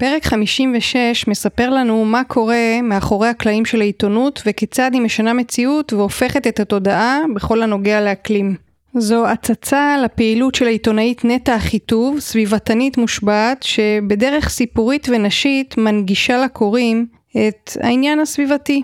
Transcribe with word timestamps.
פרק 0.00 0.24
56 0.24 1.28
מספר 1.28 1.70
לנו 1.70 2.04
מה 2.04 2.24
קורה 2.24 2.82
מאחורי 2.82 3.28
הקלעים 3.28 3.64
של 3.64 3.80
העיתונות 3.80 4.42
וכיצד 4.46 4.90
היא 4.94 5.02
משנה 5.02 5.32
מציאות 5.32 5.92
והופכת 5.92 6.46
את 6.46 6.60
התודעה 6.60 7.18
בכל 7.34 7.62
הנוגע 7.62 8.00
לאקלים. 8.00 8.56
זו 8.94 9.26
הצצה 9.26 9.96
לפעילות 10.04 10.54
של 10.54 10.66
העיתונאית 10.66 11.24
נטע 11.24 11.56
אחיטוב, 11.56 12.18
סביבתנית 12.18 12.98
מושבעת, 12.98 13.62
שבדרך 13.62 14.48
סיפורית 14.48 15.08
ונשית 15.10 15.78
מנגישה 15.78 16.44
לקוראים 16.44 17.06
את 17.30 17.70
העניין 17.80 18.20
הסביבתי. 18.20 18.82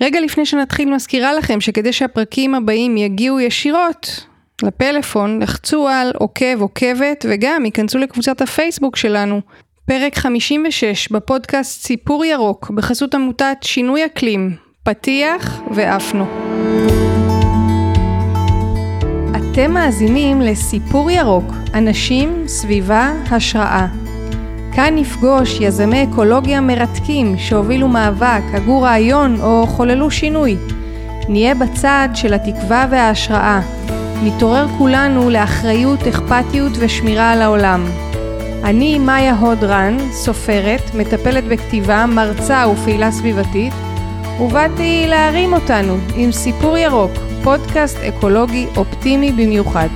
רגע 0.00 0.20
לפני 0.20 0.46
שנתחיל 0.46 0.94
מזכירה 0.94 1.34
לכם 1.34 1.60
שכדי 1.60 1.92
שהפרקים 1.92 2.54
הבאים 2.54 2.96
יגיעו 2.96 3.40
ישירות 3.40 4.26
לפלאפון, 4.62 5.42
לחצו 5.42 5.88
על 5.88 6.12
עוקב 6.18 6.60
עוקבת 6.60 7.26
וגם 7.28 7.64
ייכנסו 7.64 7.98
לקבוצת 7.98 8.40
הפייסבוק 8.40 8.96
שלנו. 8.96 9.40
פרק 9.88 10.18
56 10.18 11.08
בפודקאסט 11.08 11.86
סיפור 11.86 12.24
ירוק 12.24 12.70
בחסות 12.70 13.14
עמותת 13.14 13.56
שינוי 13.62 14.06
אקלים, 14.06 14.56
פתיח 14.82 15.60
ועפנו. 15.70 16.26
אתם 19.36 19.70
מאזינים 19.70 20.40
לסיפור 20.40 21.10
ירוק, 21.10 21.44
אנשים, 21.74 22.44
סביבה, 22.46 23.12
השראה. 23.30 23.86
כאן 24.74 24.94
נפגוש 24.96 25.60
יזמי 25.60 26.04
אקולוגיה 26.04 26.60
מרתקים 26.60 27.38
שהובילו 27.38 27.88
מאבק, 27.88 28.42
הגו 28.52 28.82
רעיון 28.82 29.40
או 29.40 29.66
חוללו 29.66 30.10
שינוי. 30.10 30.56
נהיה 31.28 31.54
בצד 31.54 32.08
של 32.14 32.34
התקווה 32.34 32.86
וההשראה. 32.90 33.60
נתעורר 34.24 34.66
כולנו 34.78 35.30
לאחריות, 35.30 36.00
אכפתיות 36.06 36.72
ושמירה 36.78 37.32
על 37.32 37.42
העולם. 37.42 37.86
אני 38.64 38.98
מאיה 38.98 39.34
הודרן, 39.34 39.96
סופרת, 40.12 40.94
מטפלת 40.94 41.44
בכתיבה, 41.44 42.06
מרצה 42.06 42.64
ופעילה 42.68 43.10
סביבתית, 43.12 43.72
ובאתי 44.40 45.04
להרים 45.08 45.52
אותנו 45.52 45.96
עם 46.16 46.32
סיפור 46.32 46.78
ירוק, 46.78 47.10
פודקאסט 47.42 47.96
אקולוגי 47.96 48.66
אופטימי 48.76 49.32
במיוחד. 49.32 49.88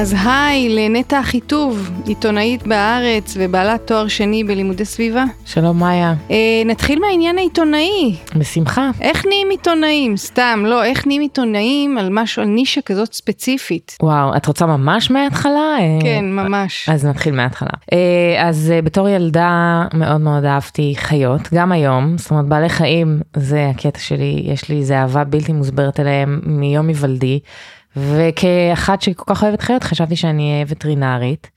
אז 0.00 0.14
היי 0.24 0.68
לנטע 0.68 1.20
אחיטוב, 1.20 1.90
עיתונאית 2.06 2.66
בהארץ 2.66 3.36
ובעלת 3.38 3.86
תואר 3.86 4.08
שני 4.08 4.44
בלימודי 4.44 4.84
סביבה. 4.84 5.24
שלום 5.44 5.78
מאיה. 5.78 6.14
אה, 6.30 6.36
נתחיל 6.66 6.98
מהעניין 6.98 7.38
העיתונאי. 7.38 8.16
בשמחה. 8.36 8.90
איך 9.00 9.26
נהיים 9.26 9.50
עיתונאים? 9.50 10.16
סתם, 10.16 10.62
לא, 10.66 10.84
איך 10.84 11.06
נהיים 11.06 11.22
עיתונאים 11.22 11.98
על 11.98 12.08
משהו, 12.10 12.42
על 12.42 12.48
נישה 12.48 12.80
כזאת 12.80 13.12
ספציפית? 13.12 13.96
וואו, 14.02 14.36
את 14.36 14.46
רוצה 14.46 14.66
ממש 14.66 15.10
מההתחלה? 15.10 15.76
אה, 15.80 15.98
כן, 16.02 16.24
ממש. 16.24 16.88
אז 16.88 17.06
נתחיל 17.06 17.34
מההתחלה. 17.34 17.70
אה, 17.92 18.48
אז 18.48 18.72
אה, 18.74 18.82
בתור 18.82 19.08
ילדה 19.08 19.84
מאוד 19.94 20.20
מאוד 20.20 20.44
אהבתי 20.44 20.94
חיות, 20.96 21.48
גם 21.54 21.72
היום, 21.72 22.18
זאת 22.18 22.30
אומרת 22.30 22.46
בעלי 22.46 22.68
חיים 22.68 23.20
זה 23.36 23.70
הקטע 23.70 23.98
שלי, 23.98 24.42
יש 24.44 24.68
לי 24.68 24.76
איזה 24.76 24.98
אהבה 24.98 25.24
בלתי 25.24 25.52
מוסברת 25.52 26.00
אליהם 26.00 26.40
מיום 26.44 26.88
היוולדי. 26.88 27.40
וכאחת 27.98 29.02
שכל 29.02 29.24
כך 29.26 29.42
אוהבת 29.42 29.62
חיות 29.62 29.84
חשבתי 29.84 30.16
שאני 30.16 30.52
אהיה 30.52 30.64
וטרינרית. 30.68 31.50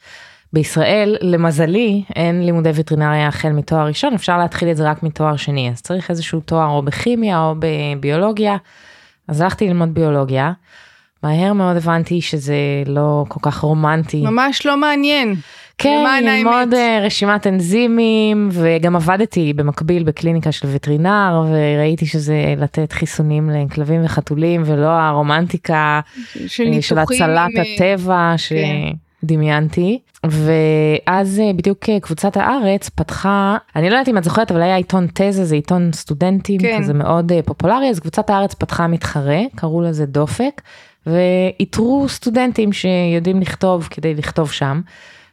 בישראל 0.53 1.17
למזלי 1.21 2.03
אין 2.15 2.45
לימודי 2.45 2.69
וטרינריה 2.75 3.27
החל 3.27 3.49
מתואר 3.49 3.87
ראשון 3.87 4.13
אפשר 4.13 4.37
להתחיל 4.37 4.71
את 4.71 4.77
זה 4.77 4.89
רק 4.89 5.03
מתואר 5.03 5.35
שני 5.35 5.69
אז 5.69 5.81
צריך 5.81 6.09
איזשהו 6.09 6.39
תואר 6.39 6.67
או 6.67 6.81
בכימיה 6.81 7.39
או 7.39 7.55
בביולוגיה. 7.59 8.57
אז 9.27 9.41
הלכתי 9.41 9.67
ללמוד 9.67 9.93
ביולוגיה. 9.93 10.51
מהר 11.23 11.53
מאוד 11.53 11.77
הבנתי 11.77 12.21
שזה 12.21 12.55
לא 12.85 13.25
כל 13.27 13.39
כך 13.41 13.59
רומנטי. 13.59 14.21
ממש 14.21 14.65
לא 14.65 14.77
מעניין. 14.77 15.35
כן, 15.77 16.23
ללמוד 16.23 16.73
אה, 16.73 16.99
רשימת 17.05 17.47
אנזימים 17.47 18.49
וגם 18.51 18.95
עבדתי 18.95 19.53
במקביל 19.53 20.03
בקליניקה 20.03 20.51
של 20.51 20.67
וטרינר 20.71 21.43
וראיתי 21.49 22.05
שזה 22.05 22.53
לתת 22.57 22.91
חיסונים 22.91 23.49
לכלבים 23.49 24.05
וחתולים 24.05 24.63
ולא 24.65 24.87
הרומנטיקה 24.87 25.99
של 26.47 26.63
אה. 26.73 26.81
של 26.81 26.97
הצלת 26.97 27.49
אה, 27.57 27.61
הטבע 27.61 28.33
שדמיינתי. 29.23 29.99
ואז 30.23 31.41
בדיוק 31.55 31.89
קבוצת 32.01 32.37
הארץ 32.37 32.89
פתחה, 32.89 33.57
אני 33.75 33.89
לא 33.89 33.93
יודעת 33.95 34.09
אם 34.09 34.17
את 34.17 34.23
זוכרת 34.23 34.51
אבל 34.51 34.61
היה 34.61 34.75
עיתון 34.75 35.07
תזה 35.13 35.45
זה 35.45 35.55
עיתון 35.55 35.89
סטודנטים 35.93 36.61
כן. 36.61 36.79
כזה 36.81 36.93
מאוד 36.93 37.31
פופולרי 37.45 37.89
אז 37.89 37.99
קבוצת 37.99 38.29
הארץ 38.29 38.53
פתחה 38.53 38.87
מתחרה 38.87 39.39
קראו 39.55 39.81
לזה 39.81 40.05
דופק 40.05 40.61
ואיתרו 41.05 42.05
סטודנטים 42.09 42.73
שיודעים 42.73 43.41
לכתוב 43.41 43.87
כדי 43.91 44.15
לכתוב 44.15 44.51
שם. 44.51 44.81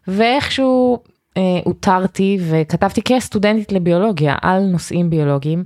ואיכשהו 0.09 0.99
אה, 1.37 1.43
הותרתי 1.65 2.39
וכתבתי 2.51 3.03
כסטודנטית 3.03 3.73
לביולוגיה 3.73 4.35
על 4.43 4.63
נושאים 4.63 5.11
ביולוגיים, 5.11 5.65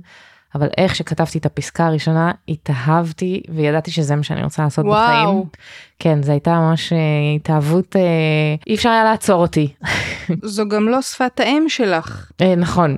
אבל 0.55 0.67
איך 0.77 0.95
שכתבתי 0.95 1.37
את 1.37 1.45
הפסקה 1.45 1.87
הראשונה 1.87 2.31
התאהבתי 2.49 3.41
וידעתי 3.49 3.91
שזה 3.91 4.15
מה 4.15 4.23
שאני 4.23 4.43
רוצה 4.43 4.63
לעשות 4.63 4.85
וואו. 4.85 4.99
בחיים. 4.99 5.43
כן, 5.99 6.23
זו 6.23 6.31
הייתה 6.31 6.59
ממש 6.59 6.93
אה, 6.93 6.97
התאהבות, 7.35 7.95
אה, 7.95 8.01
אי 8.67 8.75
אפשר 8.75 8.89
היה 8.89 9.03
לעצור 9.03 9.41
אותי. 9.41 9.73
זו 10.41 10.67
גם 10.67 10.89
לא 10.89 11.01
שפת 11.01 11.39
האם 11.39 11.65
שלך. 11.67 12.31
אה, 12.41 12.55
נכון, 12.55 12.97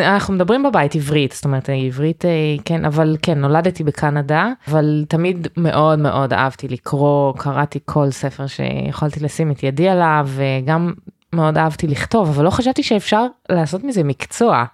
אנחנו 0.00 0.34
מדברים 0.34 0.62
בבית 0.62 0.94
עברית, 0.94 1.32
זאת 1.32 1.44
אומרת 1.44 1.68
עברית 1.86 2.24
אה, 2.24 2.30
כן, 2.64 2.84
אבל 2.84 3.16
כן, 3.22 3.38
נולדתי 3.38 3.84
בקנדה, 3.84 4.48
אבל 4.68 5.04
תמיד 5.08 5.48
מאוד 5.56 5.98
מאוד 5.98 6.32
אהבתי 6.32 6.68
לקרוא, 6.68 7.34
קראתי 7.36 7.78
כל 7.84 8.10
ספר 8.10 8.46
שיכולתי 8.46 9.20
לשים 9.20 9.50
את 9.50 9.62
ידי 9.62 9.88
עליו, 9.88 10.28
וגם 10.34 10.92
מאוד 11.32 11.58
אהבתי 11.58 11.86
לכתוב, 11.86 12.28
אבל 12.28 12.44
לא 12.44 12.50
חשבתי 12.50 12.82
שאפשר 12.82 13.26
לעשות 13.48 13.84
מזה 13.84 14.04
מקצוע. 14.04 14.64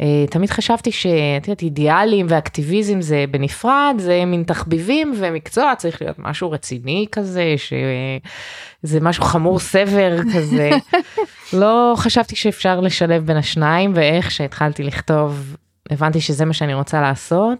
אה, 0.00 0.24
תמיד 0.30 0.50
חשבתי 0.50 0.92
שאת 0.92 1.48
יודעת 1.48 1.62
אידיאלים 1.62 2.26
ואקטיביזם 2.28 3.00
זה 3.00 3.24
בנפרד 3.30 3.94
זה 3.98 4.24
מין 4.24 4.42
תחביבים 4.42 5.14
ומקצוע 5.16 5.72
צריך 5.78 6.02
להיות 6.02 6.18
משהו 6.18 6.50
רציני 6.50 7.06
כזה 7.12 7.54
שזה 7.56 9.00
משהו 9.00 9.24
חמור 9.24 9.58
סבר 9.58 10.18
כזה 10.34 10.70
לא 11.60 11.94
חשבתי 11.96 12.36
שאפשר 12.36 12.80
לשלב 12.80 13.26
בין 13.26 13.36
השניים 13.36 13.92
ואיך 13.94 14.30
שהתחלתי 14.30 14.82
לכתוב 14.82 15.56
הבנתי 15.90 16.20
שזה 16.20 16.44
מה 16.44 16.52
שאני 16.52 16.74
רוצה 16.74 17.00
לעשות 17.00 17.58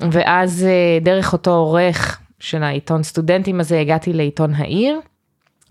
ואז 0.00 0.64
אה, 0.68 0.98
דרך 1.00 1.32
אותו 1.32 1.50
עורך 1.50 2.20
של 2.40 2.62
העיתון 2.62 3.02
סטודנטים 3.02 3.60
הזה 3.60 3.80
הגעתי 3.80 4.12
לעיתון 4.12 4.54
העיר. 4.54 5.00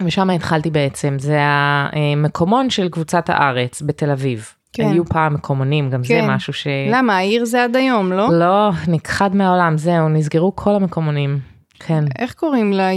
ושם 0.05 0.29
התחלתי 0.29 0.69
בעצם 0.69 1.15
זה 1.19 1.37
המקומון 1.41 2.69
של 2.69 2.89
קבוצת 2.89 3.29
הארץ 3.29 3.81
בתל 3.81 4.11
אביב. 4.11 4.53
כן. 4.73 4.89
היו 4.89 5.05
פעם 5.05 5.33
מקומונים, 5.33 5.89
גם 5.89 6.01
כן. 6.03 6.21
זה 6.21 6.27
משהו 6.27 6.53
ש... 6.53 6.67
למה? 6.91 7.17
העיר 7.17 7.45
זה 7.45 7.63
עד 7.63 7.75
היום, 7.75 8.11
לא? 8.11 8.27
לא, 8.31 8.69
נכחד 8.87 9.35
מהעולם, 9.35 9.77
זהו, 9.77 10.09
נסגרו 10.09 10.55
כל 10.55 10.75
המקומונים. 10.75 11.39
כן. 11.79 12.03
איך 12.19 12.33
קוראים 12.33 12.73
לה? 12.73 12.89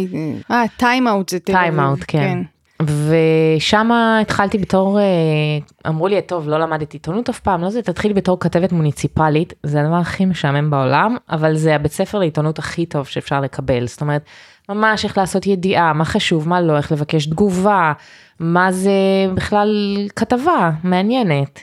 אה, 0.51 0.65
Time 0.77 1.06
Out 1.06 1.29
זה 1.29 1.39
תל 1.39 1.53
אביב. 1.53 1.63
Time 1.63 1.82
Out, 1.82 2.01
כן. 2.09 2.39
ושם 2.83 3.91
התחלתי 4.21 4.59
בתור, 4.59 5.01
אה, 5.01 5.05
אמרו 5.89 6.09
לי, 6.09 6.23
טוב, 6.23 6.49
לא 6.49 6.59
למדת 6.59 6.93
עיתונות 6.93 7.29
אף 7.29 7.41
פעם, 7.41 7.61
לא 7.61 7.71
זה, 7.71 7.83
תתחילי 7.83 8.15
בתור 8.15 8.41
כתבת 8.41 8.73
מוניציפלית, 8.73 9.53
זה 9.63 9.81
הדבר 9.81 9.97
הכי 9.97 10.25
משעמם 10.25 10.71
בעולם, 10.71 11.17
אבל 11.31 11.57
זה 11.57 11.75
הבית 11.75 11.93
ספר 11.93 12.19
לעיתונות 12.19 12.59
הכי 12.59 12.87
טוב 12.87 13.07
שאפשר 13.07 13.41
לקבל, 13.41 13.87
זאת 13.87 14.01
אומרת, 14.01 14.23
ממש 14.71 15.05
איך 15.05 15.19
לעשות 15.19 15.47
ידיעה, 15.47 15.93
מה 15.93 16.05
חשוב, 16.05 16.49
מה 16.49 16.61
לא, 16.61 16.77
איך 16.77 16.93
לבקש 16.93 17.27
תגובה, 17.27 17.93
מה 18.41 18.73
זה 18.73 18.91
בכלל 19.35 19.97
כתבה 20.17 20.71
מעניינת. 20.85 21.63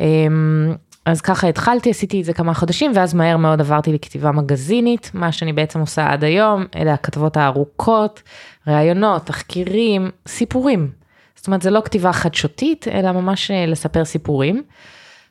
אמ, 0.00 0.74
אז 1.06 1.20
ככה 1.20 1.48
התחלתי, 1.48 1.90
עשיתי 1.90 2.20
את 2.20 2.24
זה 2.24 2.32
כמה 2.32 2.54
חודשים, 2.54 2.92
ואז 2.94 3.14
מהר 3.14 3.36
מאוד 3.36 3.60
עברתי 3.60 3.92
לכתיבה 3.92 4.32
מגזינית, 4.32 5.10
מה 5.14 5.32
שאני 5.32 5.52
בעצם 5.52 5.80
עושה 5.80 6.12
עד 6.12 6.24
היום, 6.24 6.64
אלה 6.76 6.92
הכתבות 6.92 7.36
הארוכות, 7.36 8.22
ראיונות, 8.66 9.26
תחקירים, 9.26 10.10
סיפורים. 10.28 10.90
זאת 11.34 11.46
אומרת, 11.46 11.62
זה 11.62 11.70
לא 11.70 11.80
כתיבה 11.84 12.12
חדשותית, 12.12 12.88
אלא 12.88 13.12
ממש 13.12 13.50
אה, 13.50 13.66
לספר 13.66 14.04
סיפורים. 14.04 14.62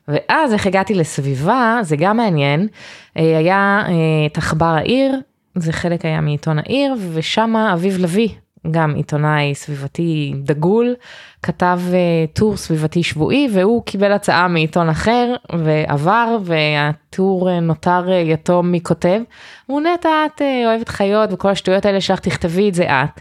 ואז 0.08 0.52
איך 0.52 0.66
הגעתי 0.66 0.94
לסביבה, 0.94 1.78
זה 1.82 1.96
גם 1.96 2.16
מעניין, 2.16 2.68
אה, 3.16 3.38
היה 3.38 3.82
אה, 3.88 3.92
את 4.26 4.38
עכבר 4.38 4.66
העיר, 4.66 5.12
זה 5.54 5.72
חלק 5.72 6.04
היה 6.04 6.20
מעיתון 6.20 6.58
העיר, 6.58 6.94
ושם 7.12 7.56
אביב 7.56 7.98
לביא, 7.98 8.28
גם 8.70 8.94
עיתונאי 8.94 9.54
סביבתי 9.54 10.34
דגול, 10.36 10.94
כתב 11.42 11.80
uh, 11.90 12.36
טור 12.36 12.56
סביבתי 12.56 13.02
שבועי 13.02 13.48
והוא 13.52 13.82
קיבל 13.84 14.12
הצעה 14.12 14.48
מעיתון 14.48 14.88
אחר 14.88 15.34
ועבר 15.52 16.36
והטור 16.44 17.48
uh, 17.48 17.60
נותר 17.60 18.04
uh, 18.08 18.12
יתום 18.12 18.72
מי 18.72 18.80
כותב. 18.82 19.20
הוא 19.66 19.80
נטע 19.80 20.08
את 20.26 20.40
uh, 20.40 20.44
אוהבת 20.66 20.88
חיות 20.88 21.32
וכל 21.32 21.48
השטויות 21.48 21.86
האלה 21.86 22.00
שלך 22.00 22.20
תכתבי 22.20 22.68
את 22.68 22.74
זה 22.74 22.84
את. 22.84 23.20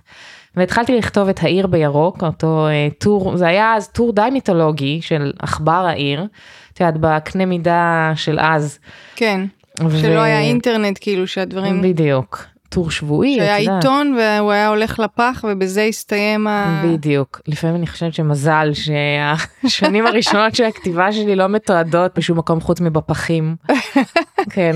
והתחלתי 0.56 0.98
לכתוב 0.98 1.30
את 1.30 1.44
העיר 1.44 1.68
בירוק, 1.68 2.24
אותו 2.24 2.68
uh, 2.68 2.94
טור, 3.00 3.38
זה 3.38 3.48
היה 3.48 3.75
אז 3.75 3.88
טור 3.88 4.13
די 4.13 4.30
מיתולוגי 4.31 5.01
של 5.01 5.34
עכבר 5.39 5.86
העיר, 5.88 6.27
את 6.74 6.80
יודעת 6.80 6.98
בקנה 7.00 7.45
מידה 7.45 8.12
של 8.16 8.39
אז. 8.39 8.80
כן, 9.16 9.42
ו- 9.89 10.00
שלא 10.00 10.19
היה 10.19 10.39
אינטרנט 10.42 10.98
כאילו 11.01 11.28
שהדברים... 11.28 11.81
בדיוק. 11.81 12.45
טור 12.72 12.92
שבועי. 12.92 13.36
שהיה. 13.36 13.56
עיתון 13.56 14.18
והוא 14.19 14.51
היה 14.51 14.68
הולך 14.68 15.00
לפח 15.00 15.45
ובזה 15.48 15.83
הסתיים 15.83 16.48
ה... 16.48 16.83
בדיוק. 16.86 17.42
לפעמים 17.48 17.75
אני 17.75 17.88
חושבת 17.88 18.13
שמזל 18.13 18.72
שהשנים 18.74 20.07
הראשונות 20.07 20.56
של 20.56 20.63
הכתיבה 20.63 21.12
שלי 21.12 21.36
לא 21.36 21.48
מתועדות 21.48 22.18
בשום 22.18 22.38
מקום 22.38 22.62
חוץ 22.62 22.81
מבפחים. 22.81 23.56
כן. 24.54 24.75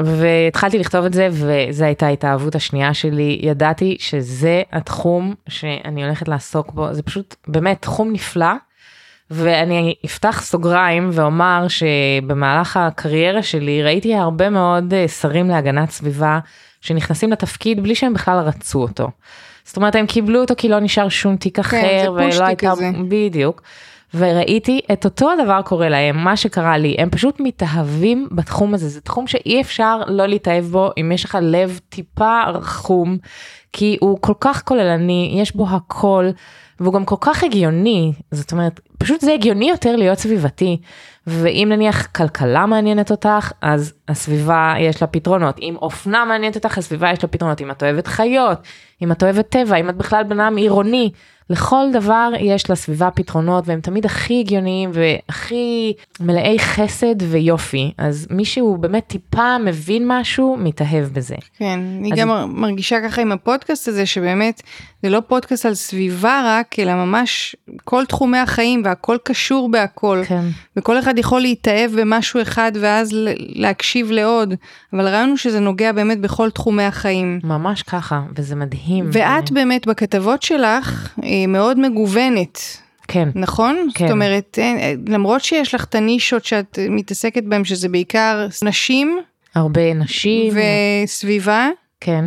והתחלתי 0.00 0.78
לכתוב 0.78 1.04
את 1.04 1.14
זה 1.14 1.28
וזו 1.30 1.84
הייתה 1.84 2.06
ההתאהבות 2.06 2.54
השנייה 2.54 2.94
שלי. 2.94 3.40
ידעתי 3.42 3.96
שזה 4.00 4.62
התחום 4.72 5.34
שאני 5.48 6.04
הולכת 6.04 6.28
לעסוק 6.28 6.72
בו. 6.72 6.94
זה 6.94 7.02
פשוט 7.02 7.36
באמת 7.48 7.82
תחום 7.82 8.12
נפלא. 8.12 8.52
ואני 9.30 9.94
אפתח 10.04 10.42
סוגריים 10.42 11.10
ואומר 11.12 11.66
שבמהלך 11.68 12.76
הקריירה 12.76 13.42
שלי 13.42 13.82
ראיתי 13.82 14.14
הרבה 14.14 14.50
מאוד 14.50 14.94
אה, 14.94 15.08
שרים 15.08 15.48
להגנת 15.48 15.90
סביבה 15.90 16.38
שנכנסים 16.80 17.32
לתפקיד 17.32 17.82
בלי 17.82 17.94
שהם 17.94 18.14
בכלל 18.14 18.38
רצו 18.38 18.82
אותו. 18.82 19.08
זאת 19.64 19.76
אומרת 19.76 19.94
הם 19.94 20.06
קיבלו 20.06 20.40
אותו 20.40 20.54
כי 20.58 20.68
לא 20.68 20.80
נשאר 20.80 21.08
שום 21.08 21.36
תיק 21.36 21.58
אחר 21.58 21.80
כן, 21.80 22.02
זה 22.02 22.10
ולא 22.10 22.44
הייתה 22.44 22.70
כזה. 22.70 22.90
בדיוק. 23.08 23.62
וראיתי 24.14 24.80
את 24.92 25.04
אותו 25.04 25.30
הדבר 25.30 25.62
קורה 25.62 25.88
להם 25.88 26.24
מה 26.24 26.36
שקרה 26.36 26.78
לי 26.78 26.96
הם 26.98 27.10
פשוט 27.10 27.40
מתאהבים 27.40 28.28
בתחום 28.32 28.74
הזה 28.74 28.88
זה 28.88 29.00
תחום 29.00 29.26
שאי 29.26 29.60
אפשר 29.60 30.00
לא 30.06 30.26
להתאהב 30.26 30.64
בו 30.64 30.90
אם 31.00 31.12
יש 31.12 31.24
לך 31.24 31.38
לב 31.42 31.80
טיפה 31.88 32.42
רחום 32.46 33.18
כי 33.72 33.96
הוא 34.00 34.18
כל 34.20 34.32
כך 34.40 34.62
כוללני 34.64 35.36
יש 35.40 35.56
בו 35.56 35.66
הכל 35.68 36.30
והוא 36.80 36.94
גם 36.94 37.04
כל 37.04 37.16
כך 37.20 37.44
הגיוני 37.44 38.12
זאת 38.30 38.52
אומרת 38.52 38.80
פשוט 38.98 39.20
זה 39.20 39.32
הגיוני 39.32 39.70
יותר 39.70 39.96
להיות 39.96 40.18
סביבתי 40.18 40.80
ואם 41.26 41.68
נניח 41.70 42.06
כלכלה 42.06 42.66
מעניינת 42.66 43.10
אותך 43.10 43.52
אז 43.62 43.94
הסביבה 44.08 44.74
יש 44.78 45.02
לה 45.02 45.06
פתרונות. 45.06 45.58
אם 45.58 45.76
אופנה 45.76 46.24
מעניינת 46.24 46.56
אותך 46.56 46.78
הסביבה 46.78 47.10
יש 47.10 47.22
לה 47.22 47.28
פתרונות. 47.28 47.60
אם 47.60 47.70
את 47.70 47.82
אוהבת 47.82 48.06
חיות 48.06 48.58
אם 49.02 49.12
את 49.12 49.22
אוהבת 49.22 49.48
טבע 49.48 49.76
אם 49.76 49.88
את 49.88 49.96
בכלל 49.96 50.22
בן 50.24 50.40
אדם 50.40 50.56
עירוני 50.56 51.10
לכל 51.50 51.86
דבר 51.92 52.30
יש 52.40 52.70
לסביבה 52.70 53.10
פתרונות 53.10 53.68
והם 53.68 53.80
תמיד 53.80 54.06
הכי 54.06 54.40
הגיוניים 54.40 54.90
והכי 54.94 55.92
מלאי 56.20 56.58
חסד 56.58 57.14
ויופי 57.30 57.92
אז 57.98 58.26
מי 58.30 58.44
שהוא 58.44 58.78
באמת 58.78 59.04
טיפה 59.06 59.58
מבין 59.58 60.04
משהו 60.06 60.56
מתאהב 60.60 61.04
בזה. 61.12 61.34
כן, 61.58 61.80
אני 62.00 62.12
אז- 62.12 62.18
גם 62.18 62.30
מרגישה 62.60 62.96
ככה 63.04 63.22
עם 63.22 63.32
הפודקאסט 63.32 63.88
הזה, 63.88 64.06
שבאמת 64.06 64.62
זה 65.02 65.10
לא 65.10 65.22
פודקאסט 65.28 65.66
על 65.66 65.74
סביבה 65.74 66.42
רק, 66.44 66.78
אלא 66.78 66.94
ממש 66.94 67.56
כל 67.84 68.04
תחומי 68.04 68.38
החיים 68.38 68.82
והכל 68.84 69.16
קשור 69.24 69.68
בהכל. 69.70 70.22
כן. 70.26 70.44
וכל 70.76 70.98
אחד 70.98 71.18
יכול 71.18 71.40
להתאהב 71.40 72.00
במשהו 72.00 72.42
אחד 72.42 72.72
ואז 72.80 73.10
להקשיב 73.38 74.10
לעוד, 74.10 74.54
אבל 74.92 75.06
הרעיון 75.06 75.28
הוא 75.28 75.36
שזה 75.36 75.60
נוגע 75.60 75.92
באמת 75.92 76.20
בכל 76.20 76.50
תחומי 76.50 76.82
החיים. 76.82 77.40
ממש 77.44 77.82
ככה 77.82 78.22
וזה 78.36 78.56
מדהים. 78.56 79.10
ואת 79.12 79.50
באמת 79.50 79.86
בכתבות 79.86 80.42
שלך 80.42 81.16
אה, 81.40 81.46
מאוד 81.46 81.78
מגוונת, 81.78 82.58
כן. 83.08 83.28
נכון? 83.34 83.88
כן. 83.94 84.06
זאת 84.06 84.12
אומרת, 84.12 84.58
אה, 84.62 84.94
למרות 85.08 85.44
שיש 85.44 85.74
לך 85.74 85.84
את 85.84 85.94
הנישות 85.94 86.44
שאת 86.44 86.78
אה, 86.78 86.86
מתעסקת 86.90 87.42
בהן, 87.42 87.64
שזה 87.64 87.88
בעיקר 87.88 88.46
נשים 88.62 89.18
הרבה 89.54 89.94
נשים. 89.94 90.54
וסביבה, 91.04 91.68
כן. 92.00 92.24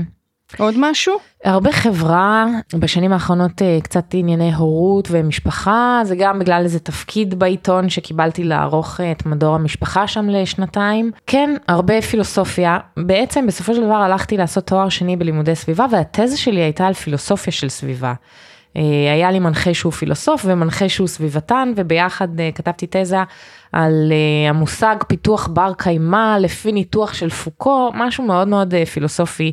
עוד 0.59 0.75
משהו? 0.77 1.13
הרבה 1.45 1.71
חברה, 1.71 2.45
בשנים 2.73 3.13
האחרונות 3.13 3.61
אה, 3.61 3.79
קצת 3.83 4.05
ענייני 4.13 4.53
הורות 4.53 5.07
ומשפחה, 5.11 6.01
זה 6.03 6.15
גם 6.15 6.39
בגלל 6.39 6.61
איזה 6.63 6.79
תפקיד 6.79 7.39
בעיתון 7.39 7.89
שקיבלתי 7.89 8.43
לערוך 8.43 9.01
אה, 9.01 9.11
את 9.11 9.25
מדור 9.25 9.55
המשפחה 9.55 10.07
שם 10.07 10.29
לשנתיים. 10.29 11.11
כן, 11.27 11.55
הרבה 11.67 12.01
פילוסופיה. 12.01 12.77
בעצם 12.97 13.47
בסופו 13.47 13.73
של 13.73 13.85
דבר 13.85 13.93
הלכתי 13.95 14.37
לעשות 14.37 14.67
תואר 14.67 14.89
שני 14.89 15.17
בלימודי 15.17 15.55
סביבה, 15.55 15.85
והתזה 15.91 16.37
שלי 16.37 16.61
הייתה 16.61 16.87
על 16.87 16.93
פילוסופיה 16.93 17.53
של 17.53 17.69
סביבה. 17.69 18.13
אה, 18.77 18.81
היה 19.13 19.31
לי 19.31 19.39
מנחה 19.39 19.73
שהוא 19.73 19.91
פילוסוף 19.91 20.45
ומנחה 20.45 20.89
שהוא 20.89 21.07
סביבתן, 21.07 21.73
וביחד 21.75 22.39
אה, 22.39 22.49
כתבתי 22.55 22.87
תזה 22.89 23.17
על 23.73 24.11
אה, 24.11 24.49
המושג 24.49 24.95
פיתוח 25.07 25.47
בר 25.47 25.71
קיימא 25.77 26.37
לפי 26.39 26.71
ניתוח 26.71 27.13
של 27.13 27.29
פוקו, 27.29 27.91
משהו 27.93 28.23
מאוד 28.23 28.47
מאוד 28.47 28.73
אה, 28.73 28.85
פילוסופי. 28.85 29.51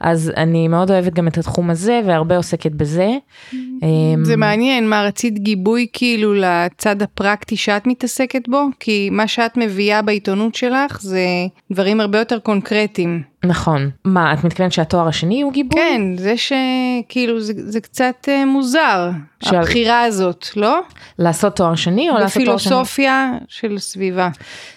אז 0.00 0.32
אני 0.36 0.68
מאוד 0.68 0.90
אוהבת 0.90 1.14
גם 1.14 1.28
את 1.28 1.38
התחום 1.38 1.70
הזה 1.70 2.00
והרבה 2.06 2.36
עוסקת 2.36 2.72
בזה. 2.72 3.10
אמ, 3.52 4.24
זה 4.24 4.36
מעניין, 4.36 4.88
מה 4.88 5.02
רצית 5.02 5.38
גיבוי 5.38 5.86
כאילו 5.92 6.34
לצד 6.34 7.02
הפרקטי 7.02 7.56
שאת 7.56 7.86
מתעסקת 7.86 8.48
בו? 8.48 8.66
כי 8.80 9.08
מה 9.12 9.28
שאת 9.28 9.56
מביאה 9.56 10.02
בעיתונות 10.02 10.54
שלך 10.54 11.02
זה 11.02 11.26
דברים 11.72 12.00
הרבה 12.00 12.18
יותר 12.18 12.38
קונקרטיים. 12.38 13.22
נכון. 13.44 13.90
מה, 14.04 14.32
את 14.32 14.44
מתכוונת 14.44 14.72
שהתואר 14.72 15.08
השני 15.08 15.42
הוא 15.42 15.52
גיבוי? 15.52 15.80
כן, 15.80 16.02
זה 16.16 16.34
שכאילו 16.36 17.40
זה, 17.40 17.52
זה 17.56 17.80
קצת 17.80 18.28
אה, 18.28 18.44
מוזר, 18.44 19.10
הבחירה 19.42 20.02
הזאת, 20.02 20.46
לא? 20.56 20.80
לעשות 21.18 21.56
תואר 21.56 21.74
שני 21.74 22.10
או 22.10 22.14
לעשות 22.14 22.44
תואר 22.44 22.56
שני? 22.56 22.70
בפילוסופיה 22.70 23.32
של 23.48 23.78
סביבה. 23.78 24.28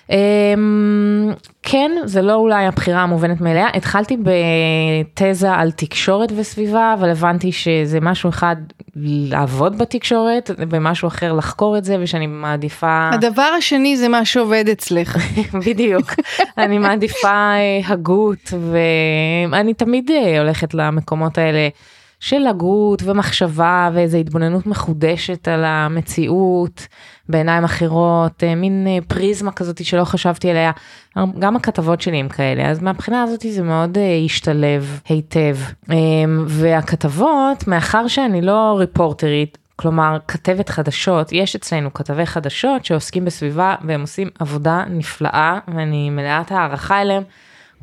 אמ, 0.09 1.33
כן, 1.63 1.91
זה 2.05 2.21
לא 2.21 2.35
אולי 2.35 2.65
הבחירה 2.65 3.01
המובנת 3.01 3.41
מאליה. 3.41 3.67
התחלתי 3.73 4.17
בתזה 4.17 5.51
על 5.51 5.71
תקשורת 5.71 6.31
וסביבה, 6.35 6.93
אבל 6.99 7.09
הבנתי 7.09 7.51
שזה 7.51 7.99
משהו 8.01 8.29
אחד 8.29 8.55
לעבוד 8.95 9.77
בתקשורת, 9.77 10.51
ומשהו 10.57 11.07
אחר 11.07 11.33
לחקור 11.33 11.77
את 11.77 11.83
זה, 11.83 11.97
ושאני 11.99 12.27
מעדיפה... 12.27 13.09
הדבר 13.13 13.49
השני 13.57 13.97
זה 13.97 14.07
מה 14.07 14.25
שעובד 14.25 14.69
אצלך. 14.71 15.17
בדיוק. 15.67 16.13
אני 16.57 16.77
מעדיפה 16.77 17.27
אה, 17.27 17.81
הגות, 17.85 18.53
ואני 19.51 19.73
תמיד 19.73 20.11
אה, 20.11 20.39
הולכת 20.39 20.73
למקומות 20.73 21.37
האלה 21.37 21.69
של 22.23 22.47
הגות 22.47 23.03
ומחשבה 23.05 23.89
ואיזו 23.93 24.17
התבוננות 24.17 24.67
מחודשת 24.67 25.47
על 25.47 25.63
המציאות 25.65 26.87
בעיניים 27.29 27.63
אחרות, 27.63 28.43
אה, 28.43 28.55
מין 28.55 28.87
אה, 28.87 28.97
פריזמה 29.07 29.51
כזאת 29.51 29.85
שלא 29.85 30.03
חשבתי 30.03 30.49
עליה. 30.49 30.71
גם 31.39 31.55
הכתבות 31.55 32.01
שלי 32.01 32.17
הם 32.17 32.29
כאלה, 32.29 32.69
אז 32.69 32.81
מהבחינה 32.81 33.23
הזאת 33.23 33.45
זה 33.49 33.63
מאוד 33.63 33.97
אה, 33.97 34.21
השתלב 34.25 34.99
היטב. 35.09 35.57
והכתבות, 36.47 37.67
מאחר 37.67 38.07
שאני 38.07 38.41
לא 38.41 38.75
ריפורטרית, 38.79 39.57
כלומר 39.75 40.17
כתבת 40.27 40.69
חדשות, 40.69 41.31
יש 41.31 41.55
אצלנו 41.55 41.93
כתבי 41.93 42.25
חדשות 42.25 42.85
שעוסקים 42.85 43.25
בסביבה 43.25 43.75
והם 43.87 44.01
עושים 44.01 44.29
עבודה 44.39 44.83
נפלאה 44.89 45.59
ואני 45.75 46.09
מלאת 46.09 46.51
הערכה 46.51 47.01
אליהם. 47.01 47.23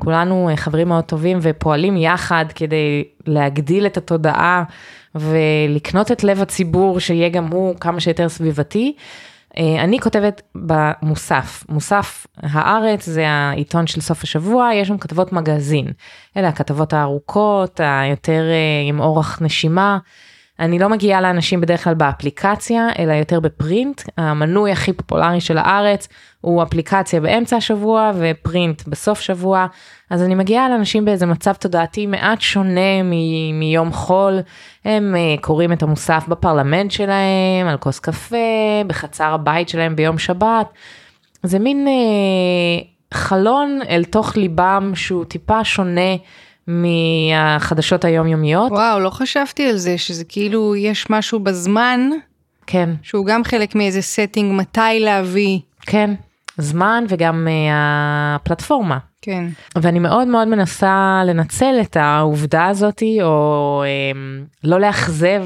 כולנו 0.03 0.49
אה, 0.49 0.55
חברים 0.55 0.87
מאוד 0.87 1.03
טובים 1.03 1.39
ופועלים 1.41 1.97
יחד 1.97 2.45
כדי 2.55 3.03
להגדיל 3.27 3.85
את 3.85 3.97
התודעה 3.97 4.63
ולקנות 5.15 6.11
את 6.11 6.23
לב 6.23 6.41
הציבור 6.41 6.99
שיהיה 6.99 7.29
גם 7.29 7.47
הוא 7.47 7.75
כמה 7.79 7.99
שיותר 7.99 8.29
סביבתי. 8.29 8.95
אה, 9.57 9.83
אני 9.83 9.99
כותבת 9.99 10.41
במוסף, 10.55 11.63
מוסף 11.69 12.27
הארץ 12.37 13.05
זה 13.05 13.29
העיתון 13.29 13.87
של 13.87 14.01
סוף 14.01 14.23
השבוע, 14.23 14.69
יש 14.73 14.87
שם 14.87 14.97
כתבות 14.97 15.33
מגזין. 15.33 15.87
אלה 16.37 16.47
הכתבות 16.47 16.93
הארוכות, 16.93 17.79
היותר 17.83 18.41
אה, 18.49 18.89
עם 18.89 18.99
אורך 18.99 19.41
נשימה. 19.41 19.97
אני 20.61 20.79
לא 20.79 20.89
מגיעה 20.89 21.21
לאנשים 21.21 21.61
בדרך 21.61 21.83
כלל 21.83 21.93
באפליקציה, 21.93 22.87
אלא 22.99 23.13
יותר 23.13 23.39
בפרינט. 23.39 24.01
המנוי 24.17 24.71
הכי 24.71 24.93
פופולרי 24.93 25.41
של 25.41 25.57
הארץ 25.57 26.07
הוא 26.41 26.63
אפליקציה 26.63 27.19
באמצע 27.21 27.57
השבוע 27.57 28.11
ופרינט 28.15 28.87
בסוף 28.87 29.19
שבוע. 29.19 29.65
אז 30.09 30.23
אני 30.23 30.35
מגיעה 30.35 30.69
לאנשים 30.69 31.05
באיזה 31.05 31.25
מצב 31.25 31.53
תודעתי 31.53 32.05
מעט 32.05 32.41
שונה 32.41 33.03
מ- 33.03 33.59
מיום 33.59 33.91
חול. 33.91 34.39
הם 34.85 35.15
uh, 35.15 35.41
קוראים 35.41 35.73
את 35.73 35.83
המוסף 35.83 36.25
בפרלמנט 36.27 36.91
שלהם, 36.91 37.67
על 37.67 37.77
כוס 37.77 37.99
קפה, 37.99 38.37
בחצר 38.87 39.33
הבית 39.33 39.69
שלהם 39.69 39.95
ביום 39.95 40.17
שבת. 40.17 40.67
זה 41.43 41.59
מין 41.59 41.87
uh, 41.87 43.13
חלון 43.13 43.79
אל 43.89 44.03
תוך 44.03 44.37
ליבם 44.37 44.91
שהוא 44.95 45.25
טיפה 45.25 45.63
שונה 45.63 46.15
מהחדשות 46.67 48.05
היומיומיות. 48.05 48.71
וואו, 48.71 48.99
לא 48.99 49.09
חשבתי 49.09 49.69
על 49.69 49.77
זה, 49.77 49.97
שזה 49.97 50.23
כאילו 50.23 50.75
יש 50.75 51.09
משהו 51.09 51.39
בזמן, 51.39 52.09
כן. 52.67 52.89
שהוא 53.01 53.25
גם 53.25 53.43
חלק 53.43 53.75
מאיזה 53.75 53.99
setting 53.99 54.43
מתי 54.43 54.99
להביא. 54.99 55.59
כן, 55.81 56.13
זמן 56.57 57.03
וגם 57.09 57.47
uh, 57.47 57.71
הפלטפורמה. 58.35 58.97
כן. 59.21 59.45
ואני 59.75 59.99
מאוד 59.99 60.27
מאוד 60.27 60.47
מנסה 60.47 61.21
לנצל 61.25 61.75
את 61.81 61.97
העובדה 61.97 62.67
הזאתי, 62.67 63.21
או 63.21 63.83
um, 63.83 64.47
לא 64.63 64.79
לאכזב 64.79 65.45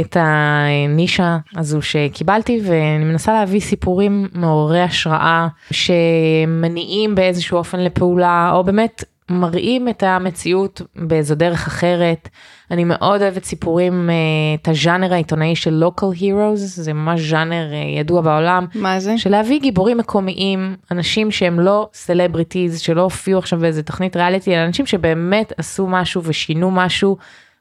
את 0.00 0.16
הנישה 0.20 1.38
הזו 1.56 1.82
שקיבלתי, 1.82 2.60
ואני 2.64 3.04
מנסה 3.04 3.32
להביא 3.32 3.60
סיפורים 3.60 4.28
מעוררי 4.32 4.80
השראה, 4.82 5.48
שמניעים 5.70 7.14
באיזשהו 7.14 7.58
אופן 7.58 7.80
לפעולה, 7.80 8.50
או 8.52 8.64
באמת 8.64 9.04
מראים 9.30 9.88
את 9.88 10.02
המציאות 10.02 10.82
באיזו 10.96 11.34
דרך 11.34 11.66
אחרת. 11.66 12.28
אני 12.70 12.84
מאוד 12.84 13.22
אוהבת 13.22 13.44
סיפורים, 13.44 14.10
אה, 14.10 14.14
את 14.62 14.68
הז'אנר 14.68 15.12
העיתונאי 15.12 15.56
של 15.56 15.84
local 15.84 16.18
heroes, 16.20 16.56
זה 16.56 16.92
ממש 16.92 17.20
ז'אנר 17.20 17.72
אה, 17.72 17.98
ידוע 18.00 18.20
בעולם. 18.20 18.66
מה 18.74 19.00
זה? 19.00 19.18
של 19.18 19.30
להביא 19.30 19.60
גיבורים 19.60 19.98
מקומיים, 19.98 20.76
אנשים 20.90 21.30
שהם 21.30 21.60
לא 21.60 21.88
סלבריטיז, 21.94 22.80
שלא 22.80 23.00
הופיעו 23.00 23.38
עכשיו 23.38 23.58
באיזה 23.58 23.82
תוכנית 23.82 24.16
ריאליטי, 24.16 24.56
אלא 24.56 24.64
אנשים 24.64 24.86
שבאמת 24.86 25.52
עשו 25.56 25.86
משהו 25.86 26.22
ושינו 26.24 26.70
משהו 26.70 27.16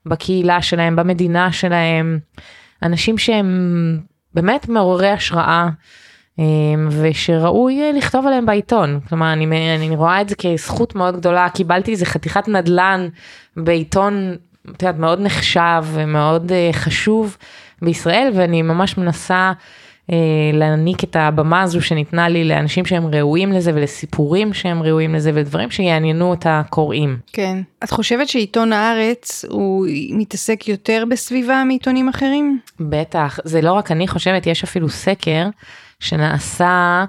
בקהילה 0.05 0.61
שלהם, 0.61 0.95
במדינה 0.95 1.51
שלהם. 1.51 2.19
אנשים 2.83 3.17
שהם 3.17 3.99
באמת 4.33 4.69
מעוררי 4.69 5.09
השראה. 5.09 5.69
אמ, 6.39 6.87
ושראוי 6.91 7.81
אה, 7.81 7.91
לכתוב 7.91 8.27
עליהם 8.27 8.45
בעיתון. 8.45 8.99
כלומר, 9.09 9.33
אני, 9.33 9.75
אני 9.75 9.95
רואה 9.95 10.21
את 10.21 10.29
זה 10.29 10.35
כזכות 10.35 10.95
מאוד 10.95 11.15
גדולה, 11.15 11.49
קיבלתי 11.49 11.91
איזה 11.91 12.05
חתיכת 12.05 12.47
נדל"ן 12.47 13.07
בעיתון, 13.57 14.35
את 14.71 14.83
יודעת, 14.83 14.99
מאוד 14.99 15.21
נחשב 15.21 15.83
ומאוד 15.93 16.51
אה, 16.51 16.69
חשוב 16.73 17.37
בישראל, 17.81 18.31
ואני 18.35 18.61
ממש 18.61 18.97
מנסה 18.97 19.51
אה, 20.11 20.17
להעניק 20.53 21.03
את 21.03 21.15
הבמה 21.15 21.61
הזו 21.61 21.81
שניתנה 21.81 22.29
לי 22.29 22.43
לאנשים 22.43 22.85
שהם 22.85 23.07
ראויים 23.07 23.51
לזה 23.51 23.71
ולסיפורים 23.75 24.53
שהם 24.53 24.83
ראויים 24.83 25.15
לזה 25.15 25.31
ולדברים 25.33 25.71
שיעניינו 25.71 26.33
את 26.33 26.45
הקוראים. 26.49 27.17
כן. 27.33 27.61
את 27.83 27.91
חושבת 27.91 28.27
שעיתון 28.27 28.73
הארץ 28.73 29.45
הוא 29.49 29.87
מתעסק 30.11 30.67
יותר 30.67 31.03
בסביבה 31.09 31.63
מעיתונים 31.67 32.09
אחרים? 32.09 32.59
בטח, 32.79 33.39
זה 33.43 33.61
לא 33.61 33.73
רק 33.73 33.91
אני 33.91 34.07
חושבת, 34.07 34.47
יש 34.47 34.63
אפילו 34.63 34.89
סקר. 34.89 35.47
שנעשה 35.99 37.05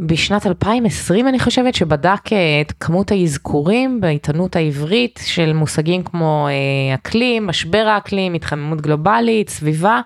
בשנת 0.00 0.46
2020 0.46 1.28
אני 1.28 1.38
חושבת 1.38 1.74
שבדק 1.74 2.32
אה, 2.32 2.60
את 2.60 2.72
כמות 2.80 3.12
האזכורים 3.12 4.00
בעיתונות 4.00 4.56
העברית 4.56 5.20
של 5.24 5.52
מושגים 5.52 6.02
כמו 6.02 6.48
אה, 6.48 6.94
אקלים, 6.94 7.46
משבר 7.46 7.86
האקלים, 7.88 8.34
התחממות 8.34 8.80
גלובלית, 8.80 9.48
סביבה. 9.48 10.00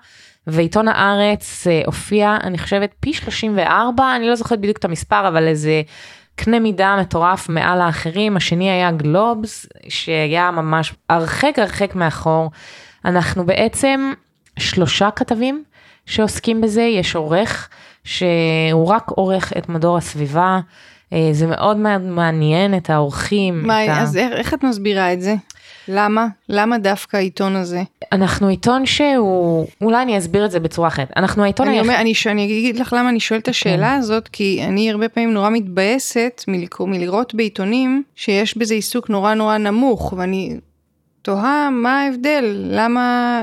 ועיתון 0.47 0.87
הארץ 0.87 1.67
אה, 1.67 1.81
הופיע 1.85 2.37
אני 2.43 2.57
חושבת 2.57 2.91
פי 2.99 3.13
34 3.13 4.15
אני 4.15 4.27
לא 4.27 4.35
זוכרת 4.35 4.59
בדיוק 4.59 4.77
את 4.77 4.85
המספר 4.85 5.27
אבל 5.27 5.47
איזה 5.47 5.81
קנה 6.35 6.59
מידה 6.59 6.97
מטורף 7.01 7.49
מעל 7.49 7.81
האחרים 7.81 8.37
השני 8.37 8.71
היה 8.71 8.91
גלובס 8.91 9.65
שהיה 9.89 10.51
ממש 10.51 10.93
הרחק 11.09 11.59
הרחק 11.59 11.95
מאחור 11.95 12.51
אנחנו 13.05 13.45
בעצם 13.45 14.13
שלושה 14.59 15.11
כתבים 15.11 15.63
שעוסקים 16.05 16.61
בזה 16.61 16.81
יש 16.81 17.15
עורך 17.15 17.69
שהוא 18.09 18.87
רק 18.87 19.09
עורך 19.09 19.53
את 19.57 19.69
מדור 19.69 19.97
הסביבה. 19.97 20.59
אה, 21.13 21.29
זה 21.31 21.47
מאוד 21.47 21.77
מעניין 21.99 22.77
את 22.77 22.89
האורחים. 22.89 23.67
מה, 23.67 23.85
את 23.85 23.89
אז 23.89 24.15
ה... 24.15 24.19
איך 24.19 24.53
את 24.53 24.63
מסבירה 24.63 25.13
את 25.13 25.21
זה? 25.21 25.35
למה? 25.87 26.27
למה 26.49 26.77
דווקא 26.77 27.17
העיתון 27.17 27.55
הזה? 27.55 27.81
אנחנו 28.11 28.47
עיתון 28.47 28.85
שהוא, 28.85 29.67
אולי 29.81 30.01
אני 30.01 30.17
אסביר 30.17 30.45
את 30.45 30.51
זה 30.51 30.59
בצורה 30.59 30.87
אחרת. 30.87 31.11
אנחנו 31.17 31.43
העיתון 31.43 31.67
היחיד. 31.67 31.79
אני, 31.79 31.89
אומר, 31.89 32.01
אני, 32.01 32.13
אני 32.25 32.45
אגיד 32.45 32.79
לך 32.79 32.93
למה 32.97 33.09
אני 33.09 33.19
שואלת 33.19 33.43
את 33.43 33.47
השאלה 33.47 33.89
כן. 33.89 33.99
הזאת, 33.99 34.27
כי 34.27 34.61
אני 34.67 34.91
הרבה 34.91 35.09
פעמים 35.09 35.33
נורא 35.33 35.49
מתבאסת 35.49 36.43
מלקרוא, 36.47 36.87
מלראות 36.87 37.35
בעיתונים 37.35 38.03
שיש 38.15 38.57
בזה 38.57 38.73
עיסוק 38.73 39.09
נורא 39.09 39.33
נורא 39.33 39.57
נמוך, 39.57 40.13
ואני 40.17 40.57
תוהה 41.21 41.69
מה 41.69 42.01
ההבדל, 42.01 42.65
למה 42.69 43.41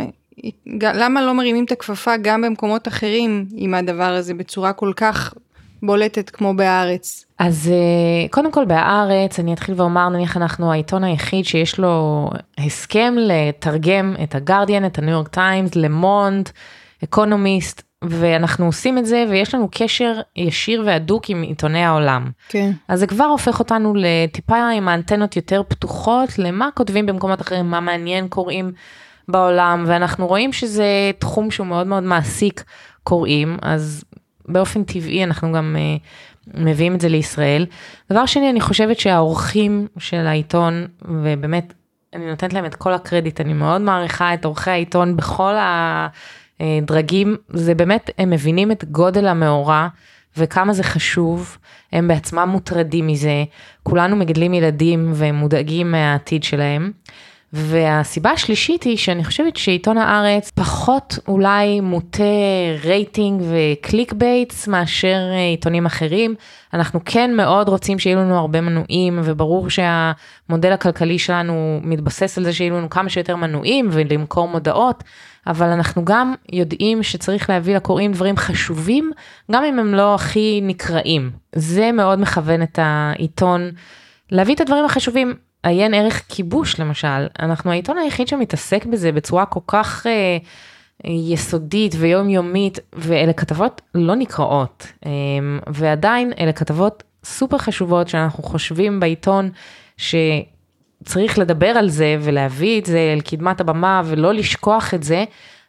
למה 0.67 1.23
לא 1.23 1.35
מרימים 1.35 1.65
את 1.65 1.73
הכפפה 1.73 2.17
גם 2.23 2.43
במקומות 2.43 2.89
אחרים 2.89 3.47
עם 3.55 3.75
הדבר 3.75 4.13
הזה 4.13 4.35
בצורה 4.35 4.73
כל 4.73 4.93
כך 4.97 5.35
בולטת 5.83 6.31
כמו 6.31 6.55
בהארץ? 6.55 7.25
אז 7.39 7.71
אה, 7.73 8.29
קודם 8.31 8.53
כל 8.53 8.65
בהארץ, 8.65 9.41
אני 9.41 9.53
אתחיל 9.53 9.75
ואומר, 9.79 10.09
נניח 10.09 10.37
אנחנו 10.37 10.73
העיתון 10.73 11.05
היחיד 11.05 11.45
שיש 11.45 11.79
לו 11.79 12.31
הסכם 12.59 13.15
לתרגם 13.19 14.15
את 14.23 14.35
הגרדיאן, 14.35 14.87
את 14.87 14.99
הניו 14.99 15.11
יורק 15.11 15.29
טיימס, 15.29 15.75
למונד, 15.75 16.51
אקונומיסט, 17.05 17.83
ואנחנו 18.05 18.67
עושים 18.67 18.99
את 18.99 19.07
זה 19.07 19.25
ויש 19.31 19.55
לנו 19.55 19.69
קשר 19.71 20.21
ישיר 20.37 20.83
והדוק 20.87 21.31
עם 21.31 21.43
עיתוני 21.43 21.85
העולם. 21.85 22.31
כן. 22.49 22.71
אז 22.89 23.01
זה 23.01 23.07
כבר 23.07 23.25
הופך 23.25 23.59
אותנו 23.59 23.95
לטיפה 23.97 24.69
עם 24.69 24.89
האנטנות 24.89 25.37
יותר 25.37 25.63
פתוחות 25.69 26.39
למה 26.39 26.69
כותבים 26.75 27.07
במקומות 27.07 27.41
אחרים, 27.41 27.71
מה 27.71 27.81
מעניין 27.81 28.29
קוראים. 28.29 28.73
בעולם, 29.29 29.85
ואנחנו 29.87 30.27
רואים 30.27 30.53
שזה 30.53 31.11
תחום 31.19 31.51
שהוא 31.51 31.67
מאוד 31.67 31.87
מאוד 31.87 32.03
מעסיק 32.03 32.65
קוראים, 33.03 33.57
אז 33.63 34.05
באופן 34.49 34.85
טבעי 34.85 35.25
אנחנו 35.25 35.53
גם 35.53 35.77
uh, 35.77 36.51
מביאים 36.55 36.95
את 36.95 37.01
זה 37.01 37.09
לישראל. 37.09 37.67
דבר 38.11 38.27
שני, 38.27 38.51
אני 38.51 38.61
חושבת 38.61 38.99
שהעורכים 38.99 39.87
של 39.99 40.27
העיתון, 40.27 40.87
ובאמת, 41.03 41.73
אני 42.15 42.31
נותנת 42.31 42.53
להם 42.53 42.65
את 42.65 42.75
כל 42.75 42.93
הקרדיט, 42.93 43.41
אני 43.41 43.53
מאוד 43.53 43.81
מעריכה 43.81 44.35
את 44.35 44.45
עורכי 44.45 44.71
העיתון 44.71 45.17
בכל 45.17 45.55
הדרגים, 46.61 47.37
זה 47.49 47.75
באמת, 47.75 48.11
הם 48.19 48.31
מבינים 48.31 48.73
את 48.73 48.85
גודל 48.85 49.27
המאורע. 49.27 49.89
וכמה 50.37 50.73
זה 50.73 50.83
חשוב, 50.83 51.59
הם 51.93 52.09
בעצמם 52.09 52.49
מוטרדים 52.53 53.07
מזה, 53.07 53.45
כולנו 53.83 54.17
מגדלים 54.17 54.55
ילדים 54.55 55.11
והם 55.15 55.35
מודאגים 55.35 55.93
מהעתיד 55.93 56.45
שלהם. 56.45 56.93
והסיבה 57.53 58.31
השלישית 58.31 58.83
היא 58.83 58.97
שאני 58.97 59.25
חושבת 59.25 59.57
שעיתון 59.57 59.99
הארץ 59.99 60.51
פחות 60.51 61.19
אולי 61.29 61.81
מוטה 61.81 62.23
רייטינג 62.85 63.43
ו 63.51 63.61
click 63.61 64.13
baits 64.13 64.69
מאשר 64.69 65.17
אה, 65.33 65.49
עיתונים 65.51 65.87
אחרים. 65.87 66.35
אנחנו 66.75 67.01
כן 67.05 67.37
מאוד 67.37 67.69
רוצים 67.69 67.99
שיהיו 67.99 68.19
לנו 68.19 68.39
הרבה 68.39 68.61
מנויים 68.61 69.21
וברור 69.25 69.69
שהמודל 69.71 70.73
הכלכלי 70.73 71.19
שלנו 71.19 71.81
מתבסס 71.83 72.39
על 72.39 72.45
זה 72.45 72.53
שיהיו 72.53 72.77
לנו 72.77 72.91
כמה 72.91 73.09
שיותר 73.09 73.37
מנויים 73.37 73.89
ולמכור 73.93 74.49
מודעות, 74.49 75.05
אבל 75.47 75.67
אנחנו 75.67 76.05
גם 76.05 76.35
יודעים 76.53 77.03
שצריך 77.03 77.51
להביא 77.51 77.77
לקוראים 77.77 78.13
דברים 78.13 78.37
חשובים, 78.37 79.11
גם 79.53 79.65
אם 79.65 79.79
הם 79.79 79.95
לא 79.95 80.15
הכי 80.15 80.61
נקראים. 80.63 81.31
זה 81.55 81.93
מאוד 81.93 82.21
מכוון 82.21 82.63
את 82.63 82.79
העיתון. 82.83 83.71
להביא 84.31 84.55
את 84.55 84.61
הדברים 84.61 84.85
החשובים, 84.85 85.35
עיין 85.67 85.95
ערך 85.95 86.23
כיבוש 86.29 86.81
למשל, 86.81 87.27
אנחנו 87.39 87.71
העיתון 87.71 87.99
היחיד 87.99 88.29
שמתעסק 88.29 88.85
בזה 88.87 89.13
בצורה 89.13 89.47
כל 89.47 89.61
כך 89.67 90.07
אה, 90.07 90.39
יסודית 91.05 91.95
ויומיומית, 91.99 92.79
ואלה 92.93 93.33
כתבות 93.33 93.81
לא 93.95 94.15
נקראות, 94.15 94.87
אה, 95.07 95.11
ועדיין 95.67 96.33
אלה 96.39 96.53
כתבות 96.53 97.03
סופר 97.25 97.59
חשובות 97.59 98.09
שאנחנו 98.09 98.43
חושבים 98.43 99.01
בעיתון 99.01 99.51
שצריך 99.97 101.39
לדבר 101.39 101.67
על 101.67 101.89
זה 101.89 102.17
ולהביא 102.21 102.81
את 102.81 102.87
זה 102.87 103.13
אל 103.15 103.21
קדמת 103.21 103.61
הבמה 103.61 104.03
ולא 104.05 104.35
לשכוח 104.35 104.95
את 104.95 105.03
זה. 105.03 105.25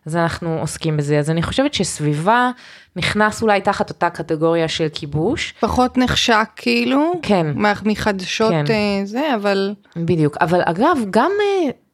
אז 0.08 0.16
אנחנו 0.16 0.60
עוסקים 0.60 0.98
בזה. 0.98 1.20
אז 1.20 1.30
אני 1.30 1.44
חושבת 1.44 1.74
שסביבה 1.74 2.52
נכנס 2.96 3.42
אולי 3.42 3.62
תחת 3.62 3.90
אותה 3.90 4.10
קטגוריה 4.10 4.68
של 4.68 4.88
כיבוש. 4.94 5.54
פחות 5.60 5.98
נחשק 5.98 6.50
כאילו. 6.56 7.12
כן. 7.22 7.48
מחדשות 7.86 8.52
כן. 8.52 8.66
אה, 8.70 9.06
זה, 9.06 9.36
אבל... 9.36 9.74
בדיוק. 9.96 10.38
אבל 10.42 10.62
אגב, 10.66 10.98
גם 11.10 11.32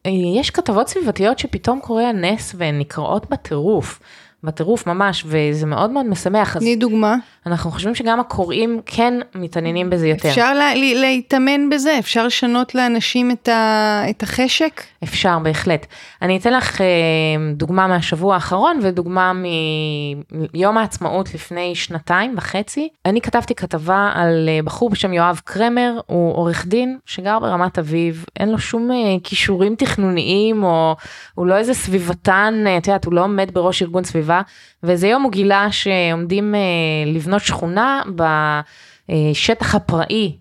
אה, 0.06 0.10
יש 0.40 0.50
כתבות 0.50 0.88
סביבתיות 0.88 1.38
שפתאום 1.38 1.80
קורה 1.80 2.08
הנס 2.08 2.54
והן 2.58 2.78
נקראות 2.78 3.30
בטירוף. 3.30 4.00
בטירוף 4.44 4.86
ממש, 4.86 5.24
וזה 5.26 5.66
מאוד 5.66 5.90
מאוד 5.90 6.06
משמח. 6.06 6.58
תני 6.58 6.76
דוגמה. 6.76 7.16
אנחנו 7.46 7.70
חושבים 7.70 7.94
שגם 7.94 8.20
הקוראים 8.20 8.80
כן 8.86 9.14
מתעניינים 9.34 9.90
בזה 9.90 10.08
יותר. 10.08 10.28
אפשר 10.28 10.54
לה, 10.54 10.74
להתאמן 10.74 11.70
בזה? 11.70 11.98
אפשר 11.98 12.26
לשנות 12.26 12.74
לאנשים 12.74 13.30
את, 13.30 13.48
ה, 13.48 14.02
את 14.10 14.22
החשק? 14.22 14.82
אפשר, 15.04 15.38
בהחלט. 15.38 15.86
אני 16.22 16.36
אתן 16.36 16.52
לך 16.52 16.80
אה, 16.80 16.86
דוגמה 17.54 17.86
מהשבוע 17.86 18.34
האחרון 18.34 18.78
ודוגמה 18.82 19.32
מיום 20.54 20.78
העצמאות 20.78 21.34
לפני 21.34 21.74
שנתיים 21.74 22.34
וחצי. 22.36 22.88
אני 23.06 23.20
כתבתי 23.20 23.54
כתבה 23.54 24.10
על 24.14 24.48
אה, 24.48 24.62
בחור 24.64 24.90
בשם 24.90 25.12
יואב 25.12 25.40
קרמר, 25.44 26.00
הוא 26.06 26.36
עורך 26.36 26.66
דין 26.66 26.98
שגר 27.06 27.38
ברמת 27.38 27.78
אביב, 27.78 28.24
אין 28.38 28.50
לו 28.50 28.58
שום 28.58 28.90
אה, 28.90 28.96
כישורים 29.24 29.74
תכנוניים, 29.74 30.64
או 30.64 30.96
הוא 31.34 31.46
לא 31.46 31.56
איזה 31.56 31.74
סביבתן, 31.74 32.64
את 32.78 32.86
יודעת, 32.86 33.04
הוא 33.04 33.14
לא 33.14 33.24
עומד 33.24 33.50
בראש 33.52 33.82
ארגון 33.82 34.04
סביבה, 34.04 34.33
ואיזה 34.82 35.08
יום 35.08 35.22
הוא 35.22 35.32
גילה 35.32 35.72
שעומדים 35.72 36.54
לבנות 37.06 37.42
שכונה 37.42 38.02
בשטח 39.08 39.74
הפראי. 39.74 40.36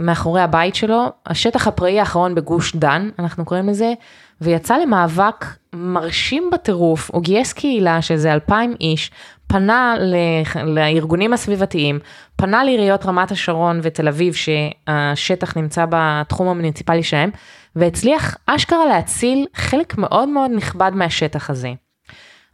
מאחורי 0.00 0.40
הבית 0.40 0.74
שלו, 0.74 1.12
השטח 1.26 1.66
הפראי 1.66 2.00
האחרון 2.00 2.34
בגוש 2.34 2.76
דן, 2.76 3.08
אנחנו 3.18 3.44
קוראים 3.44 3.68
לזה, 3.68 3.92
ויצא 4.40 4.76
למאבק 4.76 5.44
מרשים 5.72 6.50
בטירוף, 6.52 7.10
הוא 7.10 7.22
גייס 7.22 7.52
קהילה 7.52 8.02
שזה 8.02 8.32
אלפיים 8.32 8.74
איש, 8.80 9.10
פנה 9.46 9.94
לארגונים 10.64 11.32
הסביבתיים, 11.32 11.98
פנה 12.36 12.64
לעיריות 12.64 13.06
רמת 13.06 13.30
השרון 13.30 13.80
ותל 13.82 14.08
אביב 14.08 14.34
שהשטח 14.34 15.56
נמצא 15.56 15.84
בתחום 15.90 16.48
המוניציפלי 16.48 17.02
שלהם, 17.02 17.30
והצליח 17.76 18.36
אשכרה 18.46 18.86
להציל 18.86 19.46
חלק 19.54 19.98
מאוד 19.98 20.28
מאוד 20.28 20.50
נכבד 20.54 20.90
מהשטח 20.94 21.50
הזה. 21.50 21.72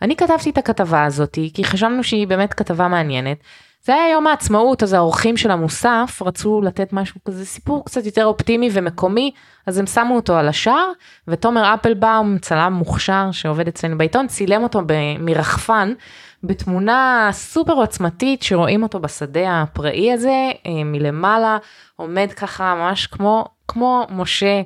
אני 0.03 0.17
כתבתי 0.17 0.51
את 0.51 0.59
הכתבה 0.59 1.05
הזאת 1.05 1.39
כי 1.55 1.65
חשבנו 1.65 2.05
שהיא 2.05 2.27
באמת 2.27 2.55
כתבה 2.55 2.89
מעניינת, 2.89 3.39
זה 3.85 3.95
היה 3.95 4.13
יום 4.13 4.27
העצמאות, 4.27 4.83
אז 4.83 4.93
האורחים 4.93 5.37
של 5.37 5.51
המוסף 5.51 6.23
רצו 6.25 6.61
לתת 6.63 6.93
משהו 6.93 7.21
כזה, 7.25 7.47
סיפור 7.47 7.85
קצת 7.85 8.07
יותר 8.07 8.25
אופטימי 8.25 8.69
ומקומי, 8.73 9.31
אז 9.67 9.79
הם 9.79 9.87
שמו 9.87 10.17
אותו 10.17 10.37
על 10.37 10.49
השער, 10.49 10.93
ותומר 11.29 11.75
אפלבאום, 11.75 12.39
צלם 12.39 12.73
מוכשר 12.73 13.29
שעובד 13.33 13.69
אצלנו 13.69 13.99
בעיתון, 13.99 14.27
צילם 14.27 14.63
אותו 14.63 14.81
מרחפן, 15.19 15.93
בתמונה 16.45 17.29
סופר 17.33 17.73
עוצמתית, 17.73 18.43
שרואים 18.43 18.83
אותו 18.83 19.01
בשדה 19.01 19.63
הפראי 19.63 20.13
הזה, 20.13 20.51
אה, 20.67 20.85
מלמעלה, 20.85 21.59
עומד 21.97 22.33
ככה 22.37 22.75
ממש 22.75 23.07
כמו, 23.07 23.45
כמו 23.69 24.07
משה 24.11 24.63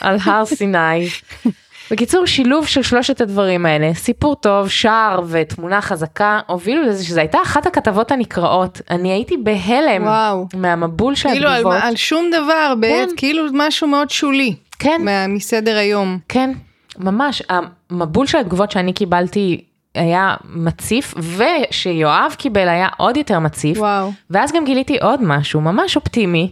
על 0.00 0.16
הר 0.24 0.44
סיני. 0.44 1.08
בקיצור, 1.90 2.26
שילוב 2.26 2.66
של 2.66 2.82
שלושת 2.82 3.20
הדברים 3.20 3.66
האלה, 3.66 3.94
סיפור 3.94 4.34
טוב, 4.36 4.68
שער 4.68 5.20
ותמונה 5.28 5.80
חזקה, 5.80 6.40
הובילו 6.46 6.82
לזה 6.82 7.04
שזו 7.04 7.20
הייתה 7.20 7.38
אחת 7.42 7.66
הכתבות 7.66 8.12
הנקראות. 8.12 8.80
אני 8.90 9.12
הייתי 9.12 9.36
בהלם 9.36 10.02
וואו. 10.02 10.46
מהמבול 10.54 11.14
של 11.14 11.28
כאילו 11.28 11.48
על, 11.48 11.56
התגובות. 11.56 11.78
על 11.82 11.96
שום 11.96 12.30
דבר, 12.32 12.74
בעת, 12.80 13.08
כאילו 13.16 13.44
משהו 13.52 13.88
מאוד 13.88 14.10
שולי. 14.10 14.54
כן. 14.78 15.00
מה- 15.04 15.26
מסדר 15.26 15.76
היום. 15.76 16.18
כן, 16.28 16.52
ממש, 16.98 17.42
המבול 17.90 18.26
של 18.26 18.38
התגובות 18.38 18.70
שאני 18.70 18.92
קיבלתי 18.92 19.60
היה 19.94 20.34
מציף, 20.54 21.14
ושיואב 21.16 22.34
קיבל 22.38 22.68
היה 22.68 22.88
עוד 22.96 23.16
יותר 23.16 23.38
מציף. 23.38 23.78
וואו. 23.78 24.12
ואז 24.30 24.52
גם 24.52 24.64
גיליתי 24.64 24.98
עוד 24.98 25.20
משהו 25.22 25.60
ממש 25.60 25.96
אופטימי. 25.96 26.50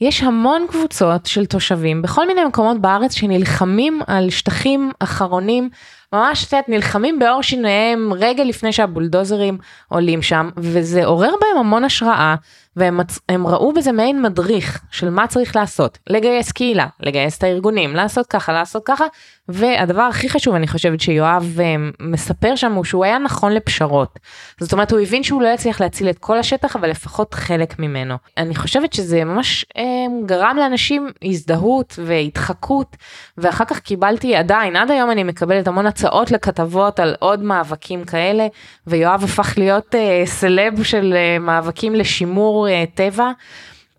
יש 0.00 0.22
המון 0.22 0.66
קבוצות 0.70 1.26
של 1.26 1.46
תושבים 1.46 2.02
בכל 2.02 2.26
מיני 2.26 2.44
מקומות 2.44 2.80
בארץ 2.80 3.14
שנלחמים 3.14 4.00
על 4.06 4.30
שטחים 4.30 4.92
אחרונים, 4.98 5.70
ממש 6.12 6.44
את 6.44 6.52
יודעת, 6.52 6.68
נלחמים 6.68 7.18
בעור 7.18 7.42
שיניהם 7.42 8.12
רגע 8.12 8.44
לפני 8.44 8.72
שהבולדוזרים 8.72 9.58
עולים 9.88 10.22
שם, 10.22 10.50
וזה 10.56 11.04
עורר 11.04 11.32
בהם 11.40 11.58
המון 11.58 11.84
השראה, 11.84 12.34
והם 12.76 12.96
מצ... 12.96 13.18
הם 13.28 13.46
ראו 13.46 13.72
בזה 13.72 13.92
מעין 13.92 14.22
מדריך 14.22 14.80
של 14.90 15.10
מה 15.10 15.26
צריך 15.26 15.56
לעשות, 15.56 15.98
לגייס 16.06 16.52
קהילה, 16.52 16.86
לגייס 17.00 17.38
את 17.38 17.42
הארגונים, 17.42 17.96
לעשות 17.96 18.26
ככה, 18.26 18.52
לעשות 18.52 18.82
ככה, 18.84 19.04
והדבר 19.48 20.02
הכי 20.02 20.28
חשוב, 20.28 20.54
אני 20.54 20.68
חושבת 20.68 21.00
שיואב 21.00 21.56
אה, 21.60 21.74
מספר 22.00 22.56
שם, 22.56 22.72
הוא 22.72 22.84
שהוא 22.84 23.04
היה 23.04 23.18
נכון 23.18 23.52
לפשרות. 23.52 24.18
זאת 24.60 24.72
אומרת, 24.72 24.92
הוא 24.92 25.00
הבין 25.00 25.22
שהוא 25.22 25.42
לא 25.42 25.48
יצליח 25.48 25.80
להציל 25.80 26.10
את 26.10 26.18
כל 26.18 26.38
השטח, 26.38 26.76
אבל 26.76 26.90
לפחות 26.90 27.34
חלק 27.34 27.78
ממנו. 27.78 28.14
אני 28.36 28.54
חושבת 28.54 28.92
שזה 28.92 29.24
ממש 29.24 29.66
אה, 29.76 29.82
גרם 30.26 30.56
לאנשים 30.56 31.08
הזדהות 31.24 31.98
והתחקות, 32.04 32.96
ואחר 33.38 33.64
כך 33.64 33.78
קיבלתי 33.78 34.36
עדיין, 34.36 34.76
עד 34.76 34.90
היום 34.90 35.10
אני 35.10 35.24
מקבלת 35.24 35.68
המון 35.68 35.86
הצעות 36.00 36.30
לכתבות 36.30 37.00
על 37.00 37.14
עוד 37.18 37.42
מאבקים 37.42 38.04
כאלה, 38.04 38.46
ויואב 38.86 39.24
הפך 39.24 39.54
להיות 39.56 39.94
אה, 39.94 40.22
סלב 40.26 40.82
של 40.82 41.14
אה, 41.16 41.38
מאבקים 41.38 41.94
לשימור 41.94 42.68
אה, 42.68 42.84
טבע. 42.94 43.30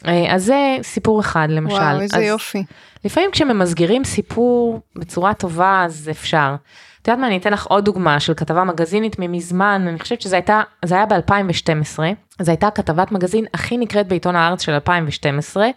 אה, 0.07 0.35
אז 0.35 0.43
זה 0.43 0.77
סיפור 0.81 1.19
אחד 1.19 1.47
למשל. 1.49 1.75
וואו, 1.75 2.01
איזה 2.01 2.17
אז 2.17 2.23
יופי. 2.23 2.63
לפעמים 3.05 3.31
כשממסגרים 3.31 4.03
סיפור 4.03 4.79
בצורה 4.95 5.33
טובה 5.33 5.83
אז 5.85 6.09
אפשר. 6.11 6.55
את 7.01 7.07
יודעת 7.07 7.19
מה, 7.21 7.27
אני 7.27 7.37
אתן 7.37 7.53
לך 7.53 7.65
עוד 7.65 7.85
דוגמה 7.85 8.19
של 8.19 8.33
כתבה 8.33 8.63
מגזינית 8.63 9.15
ממזמן, 9.19 9.85
אני 9.87 9.99
חושבת 9.99 10.21
שזה 10.21 10.35
הייתה, 10.35 10.61
זה 10.85 10.95
היה 10.95 11.05
ב-2012, 11.05 11.99
זו 12.41 12.51
הייתה 12.51 12.69
כתבת 12.71 13.11
מגזין 13.11 13.45
הכי 13.53 13.77
נקראת 13.77 14.07
בעיתון 14.07 14.35
הארץ 14.35 14.61
של 14.61 14.71
2012, 14.71 15.67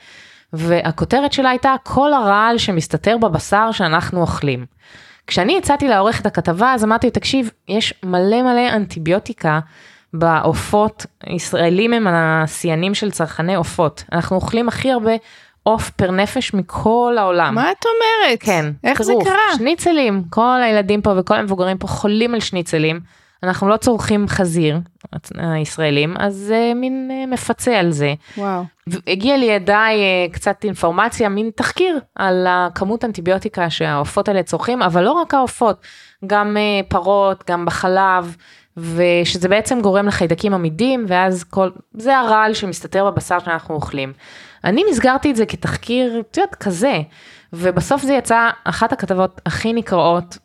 והכותרת 0.53 1.33
שלה 1.33 1.51
הייתה 1.51 1.75
כל 1.83 2.13
הרעל 2.13 2.59
שמסתתר 2.59 3.17
בבשר 3.19 3.73
שאנחנו 3.73 4.21
אוכלים. 4.21 4.67
כשאני 5.27 5.59
הצעתי 5.59 5.89
לעורך 5.89 6.21
את 6.21 6.27
הכתבה 6.27 6.73
אז 6.73 6.85
אמרתי, 6.85 7.11
תקשיב, 7.11 7.51
יש 7.69 7.95
מלא 8.03 8.43
מלא 8.43 8.69
אנטיביוטיקה 8.77 9.61
בעופות, 10.15 11.07
ישראלים 11.27 11.93
הם 11.93 12.07
השיאנים 12.07 12.95
של 12.95 13.11
צרכני 13.11 13.55
עופות, 13.55 14.05
אנחנו 14.13 14.37
אוכלים 14.37 14.69
הכי 14.69 14.91
הרבה 14.91 15.13
עוף 15.63 15.91
פר 15.91 16.11
נפש 16.11 16.55
מכל 16.55 17.17
העולם. 17.19 17.55
מה 17.55 17.71
את 17.73 17.85
אומרת? 17.85 18.39
כן, 18.43 18.73
איך 18.85 19.03
זה 19.03 19.13
טירוף. 19.13 19.25
קרה? 19.29 19.57
שניצלים, 19.57 20.23
כל 20.31 20.61
הילדים 20.65 21.03
פה 21.03 21.13
וכל 21.17 21.35
המבוגרים 21.35 21.79
פה 21.79 21.87
חולים 21.87 22.35
על 22.35 22.41
שניצלים. 22.41 23.01
אנחנו 23.45 23.69
לא 23.69 23.77
צורכים 23.77 24.29
חזיר, 24.29 24.79
הישראלים, 25.37 26.15
אז 26.19 26.35
זה 26.35 26.73
מין 26.77 27.11
אה, 27.13 27.27
מפצה 27.27 27.79
על 27.79 27.91
זה. 27.91 28.15
וואו. 28.39 28.63
הגיע 29.07 29.37
לידיי 29.37 30.01
אה, 30.01 30.27
קצת 30.33 30.65
אינפורמציה, 30.65 31.29
מין 31.29 31.51
תחקיר 31.55 31.99
על 32.15 32.47
הכמות 32.49 33.05
אנטיביוטיקה 33.05 33.71
שהעופות 33.71 34.29
האלה 34.29 34.43
צורכים, 34.43 34.83
אבל 34.83 35.05
לא 35.05 35.13
רק 35.13 35.35
העופות, 35.35 35.87
גם 36.27 36.57
אה, 36.57 36.81
פרות, 36.89 37.45
גם 37.51 37.65
בחלב, 37.65 38.37
ושזה 38.77 39.49
בעצם 39.49 39.81
גורם 39.81 40.07
לחיידקים 40.07 40.55
עמידים, 40.55 41.05
ואז 41.09 41.45
כל, 41.45 41.71
זה 41.95 42.19
הרעל 42.19 42.55
שמסתתר 42.55 43.11
בבשר 43.11 43.39
שאנחנו 43.39 43.75
אוכלים. 43.75 44.13
אני 44.65 44.85
מסגרתי 44.91 45.31
את 45.31 45.37
זה 45.37 45.47
כתחקיר, 45.47 46.21
את 46.21 46.37
יודעת, 46.37 46.55
כזה, 46.55 47.01
ובסוף 47.53 48.03
זה 48.03 48.15
יצא 48.15 48.51
אחת 48.65 48.93
הכתבות 48.93 49.41
הכי 49.47 49.73
נקראות 49.73 50.39
אה, 50.39 50.44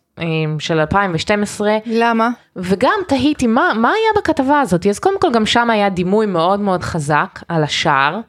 של 0.60 0.80
2012, 0.80 1.78
למה? 1.86 2.30
וגם 2.56 3.00
תהיתי 3.08 3.48
מה, 3.48 3.72
מה 3.76 3.90
היה 3.90 4.22
בכתבה 4.22 4.60
הזאת, 4.60 4.86
אז 4.88 5.00
קודם 5.00 5.20
כל 5.20 5.32
גם 5.34 5.46
שם 5.46 5.70
היה 5.70 5.90
דימוי 5.90 6.26
מאוד 6.26 6.60
מאוד 6.60 6.84
חזק 6.84 7.40
על 7.48 7.64
השער. 7.64 8.20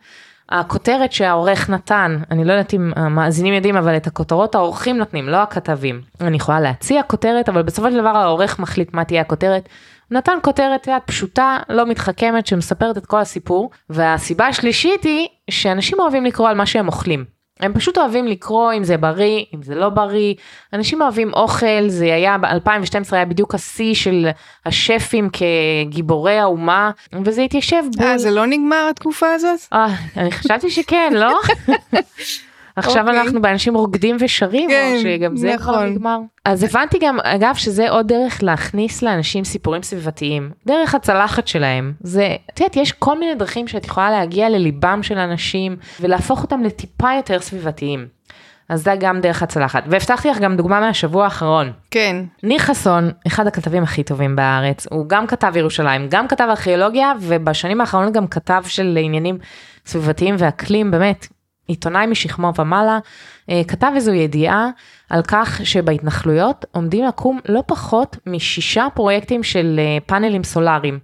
הכותרת 0.51 1.13
שהעורך 1.13 1.71
נתן, 1.71 2.19
אני 2.31 2.45
לא 2.45 2.53
יודעת 2.53 2.75
אם 2.75 2.93
המאזינים 2.97 3.55
יודעים, 3.55 3.77
אבל 3.77 3.97
את 3.97 4.07
הכותרות 4.07 4.55
העורכים 4.55 4.97
נותנים, 4.97 5.29
לא 5.29 5.37
הכתבים. 5.37 6.01
אני 6.21 6.37
יכולה 6.37 6.61
להציע 6.61 7.03
כותרת, 7.03 7.49
אבל 7.49 7.63
בסופו 7.63 7.91
של 7.91 8.01
דבר 8.01 8.09
העורך 8.17 8.59
מחליט 8.59 8.95
מה 8.95 9.05
תהיה 9.05 9.21
הכותרת. 9.21 9.69
נתן 10.11 10.33
כותרת, 10.43 10.87
יודעת, 10.87 11.03
פשוטה, 11.07 11.59
לא 11.69 11.87
מתחכמת, 11.87 12.47
שמספרת 12.47 12.99
את 12.99 13.07
כל 13.07 13.21
הסיפור. 13.21 13.71
והסיבה 13.91 14.47
השלישית 14.47 15.05
היא 15.05 15.29
שאנשים 15.51 16.01
אוהבים 16.01 16.25
לקרוא 16.25 16.49
על 16.49 16.57
מה 16.57 16.67
שהם 16.67 16.87
אוכלים. 16.87 17.40
הם 17.61 17.73
פשוט 17.75 17.99
אוהבים 17.99 18.27
לקרוא 18.27 18.73
אם 18.73 18.85
זה 18.85 18.97
בריא, 18.97 19.45
אם 19.55 19.63
זה 19.63 19.75
לא 19.75 19.89
בריא. 19.89 20.35
אנשים 20.73 21.03
אוהבים 21.03 21.33
אוכל, 21.33 21.89
זה 21.89 22.05
היה 22.05 22.39
ב-2012 22.39 23.13
היה 23.13 23.25
בדיוק 23.25 23.55
השיא 23.55 23.95
של 23.95 24.29
השפים 24.67 25.29
כגיבורי 25.33 26.39
האומה, 26.39 26.91
וזה 27.25 27.43
התיישב 27.43 27.83
בול. 27.97 28.07
אה, 28.07 28.19
זה 28.19 28.31
לא 28.31 28.47
נגמר 28.47 28.87
התקופה 28.91 29.33
הזאת? 29.35 29.61
אה, 29.73 29.87
אני 30.17 30.33
חשבתי 30.33 30.71
שכן, 30.71 31.13
לא? 31.17 31.41
עכשיו 32.85 33.07
אוקיי. 33.07 33.21
אנחנו 33.21 33.43
באנשים 33.43 33.75
רוקדים 33.75 34.17
ושרים, 34.21 34.71
כן, 34.71 34.93
או 34.97 35.01
שגם 35.01 35.37
זה 35.37 35.55
כבר 35.59 35.73
נכון. 35.73 35.87
נגמר. 35.87 36.19
אז 36.45 36.63
הבנתי 36.63 36.99
גם, 37.01 37.19
אגב, 37.23 37.55
שזה 37.55 37.91
עוד 37.91 38.09
דרך 38.09 38.43
להכניס 38.43 39.03
לאנשים 39.03 39.45
סיפורים 39.45 39.83
סביבתיים, 39.83 40.51
דרך 40.67 40.95
הצלחת 40.95 41.47
שלהם. 41.47 41.93
זה, 42.01 42.37
את 42.55 42.61
יודעת, 42.61 42.77
יש 42.77 42.93
כל 42.93 43.19
מיני 43.19 43.35
דרכים 43.35 43.69
שאת 43.69 43.85
יכולה 43.85 44.11
להגיע 44.11 44.49
לליבם 44.49 45.03
של 45.03 45.19
אנשים, 45.19 45.77
ולהפוך 46.01 46.43
אותם 46.43 46.63
לטיפה 46.63 47.09
יותר 47.17 47.41
סביבתיים. 47.41 48.07
אז 48.71 48.83
זה 48.83 48.95
גם 49.01 49.21
דרך 49.21 49.43
הצלחת. 49.43 49.85
והבטחתי 49.87 50.29
לך 50.29 50.39
גם 50.39 50.57
דוגמה 50.57 50.81
מהשבוע 50.81 51.25
האחרון. 51.25 51.73
כן. 51.91 52.17
ניר 52.43 52.59
חסון, 52.59 53.11
אחד 53.27 53.47
הכתבים 53.47 53.83
הכי 53.83 54.03
טובים 54.03 54.37
בארץ, 54.37 54.87
הוא 54.91 55.09
גם 55.09 55.27
כתב 55.27 55.53
ירושלים, 55.57 56.07
גם 56.11 56.29
כתב 56.29 56.47
ארכיאולוגיה, 56.49 57.13
ובשנים 57.21 57.81
האחרונות 57.81 58.13
גם 58.13 58.27
כתב 58.27 58.63
של 58.67 58.99
עניינים 59.03 59.39
סביבתיים 59.87 60.35
ואקלים, 60.39 60.91
באמת, 60.91 61.27
עיתונאי 61.67 62.07
משכמו 62.07 62.53
ומעלה, 62.59 62.99
אה, 63.51 63.63
כתב 63.69 63.93
איזו 63.95 64.13
ידיעה 64.13 64.71
על 65.11 65.23
כך 65.23 65.61
שבהתנחלויות 65.65 66.65
עומדים 66.73 67.05
לקום 67.05 67.41
לא 67.49 67.63
פחות 67.67 68.17
משישה 68.27 68.87
פרויקטים 68.95 69.43
של 69.43 69.77
אה, 69.79 69.99
פאנלים 70.07 70.45
סולאריים, 70.45 70.99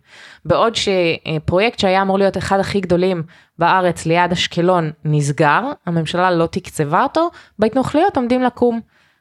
בעוד 0.45 0.73
שפרויקט 0.77 1.79
שהיה 1.79 2.03
אמור 2.03 2.19
להיות 2.19 2.37
אחד 2.37 2.61
הכי 2.61 2.81
גדולים 2.81 3.23
בארץ 3.59 4.07
ליד 4.07 4.33
אשקלון 4.33 4.91
נסגר, 5.05 5.61
הממשלה 5.87 6.31
לא 6.31 6.47
תקצבה 6.47 7.03
אותו, 7.03 7.31
בהתנחלויות 7.59 8.17
עומדים 8.17 8.43
לקום. 8.43 8.81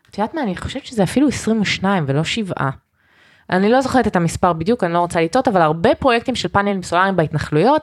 את 0.09 0.17
יודעת 0.17 0.33
מה, 0.33 0.43
אני 0.43 0.57
חושבת 0.57 0.85
שזה 0.85 1.03
אפילו 1.03 1.27
22 1.27 2.03
ולא 2.07 2.23
שבעה. 2.23 2.69
אני 3.49 3.69
לא 3.69 3.81
זוכרת 3.81 4.07
את 4.07 4.15
המספר 4.15 4.53
בדיוק, 4.53 4.83
אני 4.83 4.93
לא 4.93 4.99
רוצה 4.99 5.21
לטעות, 5.21 5.47
אבל 5.47 5.61
הרבה 5.61 5.95
פרויקטים 5.95 6.35
של 6.35 6.47
פאנלים 6.47 6.83
סולאריים 6.83 7.15
בהתנחלויות, 7.15 7.81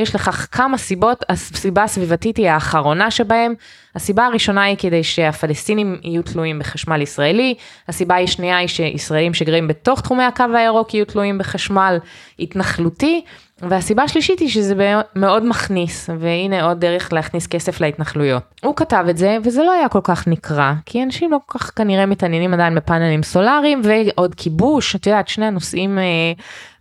יש 0.00 0.14
לכך 0.14 0.48
כמה 0.52 0.78
סיבות, 0.78 1.24
הסיבה 1.28 1.82
הסביבתית 1.82 2.36
היא 2.36 2.48
האחרונה 2.48 3.10
שבהם, 3.10 3.54
הסיבה 3.94 4.26
הראשונה 4.26 4.62
היא 4.62 4.76
כדי 4.76 5.04
שהפלסטינים 5.04 6.00
יהיו 6.02 6.22
תלויים 6.22 6.58
בחשמל 6.58 7.02
ישראלי, 7.02 7.54
הסיבה 7.88 8.18
השנייה 8.18 8.56
היא 8.56 8.68
שישראלים 8.68 9.34
שגרים 9.34 9.68
בתוך 9.68 10.00
תחומי 10.00 10.24
הקו 10.24 10.44
הירוק 10.54 10.94
יהיו 10.94 11.04
תלויים 11.04 11.38
בחשמל 11.38 11.98
התנחלותי, 12.38 13.24
והסיבה 13.62 14.02
השלישית 14.02 14.38
היא 14.38 14.48
שזה 14.48 14.74
מאוד 15.16 15.46
מכניס, 15.46 16.10
והנה 16.18 16.64
עוד 16.64 16.80
דרך 16.80 17.12
להכניס 17.12 17.46
כסף 17.46 17.80
להתנחלויות. 17.80 18.42
הוא 18.64 18.76
כתב 18.76 19.04
את 19.10 19.16
זה, 19.16 19.36
וזה 19.44 19.62
לא 19.62 19.72
היה 19.72 19.88
כל 19.88 20.00
כך 20.04 20.28
נקרא, 20.28 20.72
כי 20.86 21.02
אנשים 21.02 21.30
לא 21.30 21.38
כל 21.46 21.58
כך 21.58 21.70
כנראה 21.76 22.06
מתעניינים 22.06 22.54
עדיין 22.54 22.74
בפאנלים 22.74 23.22
סולאריים, 23.22 23.82
ועוד 23.84 24.34
כיבוש, 24.34 24.96
את 24.96 25.06
יודעת, 25.06 25.28
שני 25.28 25.46
הנושאים 25.46 25.98
אה, 25.98 26.04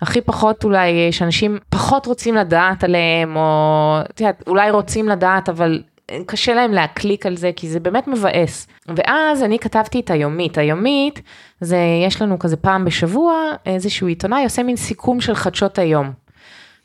הכי 0.01 0.21
פחות 0.21 0.63
אולי, 0.63 0.91
אה, 0.91 1.11
שאנשים 1.11 1.57
פחות 1.69 2.05
רוצים 2.05 2.35
לדעת 2.35 2.83
עליהם, 2.83 3.35
או 3.35 3.97
את 4.09 4.21
יודעת, 4.21 4.43
אולי 4.47 4.71
רוצים 4.71 5.09
לדעת, 5.09 5.49
אבל 5.49 5.81
קשה 6.25 6.53
להם 6.53 6.71
להקליק 6.71 7.25
על 7.25 7.37
זה, 7.37 7.51
כי 7.55 7.69
זה 7.69 7.79
באמת 7.79 8.07
מבאס. 8.07 8.67
ואז 8.87 9.43
אני 9.43 9.59
כתבתי 9.59 9.99
את 9.99 10.11
היומית. 10.11 10.57
היומית, 10.57 11.21
זה, 11.61 11.77
יש 12.07 12.21
לנו 12.21 12.39
כזה 12.39 12.57
פעם 12.57 12.85
בשבוע, 12.85 13.33
איזשהו 13.65 14.07
עיתונאי 14.07 14.43
עושה 14.43 14.63
מין 14.63 14.75
סיכום 14.75 15.21
של 15.21 15.35
חדשות 15.35 15.79
היום. 15.79 16.11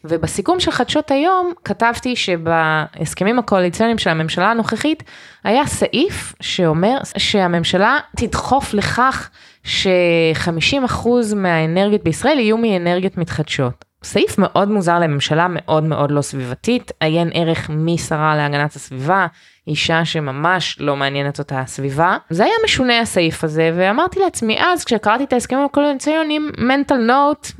ובסיכום 0.04 0.60
של 0.60 0.70
חדשות 0.70 1.10
היום 1.10 1.52
כתבתי 1.64 2.16
שבהסכמים 2.16 3.38
הקואליציוניים 3.38 3.98
של 3.98 4.10
הממשלה 4.10 4.50
הנוכחית 4.50 5.02
היה 5.44 5.66
סעיף 5.66 6.34
שאומר 6.40 6.98
שהממשלה 7.18 7.98
תדחוף 8.16 8.74
לכך 8.74 9.30
ש-50% 9.64 11.08
מהאנרגיות 11.36 12.04
בישראל 12.04 12.38
יהיו 12.38 12.56
מאנרגיות 12.56 13.18
מתחדשות. 13.18 13.84
סעיף 14.04 14.38
מאוד 14.38 14.68
מוזר 14.68 14.98
לממשלה 14.98 15.46
מאוד 15.50 15.84
מאוד 15.84 16.10
לא 16.10 16.22
סביבתית, 16.22 16.92
עיין 17.00 17.30
ערך 17.34 17.70
משרה 17.70 18.36
להגנת 18.36 18.76
הסביבה, 18.76 19.26
אישה 19.68 20.04
שממש 20.04 20.76
לא 20.80 20.96
מעניינת 20.96 21.38
אותה 21.38 21.60
הסביבה. 21.60 22.16
זה 22.30 22.44
היה 22.44 22.54
משונה 22.64 23.00
הסעיף 23.00 23.44
הזה, 23.44 23.70
ואמרתי 23.76 24.20
לעצמי 24.20 24.58
אז, 24.60 24.84
כשקראתי 24.84 25.24
את 25.24 25.32
ההסכמים 25.32 25.64
הקואליציוניים, 25.64 26.50
mental 26.56 27.08
note, 27.08 27.52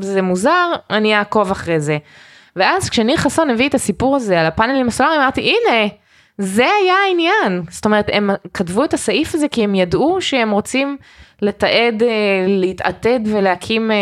זה 0.00 0.22
מוזר, 0.22 0.72
אני 0.90 1.16
אעקוב 1.16 1.50
אחרי 1.50 1.80
זה. 1.80 1.98
ואז 2.56 2.90
כשניר 2.90 3.16
חסון 3.16 3.50
הביא 3.50 3.68
את 3.68 3.74
הסיפור 3.74 4.16
הזה 4.16 4.40
על 4.40 4.46
הפאנלים 4.46 4.88
הסולאריים, 4.88 5.20
אמרתי, 5.20 5.40
הנה, 5.40 5.88
זה 6.38 6.66
היה 6.82 6.94
העניין. 6.94 7.62
זאת 7.70 7.84
אומרת, 7.84 8.06
הם 8.12 8.30
כתבו 8.54 8.84
את 8.84 8.94
הסעיף 8.94 9.34
הזה 9.34 9.48
כי 9.48 9.64
הם 9.64 9.74
ידעו 9.74 10.20
שהם 10.20 10.50
רוצים 10.50 10.96
לתעד, 11.42 12.02
אה, 12.02 12.44
להתעתד 12.48 13.20
ולהקים 13.24 13.90
אה, 13.90 13.96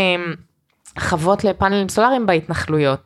חוות 0.99 1.45
לפאנלים 1.45 1.89
סולאריים 1.89 2.27
בהתנחלויות. 2.27 3.01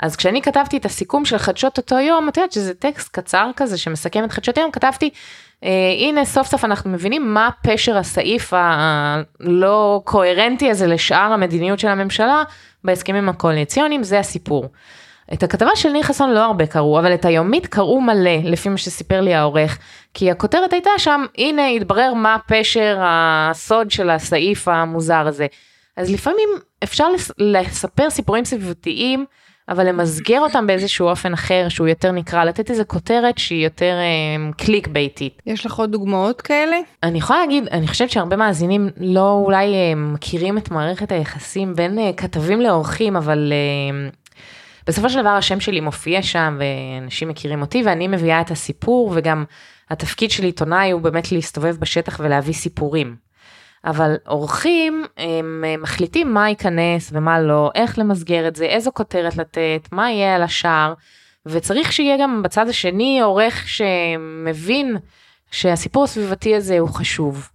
אז 0.00 0.16
כשאני 0.16 0.42
כתבתי 0.42 0.76
את 0.76 0.84
הסיכום 0.84 1.24
של 1.24 1.38
חדשות 1.38 1.78
אותו 1.78 1.98
יום, 1.98 2.28
את 2.28 2.36
יודעת 2.36 2.52
שזה 2.52 2.74
טקסט 2.74 3.08
קצר 3.12 3.50
כזה 3.56 3.78
שמסכם 3.78 4.24
את 4.24 4.32
חדשות 4.32 4.58
היום, 4.58 4.70
כתבתי, 4.70 5.10
אה, 5.64 5.70
הנה 6.00 6.24
סוף 6.24 6.46
סוף 6.46 6.64
אנחנו 6.64 6.90
מבינים 6.90 7.34
מה 7.34 7.50
פשר 7.62 7.96
הסעיף 7.96 8.52
הלא 8.56 10.00
קוהרנטי 10.04 10.70
הזה 10.70 10.86
לשאר 10.86 11.32
המדיניות 11.32 11.78
של 11.78 11.88
הממשלה 11.88 12.42
בהסכמים 12.84 13.28
הקואליציוניים, 13.28 14.02
זה 14.02 14.18
הסיפור. 14.18 14.68
את 15.32 15.42
הכתבה 15.42 15.70
של 15.74 15.88
ניר 15.88 16.02
חסון 16.02 16.30
לא 16.30 16.44
הרבה 16.44 16.66
קראו, 16.66 16.98
אבל 16.98 17.14
את 17.14 17.24
היומית 17.24 17.66
קראו 17.66 18.00
מלא, 18.00 18.36
לפי 18.44 18.68
מה 18.68 18.76
שסיפר 18.76 19.20
לי 19.20 19.34
העורך, 19.34 19.78
כי 20.14 20.30
הכותרת 20.30 20.72
הייתה 20.72 20.90
שם, 20.98 21.24
הנה 21.38 21.68
התברר 21.68 22.14
מה 22.14 22.36
פשר 22.46 22.98
הסוד 23.00 23.90
של 23.90 24.10
הסעיף 24.10 24.68
המוזר 24.68 25.26
הזה. 25.26 25.46
אז 25.96 26.10
לפעמים 26.10 26.48
אפשר 26.84 27.06
לספר 27.38 28.10
סיפורים 28.10 28.44
סביבתיים, 28.44 29.24
אבל 29.68 29.88
למסגר 29.88 30.40
אותם 30.40 30.66
באיזשהו 30.66 31.08
אופן 31.08 31.32
אחר, 31.32 31.66
שהוא 31.68 31.88
יותר 31.88 32.12
נקרא, 32.12 32.44
לתת 32.44 32.70
איזה 32.70 32.84
כותרת 32.84 33.38
שהיא 33.38 33.64
יותר 33.64 33.94
אה, 33.98 34.52
קליק 34.52 34.88
ביתית. 34.88 35.42
יש 35.46 35.66
לך 35.66 35.74
עוד 35.74 35.92
דוגמאות 35.92 36.40
כאלה? 36.40 36.76
אני 37.02 37.18
יכולה 37.18 37.40
להגיד, 37.40 37.68
אני 37.68 37.86
חושבת 37.86 38.10
שהרבה 38.10 38.36
מאזינים 38.36 38.90
לא 38.96 39.30
אולי 39.30 39.74
אה, 39.74 39.94
מכירים 39.94 40.58
את 40.58 40.70
מערכת 40.70 41.12
היחסים 41.12 41.74
בין 41.74 41.98
אה, 41.98 42.10
כתבים 42.16 42.60
לעורכים, 42.60 43.16
אבל 43.16 43.52
אה, 43.52 44.08
בסופו 44.86 45.10
של 45.10 45.20
דבר 45.20 45.28
השם 45.28 45.60
שלי 45.60 45.80
מופיע 45.80 46.22
שם, 46.22 46.58
ואנשים 46.60 47.28
מכירים 47.28 47.60
אותי, 47.60 47.82
ואני 47.86 48.08
מביאה 48.08 48.40
את 48.40 48.50
הסיפור, 48.50 49.12
וגם 49.14 49.44
התפקיד 49.90 50.30
של 50.30 50.44
עיתונאי 50.44 50.90
הוא 50.90 51.00
באמת 51.00 51.32
להסתובב 51.32 51.76
בשטח 51.76 52.20
ולהביא 52.22 52.54
סיפורים. 52.54 53.27
אבל 53.88 54.16
אורחים 54.26 55.04
הם 55.16 55.64
מחליטים 55.78 56.34
מה 56.34 56.48
ייכנס 56.48 57.10
ומה 57.12 57.40
לא, 57.40 57.70
איך 57.74 57.98
למסגר 57.98 58.48
את 58.48 58.56
זה, 58.56 58.64
איזו 58.64 58.90
כותרת 58.94 59.36
לתת, 59.36 59.88
מה 59.92 60.10
יהיה 60.10 60.34
על 60.34 60.42
השער, 60.42 60.94
וצריך 61.46 61.92
שיהיה 61.92 62.16
גם 62.20 62.42
בצד 62.42 62.68
השני 62.68 63.20
עורך 63.20 63.68
שמבין 63.68 64.96
שהסיפור 65.50 66.04
הסביבתי 66.04 66.56
הזה 66.56 66.78
הוא 66.78 66.88
חשוב. 66.88 67.48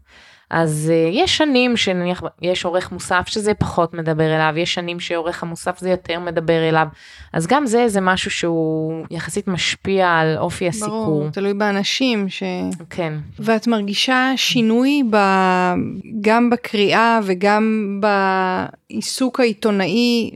אז 0.53 0.91
uh, 0.91 1.15
יש 1.15 1.37
שנים 1.37 1.77
שנניח 1.77 2.23
יש 2.41 2.65
עורך 2.65 2.91
מוסף 2.91 3.23
שזה 3.27 3.53
פחות 3.53 3.93
מדבר 3.93 4.35
אליו, 4.35 4.53
יש 4.57 4.73
שנים 4.73 4.99
שעורך 4.99 5.43
המוסף 5.43 5.79
זה 5.79 5.89
יותר 5.89 6.19
מדבר 6.19 6.69
אליו, 6.69 6.87
אז 7.33 7.47
גם 7.47 7.65
זה 7.65 7.87
זה 7.87 8.01
משהו 8.01 8.31
שהוא 8.31 9.05
יחסית 9.11 9.47
משפיע 9.47 10.09
על 10.09 10.37
אופי 10.37 10.67
הסיקור. 10.67 11.05
ברור, 11.05 11.29
תלוי 11.29 11.53
באנשים 11.53 12.29
ש... 12.29 12.43
כן. 12.89 13.13
ואת 13.39 13.67
מרגישה 13.67 14.31
שינוי 14.35 15.03
ב... 15.09 15.17
גם 16.21 16.49
בקריאה 16.49 17.19
וגם 17.23 17.99
בעיסוק 18.89 19.39
העיתונאי, 19.39 20.31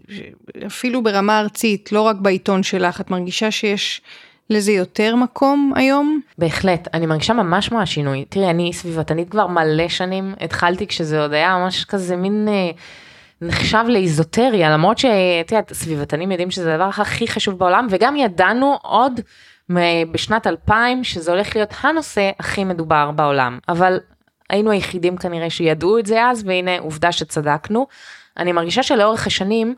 אפילו 0.65 1.03
ברמה 1.03 1.39
ארצית, 1.39 1.91
לא 1.91 2.01
רק 2.01 2.15
בעיתון 2.15 2.63
שלך, 2.63 3.01
את 3.01 3.11
מרגישה 3.11 3.51
שיש... 3.51 4.01
לזה 4.49 4.71
יותר 4.71 5.15
מקום 5.15 5.73
היום? 5.75 6.21
בהחלט, 6.37 6.87
אני 6.93 7.05
מרגישה 7.05 7.33
ממש 7.33 7.71
מה 7.71 7.81
השינוי. 7.81 8.25
תראי, 8.29 8.49
אני 8.49 8.73
סביבתנית 8.73 9.29
כבר 9.29 9.47
מלא 9.47 9.87
שנים, 9.87 10.33
התחלתי 10.41 10.87
כשזה 10.87 11.21
עוד 11.21 11.33
היה 11.33 11.57
ממש 11.57 11.85
כזה 11.85 12.15
מין... 12.15 12.47
אה, 12.49 12.71
נחשב 13.41 13.83
לאיזוטריה, 13.87 14.69
למרות 14.69 14.97
שאת 14.97 15.51
יודעת, 15.51 15.73
סביבתנים 15.73 16.31
יודעים 16.31 16.51
שזה 16.51 16.73
הדבר 16.73 16.89
הכי 16.89 17.27
חשוב 17.27 17.59
בעולם, 17.59 17.87
וגם 17.89 18.15
ידענו 18.15 18.77
עוד 18.81 19.19
בשנת 20.11 20.47
2000 20.47 21.03
שזה 21.03 21.31
הולך 21.31 21.55
להיות 21.55 21.73
הנושא 21.81 22.31
הכי 22.39 22.63
מדובר 22.63 23.11
בעולם. 23.11 23.59
אבל 23.69 23.99
היינו 24.49 24.71
היחידים 24.71 25.17
כנראה 25.17 25.49
שידעו 25.49 25.99
את 25.99 26.05
זה 26.05 26.25
אז, 26.25 26.43
והנה 26.45 26.79
עובדה 26.79 27.11
שצדקנו. 27.11 27.87
אני 28.37 28.51
מרגישה 28.51 28.83
שלאורך 28.83 29.27
השנים, 29.27 29.75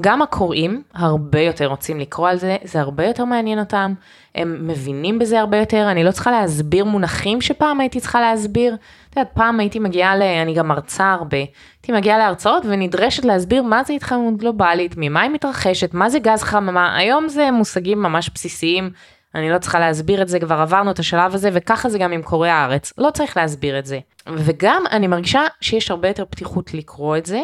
גם 0.00 0.22
הקוראים 0.22 0.82
הרבה 0.94 1.40
יותר 1.40 1.66
רוצים 1.66 2.00
לקרוא 2.00 2.28
על 2.28 2.38
זה, 2.38 2.56
זה 2.64 2.80
הרבה 2.80 3.06
יותר 3.06 3.24
מעניין 3.24 3.58
אותם, 3.58 3.94
הם 4.34 4.68
מבינים 4.68 5.18
בזה 5.18 5.40
הרבה 5.40 5.56
יותר, 5.56 5.90
אני 5.90 6.04
לא 6.04 6.10
צריכה 6.10 6.30
להסביר 6.30 6.84
מונחים 6.84 7.40
שפעם 7.40 7.80
הייתי 7.80 8.00
צריכה 8.00 8.20
להסביר. 8.20 8.74
את 8.74 9.16
יודעת, 9.16 9.32
פעם 9.34 9.60
הייתי 9.60 9.78
מגיעה 9.78 10.16
ל... 10.16 10.22
אני 10.22 10.54
גם 10.54 10.68
מרצה 10.68 11.12
הרבה, 11.12 11.36
הייתי 11.36 11.92
מגיעה 11.92 12.18
להרצאות 12.18 12.62
ונדרשת 12.66 13.24
להסביר 13.24 13.62
מה 13.62 13.84
זה 13.84 13.92
התחממות 13.92 14.36
גלובלית, 14.36 14.94
ממה 14.96 15.22
היא 15.22 15.30
מתרחשת, 15.30 15.94
מה 15.94 16.10
זה 16.10 16.18
גז 16.18 16.42
חממה, 16.42 16.96
היום 16.96 17.28
זה 17.28 17.50
מושגים 17.50 18.02
ממש 18.02 18.30
בסיסיים, 18.34 18.90
אני 19.34 19.50
לא 19.50 19.58
צריכה 19.58 19.78
להסביר 19.78 20.22
את 20.22 20.28
זה, 20.28 20.40
כבר 20.40 20.54
עברנו 20.54 20.90
את 20.90 20.98
השלב 20.98 21.34
הזה, 21.34 21.50
וככה 21.52 21.88
זה 21.88 21.98
גם 21.98 22.12
עם 22.12 22.22
קוראי 22.22 22.50
הארץ, 22.50 22.92
לא 22.98 23.10
צריך 23.10 23.36
להסביר 23.36 23.78
את 23.78 23.86
זה. 23.86 23.98
וגם 24.28 24.84
אני 24.90 25.06
מרגישה 25.06 25.42
שיש 25.60 25.90
הרבה 25.90 26.08
יותר 26.08 26.24
פתיחות 26.30 26.74
לקרוא 26.74 27.16
את 27.16 27.26
זה. 27.26 27.40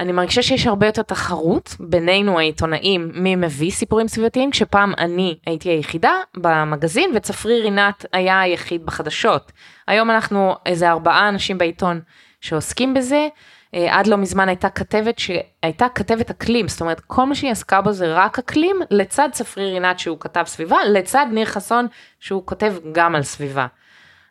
אני 0.00 0.12
מרגישה 0.12 0.42
שיש 0.42 0.66
הרבה 0.66 0.86
יותר 0.86 1.02
תחרות 1.02 1.76
בינינו 1.80 2.38
העיתונאים 2.38 3.10
מי 3.14 3.36
מביא 3.36 3.70
סיפורים 3.70 4.08
סביבתיים, 4.08 4.50
כשפעם 4.50 4.92
אני 4.98 5.38
הייתי 5.46 5.68
היחידה 5.68 6.12
במגזין 6.36 7.10
וצפרי 7.14 7.60
רינת 7.60 8.06
היה 8.12 8.40
היחיד 8.40 8.86
בחדשות. 8.86 9.52
היום 9.86 10.10
אנחנו 10.10 10.54
איזה 10.66 10.90
ארבעה 10.90 11.28
אנשים 11.28 11.58
בעיתון 11.58 12.00
שעוסקים 12.40 12.94
בזה. 12.94 13.28
אה, 13.74 13.98
עד 13.98 14.06
לא 14.06 14.16
מזמן 14.16 14.48
הייתה 14.48 14.68
כתבת 14.68 15.18
שהייתה 15.18 15.86
כתבת 15.88 16.30
אקלים, 16.30 16.68
זאת 16.68 16.80
אומרת 16.80 17.00
כל 17.00 17.24
מה 17.24 17.34
שהיא 17.34 17.50
עסקה 17.50 17.80
בו 17.80 17.92
זה 17.92 18.14
רק 18.14 18.38
אקלים, 18.38 18.76
לצד 18.90 19.28
צפרי 19.32 19.72
רינת 19.72 19.98
שהוא 19.98 20.20
כתב 20.20 20.42
סביבה, 20.46 20.76
לצד 20.88 21.26
ניר 21.30 21.46
חסון 21.46 21.86
שהוא 22.20 22.42
כותב 22.46 22.74
גם 22.92 23.14
על 23.14 23.22
סביבה. 23.22 23.66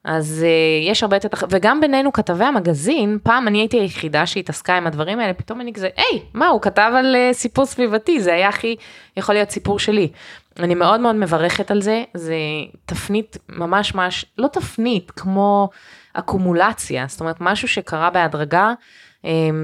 אז 0.04 0.46
uh, 0.46 0.90
יש 0.90 1.04
הרבה 1.04 1.16
יותר, 1.16 1.28
וגם 1.50 1.82
בינינו 1.82 2.14
כתבי 2.14 2.44
המגזין, 2.44 3.18
פעם 3.24 3.48
אני 3.48 3.60
הייתי 3.60 3.80
היחידה 3.80 4.26
שהתעסקה 4.26 4.78
עם 4.78 4.88
הדברים 4.88 5.20
האלה, 5.20 5.34
פתאום 5.34 5.62
אני 5.62 5.74
כזה, 5.74 5.90
היי, 5.98 6.22
מה, 6.34 6.48
הוא 6.48 6.62
כתב 6.62 6.92
על 6.98 7.16
uh, 7.16 7.34
סיפור 7.34 7.66
סביבתי, 7.66 8.20
זה 8.20 8.34
היה 8.34 8.50
הכי 8.50 8.76
יכול 9.18 9.36
להיות 9.36 9.50
סיפור 9.50 9.80
שלי. 9.80 10.12
אני 10.60 10.76
מאוד 10.76 11.00
מאוד 11.00 11.16
מברכת 11.16 11.72
על 11.72 11.82
זה, 11.82 12.04
זה 12.14 12.36
תפנית 12.86 13.38
ממש 13.50 13.96
ממש, 13.96 14.26
לא 14.38 14.48
תפנית, 14.48 15.12
כמו 15.12 15.70
אקומולציה, 16.14 17.06
זאת 17.08 17.20
אומרת 17.20 17.38
משהו 17.40 17.68
שקרה 17.68 18.10
בהדרגה, 18.10 18.74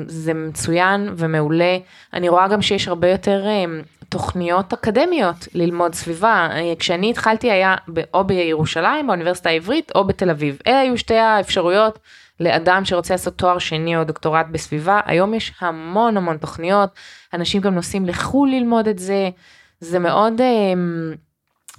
זה 0.08 0.34
מצוין 0.34 1.14
ומעולה. 1.18 1.78
אני 2.14 2.30
רואה 2.30 2.48
גם 2.48 2.62
שיש 2.62 2.88
הרבה 2.88 3.12
יותר 3.12 3.46
um, 3.46 4.06
תוכניות 4.10 4.74
אקדמיות 4.74 5.48
ללמוד 5.54 5.96
סביבה. 5.96 6.50
כשאני 6.80 7.10
התחלתי 7.10 7.52
היה 7.52 7.76
או 8.14 8.24
בירושלים, 8.24 9.08
באוניברסיטה 9.08 9.50
העברית, 9.50 9.92
או 9.96 10.04
בתל 10.04 10.30
אביב. 10.30 10.58
אלה 10.68 10.80
היו 10.80 10.98
שתי 10.98 11.18
האפשרויות 11.18 12.00
לאדם 12.40 12.86
שרוצה 12.86 13.14
לעשות 13.14 13.38
תואר 13.38 13.60
שני 13.60 13.98
או 13.98 14.04
דוקטורט 14.04 14.46
בסביבה. 14.52 15.00
היום 15.06 15.34
יש 15.34 15.54
המון 15.60 16.18
המון 16.18 16.38
תוכניות, 16.38 16.90
אנשים 17.34 17.62
גם 17.62 17.76
נוסעים 17.76 18.06
לחו"ל 18.06 18.50
ללמוד 18.50 18.88
את 18.88 19.00
זה. 19.00 19.30
זה 19.80 20.00
מאוד 20.00 20.42
אה, 20.42 20.74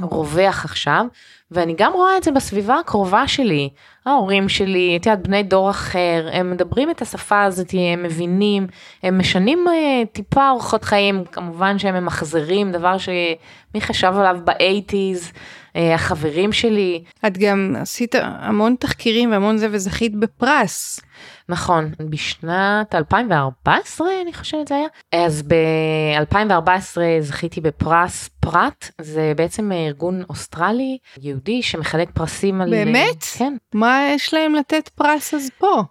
רווח 0.00 0.64
עכשיו, 0.64 1.06
ואני 1.50 1.74
גם 1.76 1.92
רואה 1.92 2.16
את 2.16 2.22
זה 2.22 2.30
בסביבה 2.30 2.78
הקרובה 2.78 3.28
שלי. 3.28 3.68
ההורים 4.06 4.48
שלי, 4.48 4.96
את 5.00 5.06
יודעת, 5.06 5.22
בני 5.22 5.42
דור 5.42 5.70
אחר, 5.70 6.28
הם 6.32 6.50
מדברים 6.50 6.90
את 6.90 7.02
השפה 7.02 7.42
הזאת, 7.42 7.74
הם 7.92 8.02
מבינים, 8.02 8.66
הם 9.02 9.18
משנים 9.18 9.66
uh, 9.68 10.06
טיפה 10.12 10.50
אורחות 10.50 10.84
חיים, 10.84 11.24
כמובן 11.32 11.78
שהם 11.78 11.94
ממחזרים, 11.94 12.72
דבר 12.72 12.98
שמי 12.98 13.80
חשב 13.80 14.12
עליו 14.16 14.37
באייטיז, 14.44 15.32
uh, 15.32 15.78
החברים 15.94 16.52
שלי. 16.52 17.02
את 17.26 17.38
גם 17.38 17.74
עשית 17.78 18.14
המון 18.22 18.74
תחקירים 18.80 19.30
והמון 19.30 19.56
זה 19.56 19.68
וזכית 19.70 20.16
בפרס. 20.16 21.00
נכון, 21.48 21.90
בשנת 22.11 22.94
2014 22.94 24.08
אני 24.22 24.32
חושבת 24.32 24.68
זה 24.68 24.74
היה. 24.74 24.88
אז 25.24 25.42
ב-2014 25.42 26.98
זכיתי 27.20 27.61
בפרס 27.61 28.28
פרט, 28.40 28.90
זה 29.00 29.32
בעצם 29.37 29.72
ארגון 29.72 30.22
אוסטרלי 30.30 30.98
יהודי 31.22 31.62
שמחלק 31.62 32.11
פרסים 32.14 32.61
על... 32.61 32.70
באמת? 32.70 33.24
כן. 33.38 33.56
מה 33.74 34.00
יש 34.14 34.34
להם 34.34 34.54
לתת 34.54 34.88
פרס 34.88 35.34
אז 35.34 35.50
פה? 35.58 35.82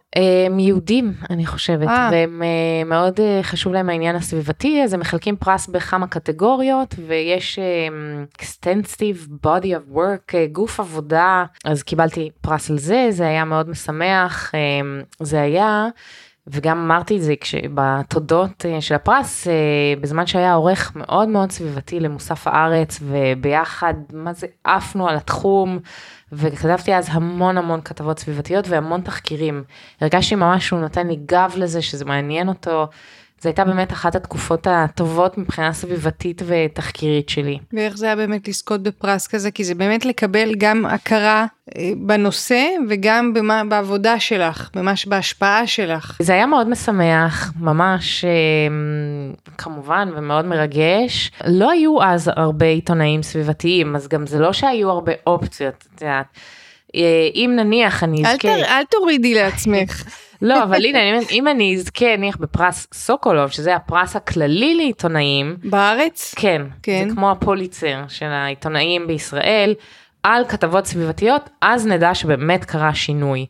הם 0.46 0.60
יהודים, 0.60 1.14
אני 1.30 1.46
חושבת, 1.46 1.88
אה. 1.88 2.10
והם 2.12 2.44
אה, 2.44 2.84
מאוד 2.90 3.20
אה, 3.20 3.40
חשוב 3.44 3.74
להם 3.74 3.90
העניין 3.90 4.16
הסביבתי, 4.16 4.84
אז 4.84 4.94
הם 4.94 5.00
מחלקים 5.00 5.36
פרס 5.36 5.68
בכמה 5.68 6.08
קטגוריות, 6.08 6.96
ויש 7.08 7.60
אה, 7.60 7.88
extensive 8.42 9.46
body 9.46 9.68
of 9.68 9.96
work, 9.96 10.36
אה, 10.36 10.46
גוף 10.52 10.80
עבודה, 10.80 11.46
אז 11.66 11.84
קיבלתי 11.84 12.30
פרס 12.42 12.72
על 12.72 12.78
זה, 12.78 13.08
זה 13.10 13.28
היה 13.28 13.46
מאוד 13.46 13.70
משמח, 13.70 14.56
אה, 14.56 14.60
זה 15.20 15.42
היה... 15.42 15.88
וגם 16.50 16.78
אמרתי 16.78 17.18
את 17.18 17.22
זה 17.22 17.34
בתודות 17.74 18.66
אה, 18.66 18.82
של 18.82 18.96
הפרס, 18.96 19.48
אה, 19.48 19.54
בזמן 20.02 20.28
שהיה 20.28 20.54
עורך 20.54 20.92
מאוד 20.96 21.30
מאוד 21.30 21.52
סביבתי 21.52 22.00
למוסף 22.00 22.48
הארץ, 22.48 23.00
וביחד, 23.02 23.94
מה 24.14 24.34
זה, 24.34 24.48
עפנו 24.64 25.10
על 25.10 25.16
התחום, 25.16 25.80
וכתבתי 26.32 26.96
אז 26.96 27.08
המון 27.12 27.58
המון 27.58 27.82
כתבות 27.82 28.20
סביבתיות 28.20 28.68
והמון 28.68 29.02
תחקירים. 29.02 29.64
הרגשתי 30.02 30.36
ממש 30.36 30.68
שהוא 30.68 30.80
נותן 30.80 31.08
לי 31.08 31.16
גב 31.26 31.54
לזה, 31.58 31.82
שזה 31.82 32.06
מעניין 32.06 32.50
אותו. 32.50 32.88
זו 33.42 33.50
הייתה 33.50 33.66
באמת 33.66 33.92
אחת 33.92 34.16
התקופות 34.16 34.68
הטובות 34.70 35.38
מבחינה 35.38 35.74
סביבתית 35.74 36.42
ותחקירית 36.46 37.30
שלי. 37.30 37.60
ואיך 37.74 37.98
זה 37.98 38.06
היה 38.06 38.16
באמת 38.16 38.48
לזכות 38.48 38.84
בפרס 38.84 39.28
כזה? 39.28 39.52
כי 39.52 39.64
זה 39.64 39.76
באמת 39.76 40.06
לקבל 40.06 40.56
גם 40.58 40.86
הכרה 40.86 41.46
אה, 41.78 41.92
בנושא 41.98 42.64
וגם 42.90 43.34
במה, 43.34 43.64
בעבודה 43.64 44.20
שלך, 44.20 44.70
ממש 44.76 45.06
בהשפעה 45.06 45.68
שלך. 45.68 46.18
זה 46.22 46.34
היה 46.34 46.46
מאוד 46.46 46.70
משמח, 46.70 47.54
ממש 47.60 48.26
אה, 48.26 48.30
כמובן 49.58 50.10
ומאוד 50.16 50.46
מרגש. 50.46 51.32
לא 51.48 51.72
היו 51.72 52.04
אז 52.04 52.32
הרבה 52.36 52.66
עיתונאים 52.66 53.24
סביבתיים, 53.24 53.96
אז 53.96 54.08
גם 54.08 54.28
זה 54.28 54.40
לא 54.40 54.54
שהיו 54.54 54.90
הרבה 54.90 55.12
אופציות, 55.28 55.88
את 55.96 56.02
יודעת. 56.02 56.26
אה, 56.96 57.02
אם 57.36 57.54
נניח 57.56 58.04
אני 58.04 58.22
אל, 58.26 58.26
אזכה... 58.26 58.48
תר, 58.48 58.64
אל 58.66 58.84
תורידי 58.90 59.34
לעצמך. 59.34 60.04
לא, 60.42 60.64
אבל 60.64 60.86
הנה, 60.86 61.00
אומרת, 61.12 61.32
אם 61.32 61.48
אני 61.48 61.76
אזכה 61.76 62.18
נניח 62.18 62.38
בפרס 62.38 62.88
סוקולוב, 62.94 63.52
שזה 63.52 63.76
הפרס 63.76 64.16
הכללי 64.16 64.76
לעיתונאים, 64.76 65.56
בארץ? 65.64 66.34
כן, 66.38 66.62
כן. 66.84 67.10
זה 67.10 67.16
כמו 67.16 67.32
הפוליצר 67.32 68.04
של 68.08 68.26
העיתונאים 68.26 69.08
בישראל, 69.08 69.74
על 70.24 70.46
כתבות 70.46 70.86
סביבתיות, 70.86 71.50
אז 71.62 71.88
נדע 71.88 72.16
שבאמת 72.16 72.66
קרה 72.66 72.94
שינוי. 72.94 73.46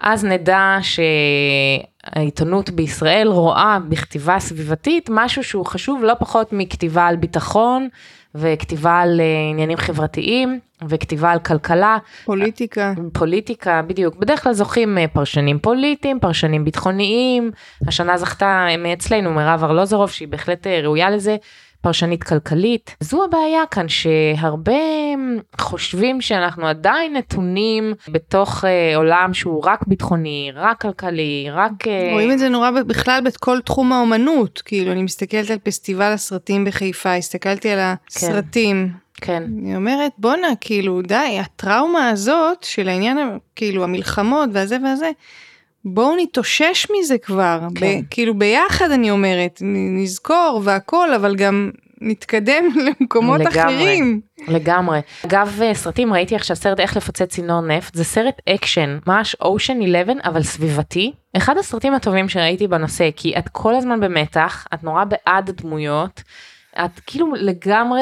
אז 0.00 0.24
נדע 0.24 0.76
שהעיתונות 0.82 2.70
בישראל 2.70 3.28
רואה 3.28 3.78
בכתיבה 3.88 4.38
סביבתית 4.38 5.08
משהו 5.12 5.44
שהוא 5.44 5.66
חשוב 5.66 6.04
לא 6.04 6.14
פחות 6.18 6.52
מכתיבה 6.52 7.06
על 7.06 7.16
ביטחון 7.16 7.88
וכתיבה 8.34 9.00
על 9.00 9.20
אה, 9.20 9.50
עניינים 9.50 9.76
חברתיים 9.78 10.60
וכתיבה 10.88 11.30
על 11.30 11.38
כלכלה. 11.38 11.98
פוליטיקה. 12.24 12.92
פוליטיקה, 13.12 13.82
בדיוק. 13.86 14.16
בדרך 14.16 14.42
כלל 14.42 14.52
זוכים 14.52 14.98
אה, 14.98 15.08
פרשנים 15.08 15.58
פוליטיים, 15.58 16.20
פרשנים 16.20 16.64
ביטחוניים. 16.64 17.50
השנה 17.86 18.18
זכתה 18.18 18.66
אה, 18.70 18.76
מאצלנו 18.76 19.30
מירב 19.30 19.64
ארלוזרוב, 19.64 20.10
שהיא 20.10 20.28
בהחלט 20.28 20.66
אה, 20.66 20.80
ראויה 20.80 21.10
לזה, 21.10 21.36
פרשנית 21.80 22.24
כלכלית. 22.24 22.96
זו 23.00 23.24
הבעיה 23.24 23.66
כאן, 23.70 23.86
שהרבה 23.88 24.72
חושבים 25.60 26.20
שאנחנו 26.20 26.66
עדיין 26.66 27.16
נתונים 27.16 27.94
בתוך 28.08 28.64
אה, 28.64 28.96
עולם 28.96 29.34
שהוא 29.34 29.62
רק 29.64 29.86
ביטחוני, 29.86 30.52
רק 30.54 30.80
כלכלי, 30.80 31.46
רק... 31.52 31.88
אה, 31.88 32.08
רואים 32.12 32.32
את 32.32 32.38
זה 32.38 32.48
נורא 32.48 32.70
בכלל 32.70 33.20
בכל 33.24 33.60
תחום 33.60 33.92
האומנות. 33.92 34.62
כאילו, 34.64 34.92
אני 34.92 35.02
מסתכלת 35.02 35.50
על 35.50 35.58
פסטיבל 35.58 36.12
הסרטים 36.12 36.64
בחיפה, 36.64 37.14
הסתכלתי 37.14 37.70
על 37.70 37.78
הסרטים. 37.82 38.88
כן. 38.88 39.09
אני 39.28 39.76
אומרת, 39.76 40.12
בואנה, 40.18 40.48
כאילו, 40.60 41.02
די, 41.02 41.38
הטראומה 41.40 42.08
הזאת 42.08 42.62
של 42.62 42.88
העניין, 42.88 43.18
כאילו, 43.56 43.84
המלחמות 43.84 44.48
והזה 44.52 44.76
והזה, 44.84 45.10
בואו 45.84 46.16
נתאושש 46.16 46.86
מזה 46.98 47.18
כבר. 47.18 47.60
כן. 47.74 48.00
ב, 48.00 48.04
כאילו, 48.10 48.38
ביחד 48.38 48.90
אני 48.90 49.10
אומרת, 49.10 49.58
נזכור 49.62 50.60
והכל, 50.64 51.14
אבל 51.14 51.36
גם 51.36 51.70
נתקדם 52.00 52.64
למקומות 53.00 53.40
לגמרי. 53.40 53.60
אחרים. 53.60 54.20
לגמרי. 54.48 55.00
אגב 55.26 55.58
אה, 55.62 55.74
סרטים 55.74 56.12
ראיתי 56.12 56.36
עכשיו 56.36 56.56
סרט 56.56 56.80
איך 56.80 56.96
לפוצץ 56.96 57.22
צינור 57.22 57.60
נפט 57.60 57.94
זה 57.94 58.04
סרט 58.04 58.34
אקשן 58.48 58.98
ממש 59.06 59.36
אושן 59.40 59.78
11 59.82 60.30
אבל 60.30 60.42
סביבתי. 60.42 61.12
אחד 61.36 61.58
הסרטים 61.58 61.94
הטובים 61.94 62.28
שראיתי 62.28 62.68
בנושא 62.68 63.10
כי 63.16 63.34
את 63.38 63.48
כל 63.48 63.74
הזמן 63.74 64.00
במתח 64.00 64.66
את 64.74 64.84
נורא 64.84 65.04
בעד 65.04 65.48
הדמויות. 65.48 66.22
את 66.78 67.00
כאילו 67.06 67.32
לגמרי 67.34 68.00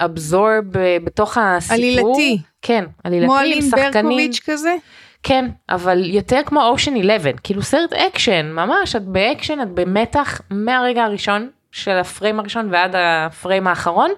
absorbed 0.00 0.64
בתוך 1.04 1.38
הסיפור. 1.40 1.76
עלילתי. 1.76 2.38
כן, 2.62 2.84
עלילתי. 3.04 3.26
כמו 3.26 3.38
עם 3.38 3.44
ארין 3.44 3.62
שחקנים. 3.62 3.92
ברוקוביץ' 3.92 4.40
כזה? 4.46 4.76
כן, 5.22 5.50
אבל 5.70 6.04
יותר 6.04 6.40
כמו 6.46 6.62
אושן 6.62 6.96
11, 6.96 7.32
כאילו 7.42 7.62
סרט 7.62 7.92
אקשן, 7.92 8.52
ממש, 8.52 8.96
את 8.96 9.04
באקשן, 9.04 9.60
את 9.60 9.68
במתח 9.68 10.40
מהרגע 10.50 11.04
הראשון 11.04 11.50
של 11.72 11.98
הפריים 11.98 12.40
הראשון 12.40 12.68
ועד 12.70 12.94
הפריים 12.98 13.66
האחרון, 13.66 14.10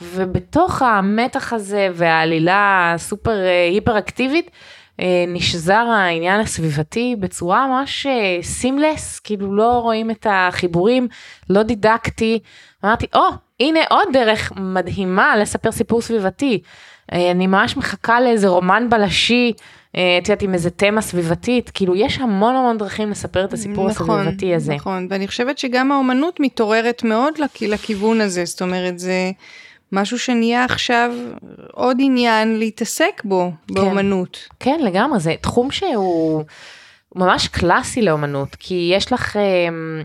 ובתוך 0.00 0.82
המתח 0.82 1.52
הזה 1.52 1.88
והעלילה 1.92 2.92
הסופר 2.94 3.44
אה, 3.44 3.68
היפר 3.70 3.98
אקטיבית, 3.98 4.46
אה, 4.46 4.52
נשזר 5.28 5.74
העניין 5.74 6.40
הסביבתי 6.40 7.16
בצורה 7.20 7.66
ממש 7.66 8.06
סימלס, 8.42 9.18
כאילו 9.18 9.56
לא 9.56 9.78
רואים 9.78 10.10
את 10.10 10.26
החיבורים, 10.30 11.08
לא 11.50 11.62
דידקטי. 11.62 12.38
אמרתי, 12.84 13.06
או, 13.14 13.20
oh, 13.28 13.32
הנה 13.60 13.80
עוד 13.90 14.08
דרך 14.12 14.52
מדהימה 14.56 15.36
לספר 15.36 15.72
סיפור 15.72 16.00
סביבתי. 16.00 16.62
אה, 17.12 17.30
אני 17.30 17.46
ממש 17.46 17.76
מחכה 17.76 18.20
לאיזה 18.20 18.48
רומן 18.48 18.86
בלשי, 18.90 19.52
אה, 19.96 20.18
את 20.22 20.28
יודעת, 20.28 20.42
עם 20.42 20.54
איזה 20.54 20.70
תמה 20.70 21.00
סביבתית, 21.00 21.70
כאילו 21.74 21.96
יש 21.96 22.18
המון 22.18 22.54
המון 22.54 22.78
דרכים 22.78 23.10
לספר 23.10 23.44
את 23.44 23.52
הסיפור 23.52 23.88
נכון, 23.88 24.20
הסביבתי 24.20 24.54
הזה. 24.54 24.74
נכון, 24.74 25.06
ואני 25.10 25.26
חושבת 25.28 25.58
שגם 25.58 25.92
האומנות 25.92 26.40
מתעוררת 26.40 27.02
מאוד 27.04 27.38
לכ- 27.38 27.62
לכיוון 27.62 28.20
הזה, 28.20 28.44
זאת 28.44 28.62
אומרת, 28.62 28.98
זה 28.98 29.30
משהו 29.92 30.18
שנהיה 30.18 30.64
עכשיו 30.64 31.12
עוד 31.72 31.96
עניין 32.00 32.58
להתעסק 32.58 33.22
בו, 33.24 33.52
באומנות. 33.70 34.48
כן, 34.60 34.80
לגמרי, 34.82 35.20
זה 35.20 35.34
תחום 35.40 35.70
שהוא 35.70 36.44
ממש 37.14 37.48
קלאסי 37.48 38.02
לאומנות, 38.02 38.54
כי 38.54 38.90
יש 38.94 39.12
לך... 39.12 39.36
אה, 39.36 40.02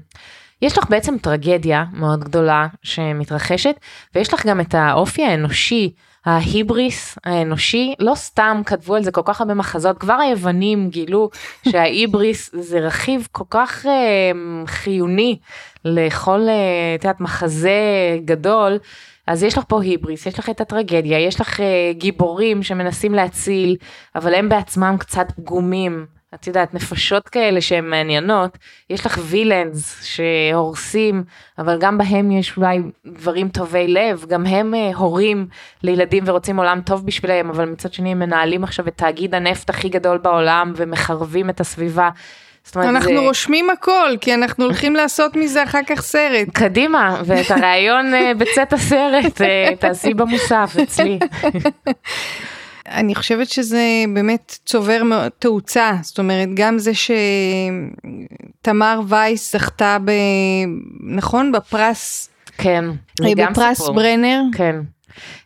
יש 0.61 0.77
לך 0.77 0.89
בעצם 0.89 1.17
טרגדיה 1.17 1.85
מאוד 1.93 2.23
גדולה 2.23 2.67
שמתרחשת, 2.83 3.75
ויש 4.15 4.33
לך 4.33 4.45
גם 4.45 4.61
את 4.61 4.75
האופי 4.75 5.23
האנושי, 5.23 5.91
ההיבריס 6.25 7.17
האנושי, 7.25 7.93
לא 7.99 8.15
סתם 8.15 8.61
כתבו 8.65 8.95
על 8.95 9.03
זה 9.03 9.11
כל 9.11 9.21
כך 9.25 9.41
הרבה 9.41 9.53
מחזות, 9.53 9.97
כבר 9.97 10.13
היוונים 10.13 10.89
גילו 10.89 11.29
שההיבריס 11.69 12.49
זה 12.53 12.79
רכיב 12.79 13.27
כל 13.31 13.43
כך 13.49 13.85
אה, 13.85 14.31
חיוני 14.65 15.39
לכל, 15.85 16.41
אה, 16.47 16.95
את 16.95 17.03
יודעת, 17.03 17.21
מחזה 17.21 17.79
גדול. 18.25 18.77
אז 19.27 19.43
יש 19.43 19.57
לך 19.57 19.63
פה 19.67 19.81
היבריס, 19.81 20.25
יש 20.25 20.39
לך 20.39 20.49
את 20.49 20.61
הטרגדיה, 20.61 21.19
יש 21.19 21.41
לך 21.41 21.59
אה, 21.59 21.91
גיבורים 21.93 22.63
שמנסים 22.63 23.13
להציל, 23.13 23.75
אבל 24.15 24.35
הם 24.35 24.49
בעצמם 24.49 24.95
קצת 24.99 25.31
פגומים. 25.35 26.05
את 26.35 26.47
יודעת, 26.47 26.73
נפשות 26.73 27.29
כאלה 27.29 27.61
שהן 27.61 27.89
מעניינות, 27.89 28.57
יש 28.89 29.05
לך 29.05 29.19
וילאנס 29.23 30.03
שהורסים, 30.03 31.23
אבל 31.57 31.77
גם 31.79 31.97
בהם 31.97 32.31
יש 32.31 32.57
אולי 32.57 32.79
דברים 33.05 33.49
טובי 33.49 33.87
לב, 33.87 34.25
גם 34.27 34.45
הם 34.45 34.75
אה, 34.75 34.91
הורים 34.95 35.47
לילדים 35.83 36.23
ורוצים 36.27 36.57
עולם 36.57 36.81
טוב 36.85 37.05
בשבילם, 37.05 37.49
אבל 37.49 37.65
מצד 37.65 37.93
שני 37.93 38.11
הם 38.11 38.19
מנהלים 38.19 38.63
עכשיו 38.63 38.87
את 38.87 38.97
תאגיד 38.97 39.35
הנפט 39.35 39.69
הכי 39.69 39.89
גדול 39.89 40.17
בעולם 40.17 40.73
ומחרבים 40.75 41.49
את 41.49 41.59
הסביבה. 41.59 42.09
זאת 42.67 42.75
אומרת, 42.75 42.89
אנחנו 42.89 43.11
זה... 43.11 43.19
רושמים 43.19 43.69
הכל, 43.69 44.09
כי 44.21 44.33
אנחנו 44.33 44.65
הולכים 44.65 44.95
לעשות 44.95 45.35
מזה 45.35 45.63
אחר 45.63 45.79
כך 45.87 46.01
סרט. 46.01 46.47
קדימה, 46.53 47.21
ואת 47.25 47.51
הרעיון 47.51 48.13
אה, 48.13 48.33
בצאת 48.33 48.73
הסרט 48.73 49.41
אה, 49.41 49.69
תעשי 49.79 50.13
במוסף 50.13 50.75
אצלי. 50.83 51.19
אני 52.87 53.15
חושבת 53.15 53.49
שזה 53.49 53.83
באמת 54.13 54.57
צובר 54.65 55.01
תאוצה, 55.39 55.91
זאת 56.01 56.19
אומרת, 56.19 56.49
גם 56.53 56.77
זה 56.79 56.91
שתמר 58.61 58.99
וייס 59.07 59.53
זכתה 59.53 59.97
ב... 60.05 60.11
נכון? 60.99 61.51
בפרס, 61.51 62.29
כן, 62.57 62.85
זה 63.21 63.27
גם 63.35 63.51
בפרס 63.53 63.77
סיפור. 63.77 63.95
ברנר. 63.95 64.41
כן. 64.53 64.75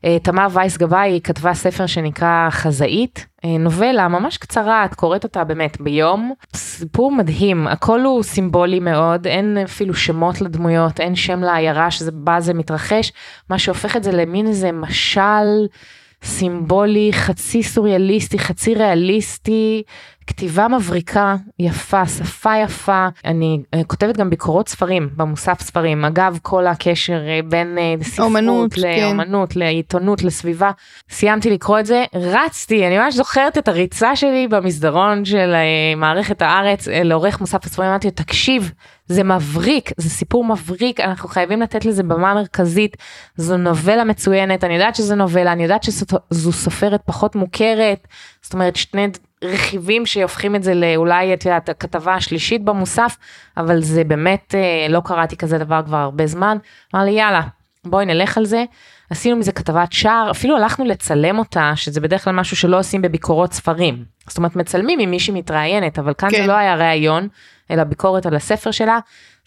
אה, 0.06 0.18
תמר 0.20 0.48
וייס 0.52 0.78
גבאי 0.78 1.20
כתבה 1.24 1.54
ספר 1.54 1.86
שנקרא 1.86 2.48
חזאית, 2.50 3.26
אה, 3.46 3.58
נובלה 3.58 4.08
ממש 4.08 4.38
קצרה, 4.38 4.86
את 4.86 4.96
קוראת 4.96 5.24
אותה 5.24 5.44
באמת 5.44 5.82
ביום. 5.82 6.34
סיפור 6.56 7.12
מדהים, 7.12 7.68
הכל 7.68 8.02
הוא 8.02 8.24
סימבולי 8.24 8.80
מאוד, 8.80 9.28
אין 9.28 9.58
אפילו 9.58 9.94
שמות 9.94 10.42
לדמויות, 10.42 11.00
אין 11.00 11.16
שם 11.16 11.40
לעיירה 11.40 11.92
שבה 11.92 12.40
זה 12.40 12.54
מתרחש, 12.54 13.12
מה 13.50 13.60
שהופך 13.60 13.98
את 13.98 14.04
זה 14.04 14.12
למין 14.12 14.48
איזה 14.48 14.72
משל 14.72 15.68
סימבולי, 16.24 17.14
חצי 17.14 17.64
סוריאליסטי, 17.64 18.40
חצי 18.40 18.76
ריאליסטי, 18.76 19.84
כתיבה 20.28 20.68
מבריקה, 20.68 21.36
יפה, 21.60 22.06
שפה 22.06 22.58
יפה, 22.58 23.08
אני 23.26 23.60
uh, 23.76 23.84
כותבת 23.84 24.18
גם 24.18 24.30
ביקורות 24.30 24.70
ספרים, 24.70 25.10
במוסף 25.16 25.62
ספרים, 25.62 26.06
אגב 26.06 26.40
כל 26.42 26.68
הקשר 26.68 27.20
uh, 27.20 27.46
בין 27.50 27.78
uh, 27.78 28.04
ספרות 28.04 28.28
אומנות, 28.28 28.74
כן. 29.54 29.60
לעיתונות, 29.60 30.24
לסביבה, 30.24 30.72
סיימתי 31.10 31.50
לקרוא 31.50 31.80
את 31.80 31.86
זה, 31.86 32.04
רצתי, 32.14 32.88
אני 32.88 32.98
ממש 32.98 33.16
זוכרת 33.16 33.58
את 33.58 33.68
הריצה 33.68 34.16
שלי 34.16 34.48
במסדרון 34.48 35.26
של 35.26 35.54
מערכת 35.98 36.42
הארץ 36.42 36.88
לעורך 36.88 37.40
מוסף 37.40 37.66
הספרים, 37.66 37.90
אמרתי 37.90 38.08
לו 38.08 38.12
תקשיב, 38.12 38.72
זה 39.06 39.24
מבריק, 39.24 39.92
זה 39.98 40.10
סיפור 40.10 40.46
מבריק, 40.46 41.00
אנחנו 41.00 41.30
חייבים 41.30 41.62
לתת 41.62 41.86
לזה 41.86 42.04
במה 42.04 42.34
מרכזית, 42.34 42.98
זו 43.36 43.58
נובלה 43.58 44.04
מצוינת, 44.04 44.64
אני 44.64 44.74
יודעת 44.74 44.96
שזו 44.96 45.16
נובלה, 45.16 45.52
אני 45.52 45.64
יודעת 45.64 45.84
שזו 45.84 46.52
סופרת 46.52 47.02
פחות 47.06 47.36
מוכרת, 47.36 48.08
זאת 48.42 48.54
אומרת 48.54 48.76
שני 48.76 49.08
רכיבים 49.44 50.06
שהופכים 50.06 50.56
את 50.56 50.64
זה 50.64 50.74
לאולי 50.74 51.34
את 51.34 51.46
יודעת 51.46 51.70
הכתבה 51.70 52.16
השלישית 52.16 52.64
במוסף, 52.64 53.18
אבל 53.58 53.82
זה 53.82 54.04
באמת 54.04 54.56
אה, 54.56 54.88
לא 54.90 55.02
קראתי 55.06 55.38
כזה 55.38 55.58
דבר 55.58 55.82
כבר 55.86 55.98
הרבה 55.98 56.28
זמן, 56.28 56.58
אמר 56.96 57.04
לי 57.04 57.12
יאללה 57.12 57.42
בואי 57.86 58.06
נלך 58.06 58.38
על 58.38 58.46
זה. 58.46 58.64
עשינו 59.10 59.36
מזה 59.36 59.52
כתבת 59.52 59.94
שער, 59.94 60.32
אפילו 60.32 60.58
הלכנו 60.58 60.86
לצלם 60.86 61.40
אותה, 61.40 61.72
שזה 61.76 62.02
בדרך 62.02 62.24
כלל 62.24 62.34
משהו 62.34 62.58
שלא 62.58 62.80
עושים 62.80 63.02
בביקורות 63.02 63.54
ספרים. 63.54 64.04
זאת 64.28 64.38
אומרת, 64.38 64.56
מצלמים 64.56 65.00
עם 65.00 65.12
מישהי 65.12 65.34
מתראיינת, 65.34 66.00
אבל 66.00 66.14
כאן 66.14 66.30
כן. 66.32 66.42
זה 66.42 66.48
לא 66.48 66.54
היה 66.54 66.76
ראיון, 66.76 67.28
אלא 67.72 67.84
ביקורת 67.84 68.26
על 68.26 68.36
הספר 68.36 68.72
שלה. 68.72 69.00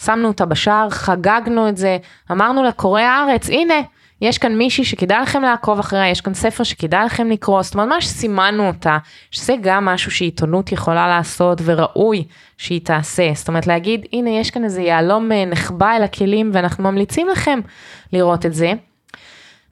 שמנו 0.02 0.28
אותה 0.28 0.44
בשער, 0.44 0.90
חגגנו 0.90 1.68
את 1.68 1.76
זה, 1.76 1.98
אמרנו 2.30 2.64
לקוראי 2.64 3.02
הארץ, 3.02 3.50
הנה, 3.50 3.74
יש 4.20 4.38
כאן 4.38 4.58
מישהי 4.58 4.84
שכדאי 4.84 5.22
לכם 5.22 5.42
לעקוב 5.42 5.78
אחריה, 5.78 6.10
יש 6.10 6.20
כאן 6.20 6.34
ספר 6.34 6.64
שכדאי 6.64 7.04
לכם 7.06 7.30
לקרוא, 7.30 7.62
זאת 7.62 7.74
אומרת, 7.74 7.88
ממש 7.88 8.06
סימנו 8.06 8.66
אותה, 8.66 8.98
שזה 9.30 9.54
גם 9.60 9.84
משהו 9.84 10.10
שעיתונות 10.10 10.72
יכולה 10.72 11.08
לעשות 11.08 11.60
וראוי 11.64 12.24
שהיא 12.58 12.80
תעשה. 12.84 13.30
זאת 13.34 13.48
אומרת, 13.48 13.66
להגיד, 13.66 14.06
הנה, 14.12 14.30
יש 14.30 14.50
כאן 14.50 14.64
איזה 14.64 14.82
יהלום 14.82 15.32
אה, 15.32 15.44
נחבא 15.44 15.96
אל 15.96 16.02
הכלים 16.02 16.50
ואנחנו 16.52 16.84
ממליצים 16.84 17.28
לכם 17.28 17.60
לראות 18.12 18.46
את 18.46 18.54
זה. 18.54 18.72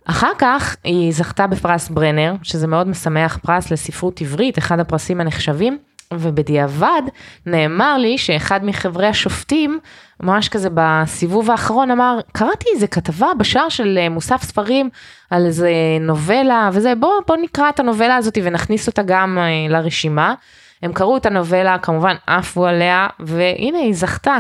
אחר 0.05 0.33
כך 0.39 0.77
היא 0.85 1.13
זכתה 1.13 1.47
בפרס 1.47 1.89
ברנר, 1.89 2.35
שזה 2.43 2.67
מאוד 2.67 2.89
משמח, 2.89 3.39
פרס 3.43 3.71
לספרות 3.71 4.21
עברית, 4.21 4.59
אחד 4.59 4.81
הפרסים 4.81 5.21
הנחשבים. 5.21 5.79
ובדיעבד 6.19 7.03
נאמר 7.47 7.99
לי 7.99 8.19
שאחד 8.19 8.65
מחברי 8.65 9.07
השופטים, 9.07 9.79
ממש 10.21 10.49
כזה 10.49 10.69
בסיבוב 10.75 11.51
האחרון 11.51 11.91
אמר, 11.91 12.19
קראתי 12.33 12.67
איזה 12.75 12.87
כתבה 12.87 13.29
בשער 13.39 13.69
של 13.69 13.99
אה, 14.03 14.09
מוסף 14.09 14.43
ספרים 14.43 14.91
על 15.31 15.47
איזה 15.47 15.71
נובלה 16.01 16.71
וזה, 16.73 16.95
בוא, 16.95 17.13
בוא 17.27 17.37
נקרא 17.37 17.69
את 17.69 17.81
הנובלה 17.81 18.17
הזאת 18.17 18.39
ונכניס 18.43 18.87
אותה 18.87 19.03
גם 19.03 19.39
אה, 19.39 19.69
לרשימה. 19.69 20.35
הם 20.83 20.93
קראו 20.93 21.17
את 21.17 21.27
הנובלה, 21.27 21.79
כמובן 21.79 22.15
עפו 22.27 22.67
עליה, 22.67 23.07
והנה 23.21 23.79
היא 23.79 23.95
זכתה. 23.95 24.37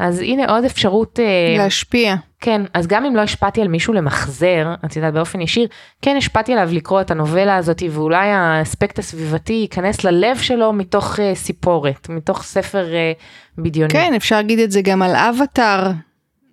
אז 0.00 0.20
הנה 0.20 0.52
עוד 0.52 0.64
אפשרות... 0.64 1.20
אה, 1.20 1.54
להשפיע. 1.58 2.14
כן, 2.40 2.62
אז 2.74 2.86
גם 2.86 3.04
אם 3.04 3.16
לא 3.16 3.20
השפעתי 3.20 3.60
על 3.60 3.68
מישהו 3.68 3.92
למחזר, 3.92 4.74
את 4.84 4.96
יודעת, 4.96 5.14
באופן 5.14 5.40
ישיר, 5.40 5.68
כן 6.02 6.16
השפעתי 6.16 6.52
עליו 6.52 6.68
לקרוא 6.72 7.00
את 7.00 7.10
הנובלה 7.10 7.56
הזאת, 7.56 7.82
ואולי 7.90 8.28
האספקט 8.30 8.98
הסביבתי 8.98 9.52
ייכנס 9.52 10.04
ללב 10.04 10.38
שלו 10.38 10.72
מתוך 10.72 11.14
uh, 11.14 11.22
סיפורת, 11.34 12.08
מתוך 12.08 12.42
ספר 12.42 12.86
uh, 12.86 13.60
בדיוני. 13.62 13.92
כן, 13.92 14.14
אפשר 14.16 14.36
להגיד 14.36 14.58
את 14.58 14.70
זה 14.70 14.82
גם 14.82 15.02
על 15.02 15.16
אבטאר. 15.16 15.90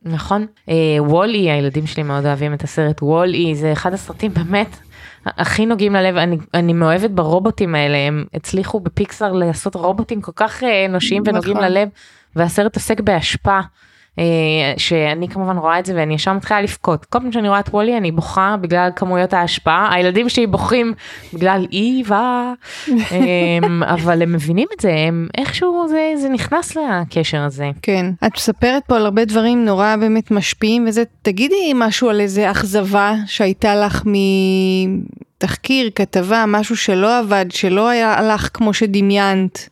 נכון. 0.04 0.46
Uh, 0.66 0.72
וול-אי, 1.00 1.52
הילדים 1.52 1.88
שלי 1.88 2.04
מאוד 2.04 2.26
אוהבים 2.26 2.54
את 2.54 2.64
הסרט 2.64 3.02
וול-אי, 3.02 3.56
זה 3.56 3.72
אחד 3.72 3.94
הסרטים 3.94 4.34
באמת 4.34 4.78
הכי 5.26 5.66
נוגעים 5.66 5.94
ללב, 5.94 6.16
אני, 6.16 6.38
אני 6.54 6.74
מאוהבת 6.74 7.10
ברובוטים 7.10 7.76
האלה, 7.76 7.98
הם 7.98 8.26
הצליחו 8.34 8.80
בפיקסאר 8.80 9.32
לעשות 9.32 9.76
רובוטים 9.76 10.22
כל 10.22 10.32
כך 10.36 10.64
אנושיים 10.86 11.24
ונוגעים 11.26 11.58
נכון. 11.58 11.70
ללב, 11.72 11.90
והסרט 12.38 12.76
עוסק 12.76 13.00
בהשפעה. 13.00 13.62
אה, 14.20 14.74
שאני 14.78 15.28
כמובן 15.28 15.58
רואה 15.58 15.80
את 15.80 15.86
זה 15.86 15.94
ואני 15.96 16.14
ישר 16.14 16.34
מתחילה 16.34 16.62
לבכות. 16.62 17.06
כל 17.06 17.20
פעם 17.20 17.32
שאני 17.32 17.50
רואה 17.50 17.60
את 17.60 17.70
וולי 17.70 17.98
אני 17.98 18.12
בוכה 18.12 18.56
בגלל 18.62 18.90
כמויות 18.96 19.34
ההשפעה, 19.34 19.94
הילדים 19.94 20.30
שלי 20.30 20.48
בוכים 20.48 20.94
בגלל 21.34 21.66
איווה, 21.72 22.54
אמ, 22.88 23.84
אבל 23.96 24.22
הם 24.22 24.34
מבינים 24.34 24.68
את 24.76 24.80
זה, 24.80 24.94
הם 25.08 25.28
איכשהו 25.38 25.86
זה, 25.90 26.14
זה 26.18 26.30
נכנס 26.30 26.78
לקשר 26.78 27.42
הזה. 27.42 27.70
כן, 27.82 28.06
את 28.26 28.32
מספרת 28.36 28.84
פה 28.88 28.96
על 28.96 29.06
הרבה 29.06 29.26
דברים 29.26 29.66
נורא 29.66 29.96
באמת 29.96 30.32
משפיעים 30.32 30.86
וזה, 30.88 31.04
תגידי 31.22 31.72
משהו 31.76 32.10
על 32.10 32.20
איזה 32.20 32.52
אכזבה 32.52 33.14
שהייתה 33.26 33.76
לך 33.76 34.04
מתחקיר, 35.38 35.90
כתבה, 35.96 36.46
משהו 36.48 36.78
שלא 36.78 37.20
עבד, 37.20 37.46
שלא 37.50 37.90
היה 37.90 38.14
הלך 38.14 38.50
כמו 38.54 38.74
שדמיינת. 38.74 39.70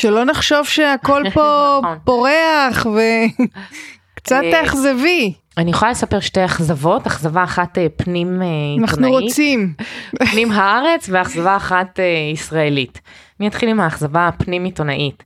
שלא 0.00 0.24
נחשוב 0.24 0.66
שהכל 0.66 1.22
פה 1.34 1.78
נכון. 1.82 1.98
פורח 2.04 2.86
וקצת 2.86 4.40
אה, 4.44 4.50
תאכזבי. 4.50 5.34
אני 5.56 5.70
יכולה 5.70 5.90
לספר 5.90 6.20
שתי 6.20 6.44
אכזבות, 6.44 7.06
אכזבה 7.06 7.44
אחת 7.44 7.78
אה, 7.78 7.86
פנים 7.96 8.42
אה, 8.42 8.46
עיתונאית. 8.46 8.90
אנחנו 8.90 9.10
רוצים. 9.10 9.74
פנים 10.30 10.52
הארץ 10.52 11.08
ואכזבה 11.12 11.56
אחת 11.56 11.98
ישראלית. 12.32 13.00
אני 13.40 13.48
אתחיל 13.48 13.68
עם 13.68 13.80
האכזבה 13.80 14.28
הפנים 14.28 14.64
עיתונאית. 14.64 15.24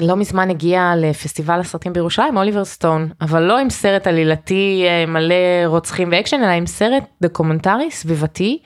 לא 0.00 0.16
מזמן 0.16 0.50
הגיע 0.50 0.92
לפסטיבל 0.96 1.60
הסרטים 1.60 1.92
בירושלים 1.92 2.36
אוליבר 2.36 2.64
סטון, 2.64 3.08
אבל 3.20 3.42
לא 3.42 3.58
עם 3.58 3.70
סרט 3.70 4.06
עלילתי 4.06 4.84
מלא 5.08 5.34
רוצחים 5.66 6.08
ואקשן, 6.12 6.40
אלא 6.42 6.50
עם 6.50 6.66
סרט 6.66 7.04
דוקומנטרי 7.22 7.90
סביבתי. 7.90 8.58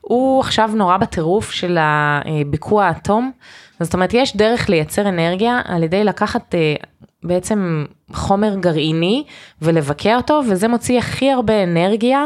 הוא 0.00 0.40
עכשיו 0.40 0.70
נורא 0.74 0.96
בטירוף 0.96 1.50
של 1.50 1.78
הביקוע 1.80 2.84
האטום. 2.84 3.32
זאת 3.80 3.94
אומרת, 3.94 4.14
יש 4.14 4.36
דרך 4.36 4.68
לייצר 4.68 5.08
אנרגיה 5.08 5.60
על 5.64 5.82
ידי 5.82 6.04
לקחת 6.04 6.54
אה, 6.54 6.74
בעצם 7.22 7.86
חומר 8.12 8.54
גרעיני 8.60 9.24
ולבקע 9.62 10.16
אותו, 10.16 10.40
וזה 10.50 10.68
מוציא 10.68 10.98
הכי 10.98 11.30
הרבה 11.30 11.62
אנרגיה. 11.64 12.24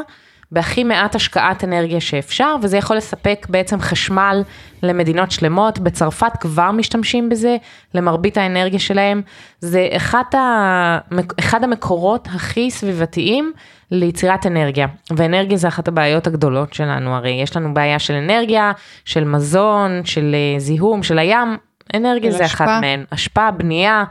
בהכי 0.52 0.84
מעט 0.84 1.14
השקעת 1.14 1.64
אנרגיה 1.64 2.00
שאפשר, 2.00 2.56
וזה 2.62 2.76
יכול 2.76 2.96
לספק 2.96 3.46
בעצם 3.50 3.80
חשמל 3.80 4.42
למדינות 4.82 5.30
שלמות. 5.30 5.78
בצרפת 5.78 6.32
כבר 6.40 6.70
משתמשים 6.70 7.28
בזה, 7.28 7.56
למרבית 7.94 8.36
האנרגיה 8.38 8.78
שלהם. 8.78 9.22
זה 9.60 9.88
אחד, 9.96 10.22
ה... 10.34 10.98
אחד 11.38 11.64
המקורות 11.64 12.28
הכי 12.34 12.70
סביבתיים 12.70 13.52
ליצירת 13.90 14.46
אנרגיה. 14.46 14.86
ואנרגיה 15.16 15.56
זה 15.56 15.68
אחת 15.68 15.88
הבעיות 15.88 16.26
הגדולות 16.26 16.74
שלנו, 16.74 17.14
הרי 17.16 17.30
יש 17.30 17.56
לנו 17.56 17.74
בעיה 17.74 17.98
של 17.98 18.14
אנרגיה, 18.14 18.72
של 19.04 19.24
מזון, 19.24 20.04
של 20.04 20.34
אה, 20.34 20.58
זיהום, 20.58 21.02
של 21.02 21.18
הים, 21.18 21.56
אנרגיה 21.94 22.30
זה 22.30 22.44
אחת 22.44 22.68
מהן. 22.80 23.04
השפעה, 23.12 23.50
בנייה. 23.50 24.04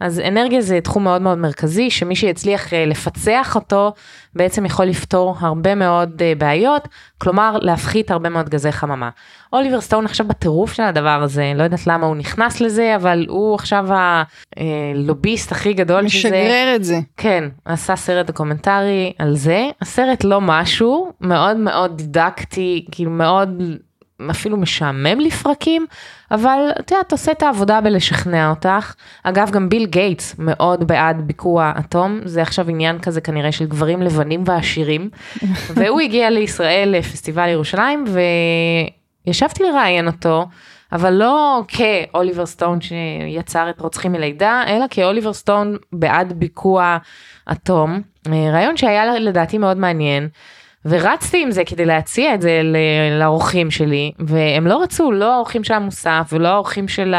אז 0.00 0.20
אנרגיה 0.20 0.60
זה 0.60 0.80
תחום 0.80 1.04
מאוד 1.04 1.22
מאוד 1.22 1.38
מרכזי, 1.38 1.90
שמי 1.90 2.16
שיצליח 2.16 2.72
אה, 2.72 2.86
לפצח 2.86 3.54
אותו, 3.54 3.92
בעצם 4.34 4.66
יכול 4.66 4.84
לפתור 4.84 5.36
הרבה 5.40 5.74
מאוד 5.74 6.22
אה, 6.22 6.32
בעיות, 6.38 6.88
כלומר 7.18 7.58
להפחית 7.60 8.10
הרבה 8.10 8.28
מאוד 8.28 8.48
גזי 8.48 8.72
חממה. 8.72 9.10
אוליבר 9.52 9.80
סטון 9.80 10.04
עכשיו 10.04 10.28
בטירוף 10.28 10.72
של 10.72 10.82
הדבר 10.82 11.22
הזה, 11.22 11.52
לא 11.54 11.62
יודעת 11.62 11.86
למה 11.86 12.06
הוא 12.06 12.16
נכנס 12.16 12.60
לזה, 12.60 12.96
אבל 12.96 13.26
הוא 13.28 13.54
עכשיו 13.54 13.86
הלוביסט 14.56 15.52
הכי 15.52 15.72
גדול 15.72 16.04
משגרר 16.04 16.30
שזה. 16.32 16.42
משגרר 16.42 16.72
את 16.76 16.84
זה. 16.84 16.98
כן, 17.16 17.44
עשה 17.64 17.96
סרט 17.96 18.26
דוקומנטרי 18.26 19.12
על 19.18 19.36
זה. 19.36 19.66
הסרט 19.80 20.24
לא 20.24 20.40
משהו, 20.40 21.12
מאוד 21.20 21.56
מאוד 21.56 21.96
דידקטי, 21.96 22.86
כאילו 22.90 23.10
מאוד 23.10 23.62
אפילו 24.30 24.56
משעמם 24.56 25.20
לפרקים, 25.20 25.86
אבל 26.30 26.58
את 26.80 26.90
יודעת, 26.90 27.12
עושה 27.12 27.32
את 27.32 27.42
העבודה 27.42 27.80
בלשכנע 27.80 28.50
אותך. 28.50 28.94
אגב, 29.22 29.50
גם 29.50 29.68
ביל 29.68 29.86
גייטס 29.86 30.34
מאוד 30.38 30.86
בעד 30.86 31.22
ביקוע 31.26 31.72
אטום, 31.78 32.20
זה 32.24 32.42
עכשיו 32.42 32.70
עניין 32.70 32.98
כזה 32.98 33.20
כנראה 33.20 33.52
של 33.52 33.66
גברים 33.66 34.02
לבנים 34.02 34.42
ועשירים, 34.46 35.10
והוא 35.76 36.00
הגיע 36.00 36.30
לישראל 36.30 36.94
לפסטיבל 36.98 37.48
ירושלים, 37.48 38.04
וישבתי 39.26 39.62
לראיין 39.62 40.06
אותו. 40.06 40.46
אבל 40.92 41.12
לא 41.12 41.62
כאוליבר 41.68 42.46
סטון 42.46 42.78
שיצר 42.80 43.70
את 43.70 43.80
רוצחים 43.80 44.12
מלידה, 44.12 44.62
אלא 44.66 44.84
כאוליבר 44.90 45.32
סטון 45.32 45.76
בעד 45.92 46.32
ביקוע 46.32 46.96
אטום. 47.52 48.00
רעיון 48.52 48.76
שהיה 48.76 49.18
לדעתי 49.18 49.58
מאוד 49.58 49.76
מעניין. 49.76 50.28
ורצתי 50.88 51.42
עם 51.42 51.50
זה 51.50 51.64
כדי 51.64 51.84
להציע 51.84 52.34
את 52.34 52.42
זה 52.42 52.60
לאורחים 53.20 53.70
שלי, 53.70 54.12
והם 54.18 54.66
לא 54.66 54.82
רצו, 54.82 55.12
לא 55.12 55.34
האורחים 55.34 55.64
של 55.64 55.74
המוסף 55.74 56.30
ולא 56.32 56.48
האורחים 56.48 56.88
של 56.88 57.14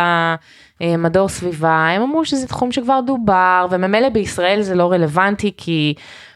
המדור 0.81 1.29
סביבה, 1.29 1.87
הם 1.89 2.01
אמרו 2.01 2.25
שזה 2.25 2.47
תחום 2.47 2.71
שכבר 2.71 2.99
דובר, 3.05 3.67
וממילא 3.71 4.09
בישראל 4.09 4.61
זה 4.61 4.75
לא 4.75 4.91
רלוונטי, 4.91 5.51
כי 5.57 5.93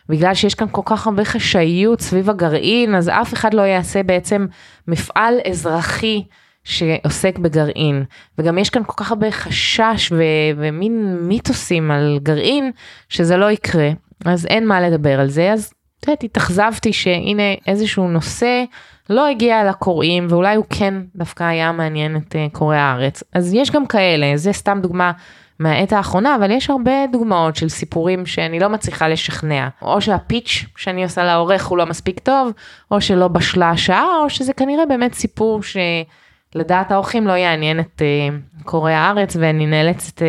בגלל 0.10 0.34
שיש 0.34 0.56
כאן 0.56 0.68
כל 0.72 0.82
כך 0.86 1.08
הרבה 1.08 1.26
חשאיות 1.26 2.02
סביב 2.02 2.30
הגרעין, 2.30 2.96
אז 2.96 3.10
אף 3.10 3.34
אחד 3.34 3.54
לא 3.54 3.62
יעשה 3.62 4.04
בעצם 4.04 4.46
מפעל 4.88 5.34
אזרחי. 5.50 6.24
שעוסק 6.64 7.40
בגרעין, 7.40 8.04
וגם 8.38 8.58
יש 8.58 8.70
כאן 8.70 8.84
כל 8.86 9.04
כך 9.04 9.12
הרבה 9.12 9.32
חשש 9.32 10.12
ו- 10.12 10.24
ומין 10.58 11.18
מיתוסים 11.22 11.92
על 11.92 12.20
גרעין, 12.24 12.72
שזה 13.10 13.38
לא 13.38 13.52
יקרה, 13.52 13.90
אז 14.26 14.46
אין 14.46 14.68
מה 14.68 14.82
לדבר 14.82 15.20
על 15.20 15.30
זה, 15.30 15.54
אז 15.54 15.74
את 16.02 16.08
יודעת, 16.08 16.24
התאכזבתי 16.24 16.94
שהנה 16.94 17.54
איזשהו 17.68 18.08
נושא 18.08 18.64
לא 19.10 19.28
הגיע 19.28 19.64
לקוראים, 19.70 20.28
ואולי 20.30 20.56
הוא 20.56 20.66
כן 20.70 20.94
דווקא 21.16 21.44
היה 21.44 21.72
מעניין 21.72 22.16
את 22.18 22.36
uh, 22.36 22.58
קוראי 22.58 22.78
הארץ. 22.78 23.24
אז 23.34 23.54
יש 23.54 23.72
גם 23.72 23.86
כאלה, 23.86 24.38
זה 24.38 24.54
סתם 24.54 24.80
דוגמה 24.82 25.12
מהעת 25.60 25.94
האחרונה, 25.94 26.36
אבל 26.36 26.52
יש 26.52 26.70
הרבה 26.70 26.92
דוגמאות 27.12 27.56
של 27.56 27.70
סיפורים 27.70 28.26
שאני 28.26 28.60
לא 28.60 28.68
מצליחה 28.68 29.08
לשכנע. 29.08 29.68
או 29.82 30.02
שהפיץ' 30.02 30.66
שאני 30.76 31.04
עושה 31.04 31.24
לעורך 31.24 31.66
הוא 31.66 31.78
לא 31.78 31.86
מספיק 31.86 32.20
טוב, 32.20 32.52
או 32.92 33.02
שלא 33.02 33.28
בשלה 33.28 33.70
השעה, 33.70 34.18
או 34.24 34.30
שזה 34.30 34.54
כנראה 34.54 34.86
באמת 34.86 35.14
סיפור 35.14 35.60
שלדעת 35.64 36.92
האורחים 36.92 37.28
לא 37.28 37.34
יעניין 37.34 37.80
את 37.80 38.02
uh, 38.02 38.64
קוראי 38.64 38.94
הארץ, 38.94 39.38
ואני 39.40 39.66
נאלצת 39.66 40.22
uh, 40.22 40.24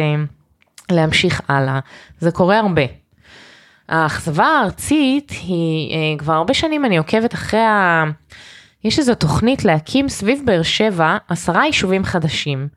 להמשיך 0.91 1.41
הלאה. 1.49 1.79
זה 2.19 2.31
קורה 2.31 2.59
הרבה. 2.59 3.02
האכזבה 3.93 4.45
הארצית 4.47 5.31
היא, 5.31 6.17
uh, 6.17 6.19
כבר 6.19 6.33
הרבה 6.33 6.55
שנים 6.55 6.85
אני 6.85 6.99
עוקבת 6.99 7.35
אחרי 7.35 7.61
ה... 7.61 8.05
יש 8.85 8.99
איזו 8.99 9.15
תוכנית 9.15 9.65
להקים 9.65 10.09
סביב 10.09 10.43
באר 10.45 10.63
שבע 10.63 11.17
עשרה 11.29 11.67
יישובים 11.67 12.05
חדשים. 12.05 12.69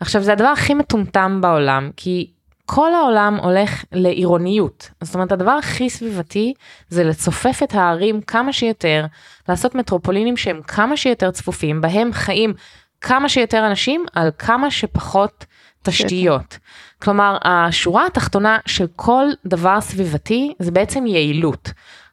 עכשיו 0.00 0.22
זה 0.22 0.32
הדבר 0.32 0.48
הכי 0.48 0.74
מטומטם 0.74 1.38
בעולם, 1.40 1.90
כי 1.96 2.30
כל 2.66 2.94
העולם 2.94 3.38
הולך 3.42 3.84
לעירוניות. 3.92 4.90
זאת 5.02 5.14
אומרת, 5.14 5.32
הדבר 5.32 5.50
הכי 5.50 5.90
סביבתי 5.90 6.54
זה 6.88 7.04
לצופף 7.04 7.60
את 7.62 7.74
הערים 7.74 8.20
כמה 8.20 8.52
שיותר, 8.52 9.06
לעשות 9.48 9.74
מטרופולינים 9.74 10.36
שהם 10.36 10.60
כמה 10.62 10.96
שיותר 10.96 11.30
צפופים, 11.30 11.80
בהם 11.80 12.12
חיים 12.12 12.54
כמה 13.00 13.28
שיותר 13.28 13.66
אנשים 13.66 14.04
על 14.14 14.30
כמה 14.38 14.70
שפחות 14.70 15.44
תשתיות. 15.86 16.58
כלומר, 17.02 17.38
השורה 17.44 18.06
התחתונה 18.06 18.58
של 18.66 18.86
כל 18.96 19.26
דבר 19.46 19.80
סביבתי 19.80 20.54
זה 20.58 20.70
בעצם 20.70 21.06
יעילות. 21.06 21.72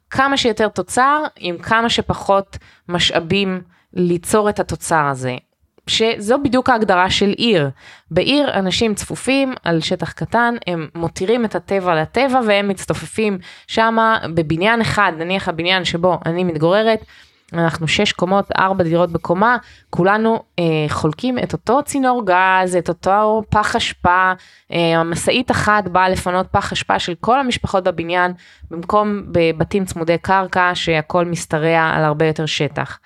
כמה 0.09 0.37
שיותר 0.37 0.67
תוצר 0.67 1.23
עם 1.39 1.57
כמה 1.57 1.89
שפחות 1.89 2.57
משאבים 2.89 3.61
ליצור 3.93 4.49
את 4.49 4.59
התוצר 4.59 5.05
הזה. 5.05 5.35
שזו 5.87 6.37
בדיוק 6.43 6.69
ההגדרה 6.69 7.09
של 7.09 7.29
עיר. 7.29 7.69
בעיר 8.11 8.53
אנשים 8.53 8.95
צפופים 8.95 9.53
על 9.63 9.81
שטח 9.81 10.11
קטן, 10.11 10.55
הם 10.67 10.87
מותירים 10.95 11.45
את 11.45 11.55
הטבע 11.55 12.01
לטבע 12.01 12.39
והם 12.47 12.67
מצטופפים 12.67 13.37
שמה 13.67 14.17
בבניין 14.33 14.81
אחד, 14.81 15.11
נניח 15.17 15.49
הבניין 15.49 15.85
שבו 15.85 16.19
אני 16.25 16.43
מתגוררת, 16.43 16.99
אנחנו 17.53 17.87
שש 17.87 18.11
קומות, 18.11 18.51
ארבע 18.57 18.83
דירות 18.83 19.11
בקומה, 19.11 19.57
כולנו 19.89 20.43
אה, 20.59 20.63
חולקים 20.89 21.39
את 21.39 21.53
אותו 21.53 21.79
צינור 21.85 22.25
גז, 22.25 22.75
את 22.75 22.89
אותו 22.89 23.41
פח 23.49 23.75
אשפה, 23.75 24.31
אה, 24.71 25.03
משאית 25.03 25.51
אחת 25.51 25.87
באה 25.87 26.09
לפנות 26.09 26.47
פח 26.51 26.71
אשפה 26.71 26.99
של 26.99 27.13
כל 27.19 27.39
המשפחות 27.39 27.83
בבניין, 27.83 28.33
במקום 28.71 29.23
בבתים 29.31 29.85
צמודי 29.85 30.17
קרקע 30.17 30.71
שהכל 30.73 31.25
משתרע 31.25 31.79
על 31.79 32.03
הרבה 32.03 32.25
יותר 32.27 32.45
שטח. 32.45 32.99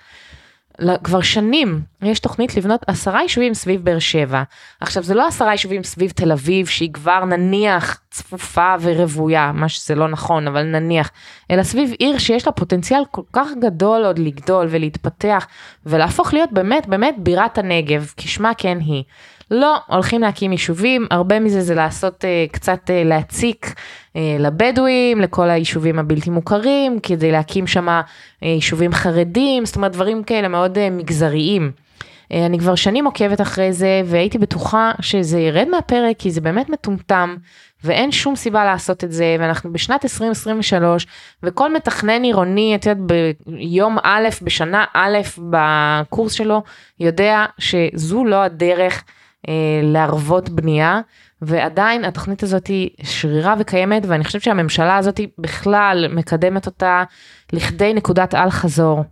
כבר 1.04 1.20
שנים 1.20 1.80
יש 2.02 2.20
תוכנית 2.20 2.56
לבנות 2.56 2.80
עשרה 2.86 3.22
יישובים 3.22 3.54
סביב 3.54 3.84
באר 3.84 3.98
שבע. 3.98 4.42
עכשיו 4.80 5.02
זה 5.02 5.14
לא 5.14 5.26
עשרה 5.26 5.52
יישובים 5.52 5.82
סביב 5.82 6.10
תל 6.10 6.32
אביב 6.32 6.66
שהיא 6.66 6.92
כבר 6.92 7.24
נניח 7.24 8.00
צפופה 8.18 8.74
ורוויה, 8.80 9.52
מה 9.54 9.68
שזה 9.68 9.94
לא 9.94 10.08
נכון, 10.08 10.48
אבל 10.48 10.62
נניח, 10.62 11.10
אלא 11.50 11.62
סביב 11.62 11.92
עיר 11.98 12.18
שיש 12.18 12.46
לה 12.46 12.52
פוטנציאל 12.52 13.02
כל 13.10 13.22
כך 13.32 13.48
גדול 13.60 14.04
עוד 14.04 14.18
לגדול 14.18 14.66
ולהתפתח 14.70 15.46
ולהפוך 15.86 16.34
להיות 16.34 16.52
באמת 16.52 16.86
באמת 16.86 17.14
בירת 17.18 17.58
הנגב, 17.58 18.12
כשמה 18.16 18.52
כן 18.54 18.78
היא. 18.80 19.02
לא, 19.50 19.76
הולכים 19.86 20.20
להקים 20.20 20.52
יישובים, 20.52 21.06
הרבה 21.10 21.40
מזה 21.40 21.60
זה 21.60 21.74
לעשות 21.74 22.24
uh, 22.24 22.52
קצת 22.52 22.80
uh, 22.86 23.08
להציק 23.08 23.66
uh, 23.66 24.18
לבדואים, 24.38 25.20
לכל 25.20 25.50
היישובים 25.50 25.98
הבלתי 25.98 26.30
מוכרים, 26.30 27.00
כדי 27.02 27.32
להקים 27.32 27.66
שם 27.66 27.88
uh, 27.88 28.46
יישובים 28.46 28.92
חרדים, 28.92 29.66
זאת 29.66 29.76
אומרת 29.76 29.92
דברים 29.92 30.22
כאלה 30.22 30.48
מאוד 30.48 30.76
uh, 30.76 30.80
מגזריים. 30.90 31.72
Uh, 31.72 32.34
אני 32.46 32.58
כבר 32.58 32.74
שנים 32.74 33.04
עוקבת 33.04 33.40
אחרי 33.40 33.72
זה, 33.72 34.02
והייתי 34.04 34.38
בטוחה 34.38 34.92
שזה 35.00 35.40
ירד 35.40 35.68
מהפרק, 35.68 36.16
כי 36.18 36.30
זה 36.30 36.40
באמת 36.40 36.68
מטומטם, 36.70 37.36
ואין 37.84 38.12
שום 38.12 38.36
סיבה 38.36 38.64
לעשות 38.64 39.04
את 39.04 39.12
זה, 39.12 39.36
ואנחנו 39.40 39.72
בשנת 39.72 40.04
2023, 40.04 41.06
וכל 41.42 41.74
מתכנן 41.74 42.22
עירוני, 42.22 42.74
את 42.74 42.86
יודעת, 42.86 43.06
ביום 43.46 43.98
א', 44.02 44.28
בשנה 44.42 44.84
א', 44.94 45.18
בקורס 45.50 46.32
שלו, 46.32 46.62
יודע 47.00 47.44
שזו 47.58 48.24
לא 48.24 48.42
הדרך. 48.42 49.04
אה, 49.48 49.80
להרוות 49.82 50.48
בנייה, 50.48 51.00
ועדיין 51.42 52.04
התוכנית 52.04 52.42
הזאת 52.42 52.66
היא 52.66 52.90
שרירה 53.02 53.54
וקיימת, 53.58 54.02
ואני 54.06 54.24
חושבת 54.24 54.42
שהממשלה 54.42 54.96
הזאת 54.96 55.20
בכלל 55.38 56.06
מקדמת 56.10 56.66
אותה 56.66 57.04
לכדי 57.52 57.94
נקודת 57.94 58.34
אל 58.34 58.50
חזור. 58.50 59.04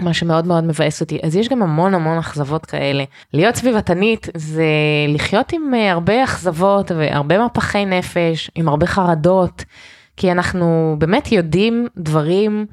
מה 0.00 0.14
שמאוד 0.14 0.46
מאוד 0.46 0.64
מבאס 0.64 1.00
אותי. 1.00 1.18
אז 1.22 1.36
יש 1.36 1.48
גם 1.48 1.62
המון 1.62 1.94
המון 1.94 2.18
אכזבות 2.18 2.66
כאלה. 2.66 3.04
להיות 3.32 3.54
סביבתנית 3.54 4.28
זה 4.36 4.64
לחיות 5.08 5.52
עם 5.52 5.74
אה, 5.74 5.92
הרבה 5.92 6.24
אכזבות 6.24 6.90
והרבה 6.90 7.44
מפחי 7.44 7.84
נפש, 7.84 8.50
עם 8.54 8.68
הרבה 8.68 8.86
חרדות, 8.86 9.64
כי 10.16 10.32
אנחנו 10.32 10.96
באמת 10.98 11.32
יודעים 11.32 11.88
דברים, 11.96 12.66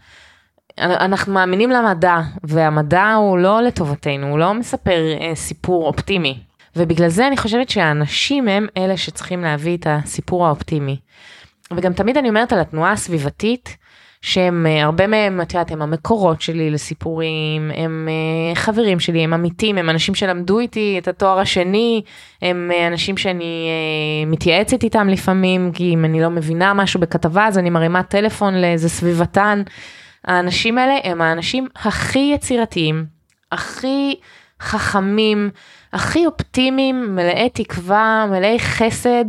אנחנו 0.79 1.33
מאמינים 1.33 1.69
למדע, 1.69 2.19
והמדע 2.43 3.13
הוא 3.13 3.37
לא 3.37 3.61
לטובתנו, 3.61 4.27
הוא 4.27 4.39
לא 4.39 4.53
מספר 4.53 5.17
אה, 5.21 5.35
סיפור 5.35 5.87
אופטימי. 5.87 6.37
ובגלל 6.75 7.09
זה 7.09 7.27
אני 7.27 7.37
חושבת 7.37 7.69
שהאנשים 7.69 8.47
הם 8.47 8.67
אלה 8.77 8.97
שצריכים 8.97 9.41
להביא 9.41 9.77
את 9.77 9.87
הסיפור 9.89 10.47
האופטימי. 10.47 10.97
וגם 11.75 11.93
תמיד 11.93 12.17
אני 12.17 12.29
אומרת 12.29 12.53
על 12.53 12.59
התנועה 12.59 12.91
הסביבתית, 12.91 13.77
שהם, 14.21 14.65
אה, 14.65 14.83
הרבה 14.83 15.07
מהם, 15.07 15.41
את 15.41 15.53
יודעת, 15.53 15.71
הם 15.71 15.81
המקורות 15.81 16.41
שלי 16.41 16.69
לסיפורים, 16.69 17.71
הם 17.75 18.07
אה, 18.11 18.55
חברים 18.55 18.99
שלי, 18.99 19.23
הם 19.23 19.33
עמיתים, 19.33 19.77
הם 19.77 19.89
אנשים 19.89 20.15
שלמדו 20.15 20.59
איתי 20.59 20.95
את 21.01 21.07
התואר 21.07 21.39
השני, 21.39 22.01
הם 22.41 22.71
אה, 22.73 22.87
אנשים 22.87 23.17
שאני 23.17 23.69
מתייעצת 24.27 24.83
איתם 24.83 25.09
לפעמים, 25.09 25.71
כי 25.73 25.93
אם 25.93 26.05
אני 26.05 26.21
לא 26.21 26.29
מבינה 26.29 26.73
משהו 26.73 26.99
בכתבה, 26.99 27.47
אז 27.47 27.57
אני 27.57 27.69
מרימה 27.69 28.03
טלפון 28.03 28.61
לאיזה 28.61 28.89
סביבתן. 28.89 29.61
האנשים 30.25 30.77
האלה 30.77 30.93
הם 31.03 31.21
האנשים 31.21 31.67
הכי 31.75 32.31
יצירתיים, 32.35 33.05
הכי 33.51 34.15
חכמים, 34.61 35.49
הכי 35.93 36.25
אופטימיים, 36.25 37.15
מלאי 37.15 37.49
תקווה, 37.49 38.25
מלאי 38.29 38.59
חסד 38.59 39.25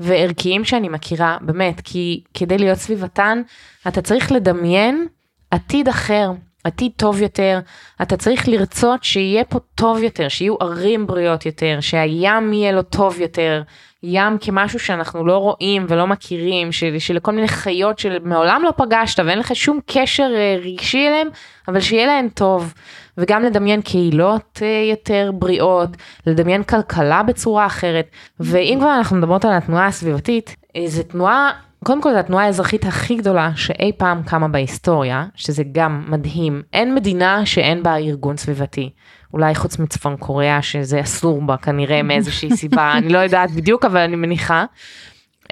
וערכיים 0.00 0.64
שאני 0.64 0.88
מכירה, 0.88 1.36
באמת, 1.40 1.80
כי 1.84 2.22
כדי 2.34 2.58
להיות 2.58 2.78
סביבתן, 2.78 3.42
אתה 3.88 4.02
צריך 4.02 4.32
לדמיין 4.32 5.06
עתיד 5.50 5.88
אחר, 5.88 6.30
עתיד 6.64 6.92
טוב 6.96 7.22
יותר, 7.22 7.58
אתה 8.02 8.16
צריך 8.16 8.48
לרצות 8.48 9.04
שיהיה 9.04 9.44
פה 9.44 9.58
טוב 9.74 10.02
יותר, 10.02 10.28
שיהיו 10.28 10.54
ערים 10.60 11.06
בריאות 11.06 11.46
יותר, 11.46 11.78
שהים 11.80 12.52
יהיה 12.52 12.72
לו 12.72 12.82
טוב 12.82 13.20
יותר, 13.20 13.62
ים 14.02 14.38
כמשהו 14.40 14.78
שאנחנו 14.78 15.26
לא 15.26 15.36
רואים 15.36 15.86
ולא 15.88 16.06
מכירים, 16.06 16.72
של, 16.72 16.98
שלכל 16.98 17.32
מיני 17.32 17.48
חיות 17.48 17.98
שמעולם 17.98 18.62
לא 18.64 18.72
פגשת 18.76 19.18
ואין 19.26 19.38
לך 19.38 19.56
שום 19.56 19.80
קשר 19.86 20.30
אה, 20.36 20.56
רגשי 20.64 21.08
אליהם, 21.08 21.28
אבל 21.68 21.80
שיהיה 21.80 22.06
להם 22.06 22.28
טוב. 22.28 22.74
וגם 23.20 23.42
לדמיין 23.42 23.82
קהילות 23.82 24.60
אה, 24.62 24.90
יותר 24.90 25.30
בריאות, 25.34 25.90
לדמיין 26.26 26.62
כלכלה 26.62 27.22
בצורה 27.22 27.66
אחרת. 27.66 28.06
ואם 28.40 28.76
כבר 28.80 28.94
אנחנו 28.94 29.16
מדברות 29.16 29.44
על 29.44 29.52
התנועה 29.52 29.86
הסביבתית, 29.86 30.56
אה, 30.76 30.82
זו 30.86 31.02
תנועה 31.02 31.50
קודם 31.84 32.02
כל 32.02 32.12
זו 32.12 32.18
התנועה 32.18 32.44
האזרחית 32.44 32.84
הכי 32.84 33.16
גדולה 33.16 33.50
שאי 33.56 33.92
פעם 33.96 34.22
קמה 34.22 34.48
בהיסטוריה, 34.48 35.26
שזה 35.34 35.62
גם 35.72 36.04
מדהים. 36.08 36.62
אין 36.72 36.94
מדינה 36.94 37.46
שאין 37.46 37.82
בה 37.82 37.96
ארגון 37.96 38.36
סביבתי. 38.36 38.90
אולי 39.32 39.54
חוץ 39.54 39.78
מצפון 39.78 40.16
קוריאה 40.16 40.62
שזה 40.62 41.00
אסור 41.00 41.42
בה 41.42 41.56
כנראה 41.56 42.02
מאיזושהי 42.08 42.56
סיבה, 42.56 42.92
אני 42.92 43.08
לא 43.08 43.18
יודעת 43.18 43.50
בדיוק 43.50 43.84
אבל 43.84 44.00
אני 44.00 44.16
מניחה. 44.16 44.64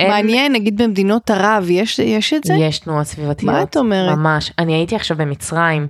מעניין, 0.00 0.52
נגיד 0.52 0.82
במדינות 0.82 1.30
ערב 1.30 1.70
יש, 1.70 1.98
יש 1.98 2.32
את 2.34 2.44
זה? 2.44 2.54
יש 2.54 2.78
תנועות 2.78 3.06
סביבתיות. 3.06 3.52
מה 3.52 3.62
את 3.62 3.76
אומרת? 3.76 4.18
ממש. 4.18 4.52
אני 4.58 4.74
הייתי 4.74 4.96
עכשיו 4.96 5.16
במצרים, 5.16 5.86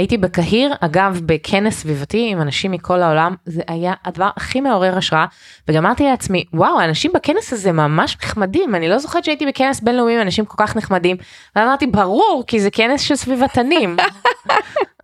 הייתי 0.00 0.16
בקהיר, 0.16 0.74
אגב, 0.80 1.20
בכנס 1.26 1.74
סביבתי 1.74 2.28
עם 2.30 2.40
אנשים 2.40 2.72
מכל 2.72 3.02
העולם, 3.02 3.34
זה 3.46 3.62
היה 3.68 3.92
הדבר 4.04 4.30
הכי 4.36 4.60
מעורר 4.60 4.96
השראה, 4.98 5.26
וגם 5.68 5.86
אמרתי 5.86 6.04
לעצמי, 6.04 6.44
וואו, 6.54 6.80
האנשים 6.80 7.10
בכנס 7.14 7.52
הזה 7.52 7.72
ממש 7.72 8.16
נחמדים, 8.22 8.74
אני 8.74 8.88
לא 8.88 8.98
זוכרת 8.98 9.24
שהייתי 9.24 9.46
בכנס 9.46 9.80
בינלאומי 9.80 10.14
עם 10.14 10.20
אנשים 10.20 10.44
כל 10.44 10.54
כך 10.58 10.76
נחמדים, 10.76 11.16
ואמרתי, 11.56 11.86
ברור, 11.86 12.44
כי 12.46 12.60
זה 12.60 12.70
כנס 12.70 13.00
של 13.00 13.16
סביבתנים. 13.16 13.96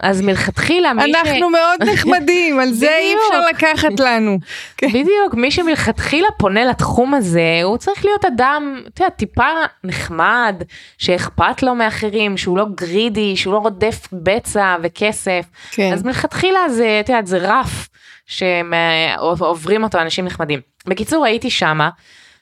אז 0.01 0.23
מלכתחילה 0.23 0.93
מי 0.93 1.05
אנחנו 1.05 1.27
ש... 1.27 1.29
אנחנו 1.29 1.51
מאוד 1.51 1.83
נחמדים, 1.83 2.61
על 2.61 2.73
זה 2.73 2.97
אי 2.99 3.15
אפשר 3.15 3.41
לקחת 3.49 4.01
לנו. 4.01 4.39
בדיוק, 4.95 5.35
מי 5.35 5.51
שמלכתחילה 5.51 6.29
פונה 6.39 6.65
לתחום 6.65 7.15
הזה, 7.15 7.61
הוא 7.65 7.77
צריך 7.77 8.05
להיות 8.05 8.25
אדם, 8.25 8.81
אתה 8.89 9.03
יודע, 9.05 9.11
טיפה 9.11 9.49
נחמד, 9.85 10.63
שאכפת 10.99 11.63
לו 11.63 11.75
מאחרים, 11.75 12.37
שהוא 12.37 12.59
לא 12.59 12.65
גרידי, 12.75 13.37
שהוא 13.37 13.55
לא 13.55 13.59
רודף 13.59 14.09
בצע 14.13 14.77
וכסף. 14.87 15.47
כן. 15.70 15.93
אז 15.93 16.05
מלכתחילה 16.05 16.68
זה, 16.68 17.01
אתה 17.01 17.12
יודע, 17.12 17.26
זה 17.26 17.39
רף 17.39 17.89
שעוברים 18.26 19.84
אותו 19.84 19.99
אנשים 20.01 20.24
נחמדים. 20.24 20.61
בקיצור, 20.87 21.24
הייתי 21.24 21.51
שמה. 21.51 21.91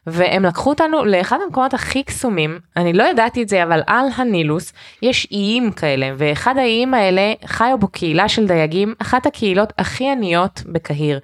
והם 0.06 0.44
לקחו 0.44 0.70
אותנו 0.70 1.04
לאחד 1.04 1.38
המקומות 1.46 1.74
הכי 1.74 2.02
קסומים, 2.02 2.58
אני 2.76 2.92
לא 2.92 3.02
ידעתי 3.02 3.42
את 3.42 3.48
זה, 3.48 3.62
אבל 3.62 3.80
על 3.86 4.06
הנילוס 4.16 4.72
יש 5.02 5.28
איים 5.32 5.72
כאלה, 5.72 6.10
ואחד 6.18 6.58
האיים 6.58 6.94
האלה 6.94 7.32
חיו 7.46 7.78
בו 7.78 7.88
קהילה 7.88 8.28
של 8.28 8.46
דייגים, 8.46 8.94
אחת 8.98 9.26
הקהילות 9.26 9.72
הכי 9.78 10.10
עניות 10.10 10.62
בקהיר. 10.66 11.20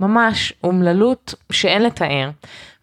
ממש 0.00 0.52
אומללות 0.64 1.34
שאין 1.52 1.82
לתאר, 1.82 2.30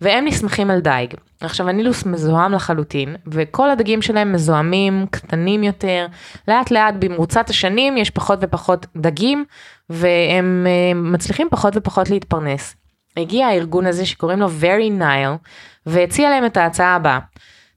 והם 0.02 0.26
נסמכים 0.26 0.72
על 0.72 0.80
דייג. 0.80 1.14
עכשיו 1.42 1.70
הנילוס 1.70 2.06
מזוהם 2.06 2.52
לחלוטין, 2.52 3.16
וכל 3.28 3.70
הדגים 3.70 4.02
שלהם 4.02 4.34
מזוהמים, 4.34 5.06
קטנים 5.12 5.64
יותר, 5.64 6.08
לאט 6.48 6.72
לאט 6.72 6.94
במרוצת 7.00 7.50
השנים 7.50 7.98
יש 7.98 8.10
פחות 8.10 8.40
ופחות 8.42 8.86
דגים, 8.98 9.46
והם 9.90 10.68
uh, 10.68 10.98
מצליחים 10.98 11.48
פחות 11.52 11.74
ופחות 11.78 12.10
להתפרנס. 12.10 12.76
הגיע 13.18 13.48
הארגון 13.48 13.86
הזה 13.86 14.06
שקוראים 14.06 14.40
לו 14.40 14.48
Very 14.62 15.02
Nile, 15.02 15.48
והציע 15.86 16.30
להם 16.30 16.46
את 16.46 16.58
ההצעה 16.58 16.96
הבאה. 16.96 17.20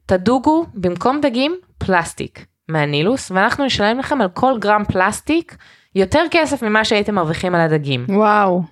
תדוגו 0.06 0.66
במקום 0.74 1.20
דגים 1.20 1.56
פלסטיק 1.78 2.46
מהנילוס, 2.68 3.30
ואנחנו 3.30 3.64
נשלם 3.64 3.98
לכם 3.98 4.20
על 4.20 4.28
כל 4.28 4.52
גרם 4.58 4.84
פלסטיק 4.84 5.56
יותר 5.94 6.22
כסף 6.30 6.62
ממה 6.62 6.84
שהייתם 6.84 7.14
מרוויחים 7.14 7.54
על 7.54 7.60
הדגים. 7.60 8.06
וואו. 8.08 8.62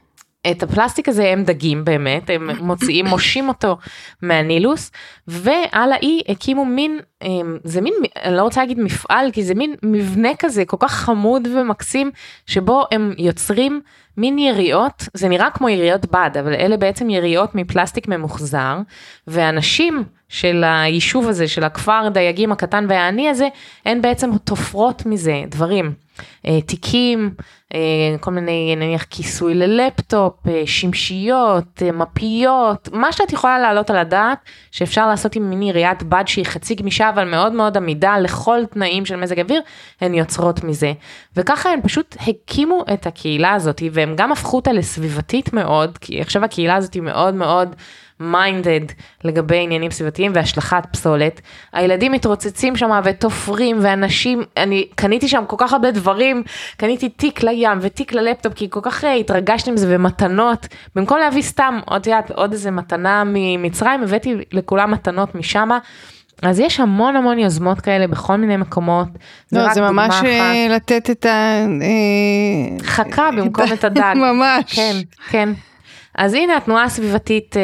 את 0.51 0.63
הפלסטיק 0.63 1.09
הזה 1.09 1.29
הם 1.29 1.45
דגים 1.45 1.85
באמת, 1.85 2.31
הם 2.31 2.51
מוציאים, 2.61 3.07
מושים 3.13 3.49
אותו 3.49 3.77
מהנילוס, 4.23 4.91
ועל 5.29 5.93
האי 5.93 6.23
הקימו 6.29 6.65
מין, 6.65 6.99
זה 7.65 7.81
מין, 7.81 7.95
אני 8.23 8.37
לא 8.37 8.43
רוצה 8.43 8.61
להגיד 8.61 8.79
מפעל, 8.81 9.31
כי 9.31 9.43
זה 9.43 9.55
מין 9.55 9.75
מבנה 9.83 10.29
כזה 10.39 10.65
כל 10.65 10.77
כך 10.81 10.93
חמוד 10.93 11.49
ומקסים, 11.55 12.11
שבו 12.47 12.85
הם 12.93 13.15
יוצרים 13.19 13.81
מין 14.17 14.39
יריעות, 14.39 15.09
זה 15.15 15.29
נראה 15.29 15.51
כמו 15.51 15.69
יריעות 15.69 16.07
בד, 16.07 16.31
אבל 16.41 16.55
אלה 16.55 16.77
בעצם 16.77 17.11
יריעות 17.11 17.55
מפלסטיק 17.55 18.09
ממוחזר, 18.09 18.79
ואנשים 19.27 20.05
של 20.29 20.65
היישוב 20.67 21.29
הזה, 21.29 21.49
של 21.49 21.65
הכפר 21.65 22.09
דייגים 22.09 22.53
הקטן 22.53 22.87
והעני 22.89 23.29
הזה, 23.29 23.49
הן 23.87 24.03
בעצם 24.03 24.31
תופרות 24.45 25.07
מזה 25.07 25.43
דברים. 25.49 25.93
אה, 26.47 26.61
תיקים, 26.61 27.35
אה, 27.75 27.79
כל 28.21 28.31
מיני 28.31 28.77
נניח 28.77 29.03
כיסוי 29.03 29.55
ללפטופ, 29.55 30.35
אה, 30.49 30.63
שמשיות, 30.67 31.83
מפיות, 31.93 32.89
מה 32.93 33.13
שאת 33.13 33.33
יכולה 33.33 33.59
להעלות 33.59 33.91
על 33.91 33.97
הדעת 33.97 34.39
שאפשר 34.71 35.07
לעשות 35.07 35.37
עם 35.37 35.51
מיני 35.51 35.73
ראיית 35.73 36.03
בד 36.03 36.25
שהיא 36.27 36.45
חצי 36.45 36.75
גמישה 36.75 37.09
אבל 37.09 37.25
מאוד 37.25 37.53
מאוד 37.53 37.77
עמידה 37.77 38.19
לכל 38.19 38.61
תנאים 38.71 39.07
של 39.07 39.17
מזג 39.17 39.41
אוויר, 39.41 39.61
הן 40.01 40.15
יוצרות 40.15 40.65
מזה. 40.65 40.93
וככה 41.37 41.71
הן 41.71 41.81
פשוט 41.83 42.17
הקימו 42.27 42.85
את 42.93 43.07
הקהילה 43.07 43.53
הזאת 43.53 43.83
והם 43.93 44.15
גם 44.17 44.33
הפכו 44.33 44.57
אותה 44.57 44.73
לסביבתית 44.73 45.53
מאוד, 45.53 45.99
כי 45.99 46.21
עכשיו 46.21 46.45
הקהילה 46.45 46.77
הזאת 46.77 46.95
היא 46.95 47.03
מאוד 47.03 47.35
מאוד 47.35 47.77
minded 48.21 48.81
לגבי 49.25 49.63
עניינים 49.63 49.91
סביבתיים 49.91 50.33
והשלכת 50.35 50.83
פסולת. 50.93 51.41
הילדים 51.73 52.13
מתרוצצים 52.13 52.77
שם 52.77 53.01
ותופרים 53.05 53.79
ואנשים, 53.83 54.43
אני 54.57 54.89
קניתי 54.95 55.29
שם 55.29 55.45
כל 55.47 55.57
כך 55.59 55.73
הרבה 55.73 55.91
דברים, 55.91 56.43
קניתי 56.77 57.09
תיק 57.09 57.43
לים 57.43 57.79
ותיק 57.81 58.13
ללפטופ 58.13 58.55
כי 58.55 58.71
כל 58.71 58.81
כך 58.83 59.05
אה, 59.05 59.15
התרגשתי 59.15 59.71
מזה 59.71 59.87
ומתנות, 59.91 60.67
במקום 60.95 61.19
להביא 61.19 61.43
סתם 61.43 61.81
עוד, 61.87 62.07
יודעת, 62.07 62.31
עוד 62.31 62.53
איזה 62.53 62.71
מתנה 62.71 63.23
ממצרים, 63.27 64.03
הבאתי 64.03 64.35
לכולם 64.53 64.91
מתנות 64.91 65.35
משמה. 65.35 65.79
אז 66.43 66.61
יש 66.61 66.81
המון 66.81 67.17
המון 67.17 67.39
יוזמות 67.39 67.81
כאלה 67.81 68.07
בכל 68.07 68.37
מיני 68.37 68.57
מקומות. 68.57 69.09
לא, 69.53 69.69
זה, 69.69 69.75
זה 69.75 69.81
ממש 69.81 70.15
אחת. 70.15 70.25
אה, 70.25 70.67
לתת 70.71 71.11
את 71.11 71.27
ה... 71.27 71.29
אה, 71.83 72.85
חכה 72.85 73.31
במקום 73.37 73.65
את 73.73 73.85
הדג. 73.85 74.15
ממש. 74.33 74.65
כן, 74.67 74.97
כן. 75.31 75.49
אז 76.19 76.35
הנה 76.35 76.57
התנועה 76.57 76.85
הסביבתית 76.85 77.57
אה, 77.57 77.63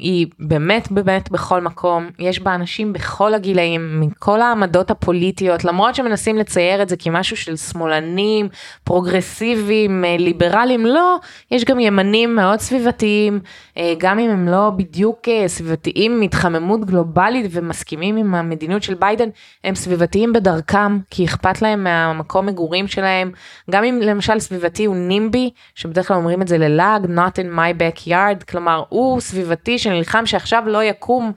היא 0.00 0.26
באמת 0.38 0.92
באמת 0.92 1.30
בכל 1.30 1.60
מקום, 1.60 2.10
יש 2.18 2.40
בה 2.40 2.54
אנשים 2.54 2.92
בכל 2.92 3.34
הגילאים, 3.34 4.00
מכל 4.00 4.40
העמדות 4.40 4.90
הפוליטיות, 4.90 5.64
למרות 5.64 5.94
שמנסים 5.94 6.36
לצייר 6.36 6.82
את 6.82 6.88
זה 6.88 6.96
כמשהו 6.96 7.36
של 7.36 7.56
שמאלנים, 7.56 8.48
פרוגרסיביים, 8.84 10.04
אה, 10.04 10.16
ליברליים, 10.18 10.86
לא, 10.86 11.16
יש 11.50 11.64
גם 11.64 11.80
ימנים 11.80 12.36
מאוד 12.36 12.60
סביבתיים, 12.60 13.40
אה, 13.78 13.94
גם 13.98 14.18
אם 14.18 14.30
הם 14.30 14.48
לא 14.48 14.70
בדיוק 14.76 15.28
אה, 15.28 15.48
סביבתיים 15.48 16.20
מהתחממות 16.20 16.84
גלובלית 16.84 17.46
ומסכימים 17.50 18.16
עם 18.16 18.34
המדיניות 18.34 18.82
של 18.82 18.94
ביידן, 18.94 19.28
הם 19.64 19.74
סביבתיים 19.74 20.32
בדרכם, 20.32 20.98
כי 21.10 21.24
אכפת 21.24 21.62
להם 21.62 21.84
מהמקום 21.84 22.46
מגורים 22.46 22.86
שלהם, 22.86 23.30
גם 23.70 23.84
אם 23.84 24.00
למשל 24.02 24.38
סביבתי 24.38 24.84
הוא 24.84 24.96
נימבי, 24.96 25.50
שבדרך 25.74 26.08
כלל 26.08 26.16
אומרים 26.16 26.42
את 26.42 26.48
זה 26.48 26.58
ללעג, 26.58 27.04
not 27.04 27.38
in 27.38 27.56
my 27.56 27.85
backyard, 27.86 28.44
כלומר 28.50 28.82
הוא 28.88 29.20
סביבתי 29.20 29.78
שנלחם 29.78 30.26
שעכשיו 30.26 30.62
לא 30.66 30.82
יקום 30.82 31.32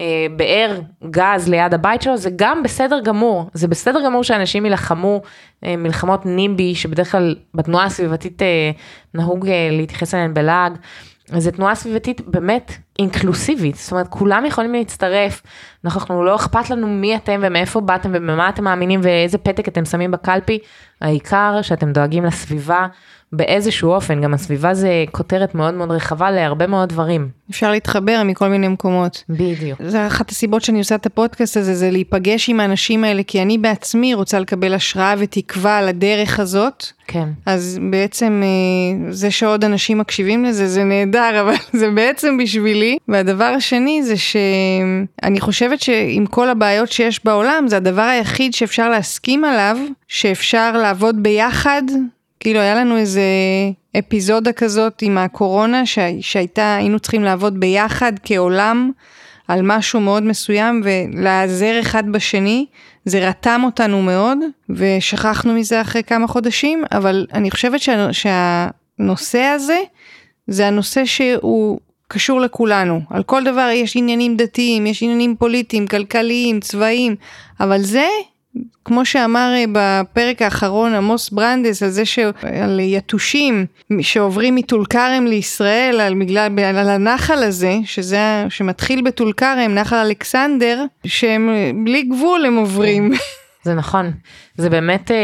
אה, 0.00 0.26
באר 0.36 0.80
גז 1.10 1.48
ליד 1.48 1.74
הבית 1.74 2.02
שלו, 2.02 2.16
זה 2.16 2.30
גם 2.36 2.62
בסדר 2.62 3.00
גמור, 3.00 3.50
זה 3.54 3.68
בסדר 3.68 4.04
גמור 4.04 4.24
שאנשים 4.24 4.64
יילחמו 4.64 5.22
אה, 5.64 5.76
מלחמות 5.76 6.26
נימבי, 6.26 6.74
שבדרך 6.74 7.12
כלל 7.12 7.36
בתנועה 7.54 7.84
הסביבתית 7.84 8.42
אה, 8.42 8.70
נהוג 9.14 9.48
אה, 9.48 9.68
להתייחס 9.72 10.14
אליהן 10.14 10.34
בלעג. 10.34 10.72
זו 11.38 11.50
תנועה 11.50 11.74
סביבתית 11.74 12.20
באמת 12.20 12.72
אינקלוסיבית, 12.98 13.76
זאת 13.76 13.92
אומרת 13.92 14.08
כולם 14.08 14.46
יכולים 14.46 14.72
להצטרף, 14.72 15.42
אנחנו 15.84 16.24
לא 16.24 16.36
אכפת 16.36 16.70
לנו 16.70 16.86
מי 16.86 17.16
אתם 17.16 17.40
ומאיפה 17.42 17.80
באתם 17.80 18.10
ובמה 18.14 18.48
אתם 18.48 18.64
מאמינים 18.64 19.00
ואיזה 19.02 19.38
פתק 19.38 19.68
אתם 19.68 19.84
שמים 19.84 20.10
בקלפי, 20.10 20.58
העיקר 21.00 21.62
שאתם 21.62 21.92
דואגים 21.92 22.24
לסביבה 22.24 22.86
באיזשהו 23.32 23.90
אופן, 23.90 24.20
גם 24.20 24.34
הסביבה 24.34 24.74
זה 24.74 25.04
כותרת 25.10 25.54
מאוד 25.54 25.74
מאוד 25.74 25.90
רחבה 25.90 26.30
להרבה 26.30 26.66
מאוד 26.66 26.88
דברים. 26.88 27.28
אפשר 27.50 27.70
להתחבר 27.70 28.22
מכל 28.24 28.48
מיני 28.48 28.68
מקומות. 28.68 29.24
בדיוק. 29.28 29.78
זה 29.82 30.06
אחת 30.06 30.30
הסיבות 30.30 30.62
שאני 30.62 30.78
עושה 30.78 30.94
את 30.94 31.06
הפודקאסט 31.06 31.56
הזה, 31.56 31.74
זה 31.74 31.90
להיפגש 31.90 32.48
עם 32.48 32.60
האנשים 32.60 33.04
האלה, 33.04 33.22
כי 33.22 33.42
אני 33.42 33.58
בעצמי 33.58 34.14
רוצה 34.14 34.40
לקבל 34.40 34.74
השראה 34.74 35.14
ותקווה 35.18 35.78
על 35.78 35.88
הדרך 35.88 36.40
הזאת. 36.40 36.86
כן. 37.06 37.28
אז 37.46 37.78
בעצם 37.90 38.42
אה, 38.44 39.12
זה 39.12 39.30
שעוד 39.30 39.64
אנשים 39.64 39.98
מקשיבים 39.98 40.44
לזה, 40.44 40.68
זה 40.68 40.84
נהדר, 40.84 41.40
אבל 41.40 41.54
זה 41.80 41.90
בעצם 41.90 42.38
בשבילי. 42.38 42.96
והדבר 43.08 43.44
השני 43.44 44.02
זה 44.02 44.14
שאני 44.16 45.40
חושבת 45.40 45.80
שעם 45.80 46.26
כל 46.26 46.48
הבעיות 46.48 46.92
שיש 46.92 47.24
בעולם, 47.24 47.68
זה 47.68 47.76
הדבר 47.76 48.02
היחיד 48.02 48.54
שאפשר 48.54 48.88
להסכים 48.88 49.44
עליו, 49.44 49.76
שאפשר 50.08 50.72
לעבוד 50.72 51.22
ביחד 51.22 51.82
כאילו 52.42 52.60
היה 52.60 52.74
לנו 52.74 52.96
איזה 52.96 53.22
אפיזודה 53.98 54.52
כזאת 54.52 55.02
עם 55.02 55.18
הקורונה 55.18 55.86
ש... 55.86 55.98
שהייתה, 56.20 56.76
היינו 56.76 56.98
צריכים 56.98 57.22
לעבוד 57.22 57.60
ביחד 57.60 58.12
כעולם 58.22 58.90
על 59.48 59.60
משהו 59.62 60.00
מאוד 60.00 60.22
מסוים 60.22 60.82
ולעזר 60.84 61.80
אחד 61.80 62.08
בשני. 62.08 62.66
זה 63.04 63.28
רתם 63.28 63.60
אותנו 63.64 64.02
מאוד 64.02 64.38
ושכחנו 64.70 65.54
מזה 65.54 65.80
אחרי 65.80 66.02
כמה 66.02 66.26
חודשים, 66.26 66.84
אבל 66.92 67.26
אני 67.32 67.50
חושבת 67.50 67.80
שה... 67.80 68.08
שהנושא 68.12 69.38
הזה 69.40 69.78
זה 70.46 70.66
הנושא 70.66 71.04
שהוא 71.04 71.78
קשור 72.08 72.40
לכולנו. 72.40 73.00
על 73.10 73.22
כל 73.22 73.44
דבר 73.44 73.68
יש 73.74 73.96
עניינים 73.96 74.36
דתיים, 74.36 74.86
יש 74.86 75.02
עניינים 75.02 75.36
פוליטיים, 75.36 75.86
כלכליים, 75.86 76.60
צבאיים, 76.60 77.16
אבל 77.60 77.82
זה 77.82 78.06
כמו 78.84 79.04
שאמר 79.04 79.54
אה, 79.56 79.64
בפרק 79.72 80.42
האחרון 80.42 80.94
עמוס 80.94 81.30
ברנדס 81.30 81.82
על 81.82 81.88
זה 81.88 82.04
שעל 82.04 82.80
יתושים 82.80 83.66
שעוברים 84.00 84.54
מטול 84.54 84.84
כרם 84.86 85.26
לישראל 85.26 86.00
על 86.00 86.14
בגלל 86.14 86.58
על 86.58 86.88
הנחל 86.88 87.42
הזה 87.42 87.74
שזה 87.84 88.44
שמתחיל 88.48 89.02
בטול 89.02 89.32
כרם 89.32 89.74
נחל 89.74 89.96
אלכסנדר 89.96 90.84
שהם 91.06 91.48
אה, 91.48 91.70
בלי 91.84 92.02
גבול 92.02 92.44
הם 92.46 92.56
עוברים. 92.56 93.12
זה 93.64 93.74
נכון 93.74 94.10
זה 94.56 94.70
באמת 94.70 95.10
אה, 95.10 95.16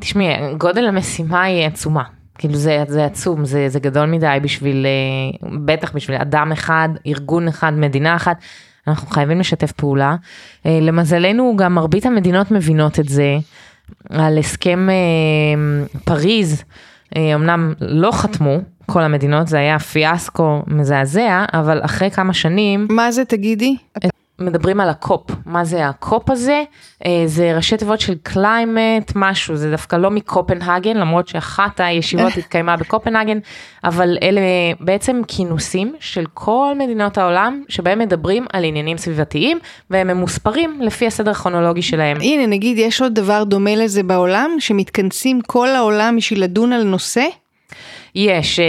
תשמעי 0.00 0.54
גודל 0.58 0.86
המשימה 0.86 1.42
היא 1.42 1.66
עצומה 1.66 2.02
כאילו 2.38 2.54
זה, 2.54 2.84
זה 2.88 3.04
עצום, 3.04 3.44
זה, 3.44 3.68
זה 3.68 3.80
גדול 3.80 4.06
מדי 4.06 4.38
בשביל, 4.42 4.86
בטח 5.64 5.92
בשביל 5.92 6.16
אדם 6.16 6.52
אחד, 6.52 6.88
ארגון 7.06 7.48
אחד, 7.48 7.72
מדינה 7.76 8.16
אחת. 8.16 8.36
אנחנו 8.86 9.10
חייבים 9.10 9.40
לשתף 9.40 9.72
פעולה. 9.72 10.16
אה, 10.66 10.78
למזלנו 10.82 11.54
גם 11.56 11.74
מרבית 11.74 12.06
המדינות 12.06 12.50
מבינות 12.50 13.00
את 13.00 13.08
זה. 13.08 13.38
על 14.10 14.38
הסכם 14.38 14.88
אה, 14.90 15.86
פריז, 16.04 16.64
אה, 17.16 17.34
אמנם 17.34 17.72
לא 17.80 18.12
חתמו 18.12 18.58
כל 18.86 19.02
המדינות, 19.02 19.48
זה 19.48 19.58
היה 19.58 19.78
פיאסקו 19.78 20.62
מזעזע, 20.66 21.44
אבל 21.52 21.80
אחרי 21.84 22.10
כמה 22.10 22.32
שנים... 22.32 22.86
מה 22.90 23.12
זה 23.12 23.24
תגידי? 23.24 23.76
מדברים 24.40 24.80
על 24.80 24.88
ה 24.88 24.96
COP, 24.96 25.30
מה 25.46 25.64
זה 25.64 25.88
ה 25.88 25.99
COP 25.99 26.30
הזה? 26.30 26.62
אה, 27.06 27.22
זה 27.26 27.56
ראשי 27.56 27.76
תיבות 27.76 28.00
של 28.00 28.14
climate 28.22 29.12
משהו, 29.14 29.56
זה 29.56 29.70
דווקא 29.70 29.96
לא 29.96 30.10
מקופנהגן, 30.10 30.96
למרות 30.96 31.28
שאחת 31.28 31.80
הישיבות 31.80 32.32
התקיימה 32.38 32.76
בקופנהגן, 32.76 33.38
אבל 33.84 34.16
אלה 34.22 34.40
בעצם 34.80 35.20
כינוסים 35.28 35.94
של 36.00 36.24
כל 36.34 36.74
מדינות 36.78 37.18
העולם, 37.18 37.62
שבהם 37.68 37.98
מדברים 37.98 38.46
על 38.52 38.64
עניינים 38.64 38.96
סביבתיים, 38.96 39.58
והם 39.90 40.06
ממוספרים 40.06 40.80
לפי 40.82 41.06
הסדר 41.06 41.30
הכרונולוגי 41.30 41.82
שלהם. 41.82 42.16
הנה, 42.20 42.46
נגיד, 42.46 42.78
יש 42.78 43.02
עוד 43.02 43.14
דבר 43.14 43.44
דומה 43.44 43.76
לזה 43.76 44.02
בעולם, 44.02 44.50
שמתכנסים 44.58 45.40
כל 45.40 45.68
העולם 45.68 46.16
בשביל 46.16 46.42
לדון 46.42 46.72
על 46.72 46.82
נושא? 46.82 47.24
יש, 48.14 48.60
אה, 48.60 48.64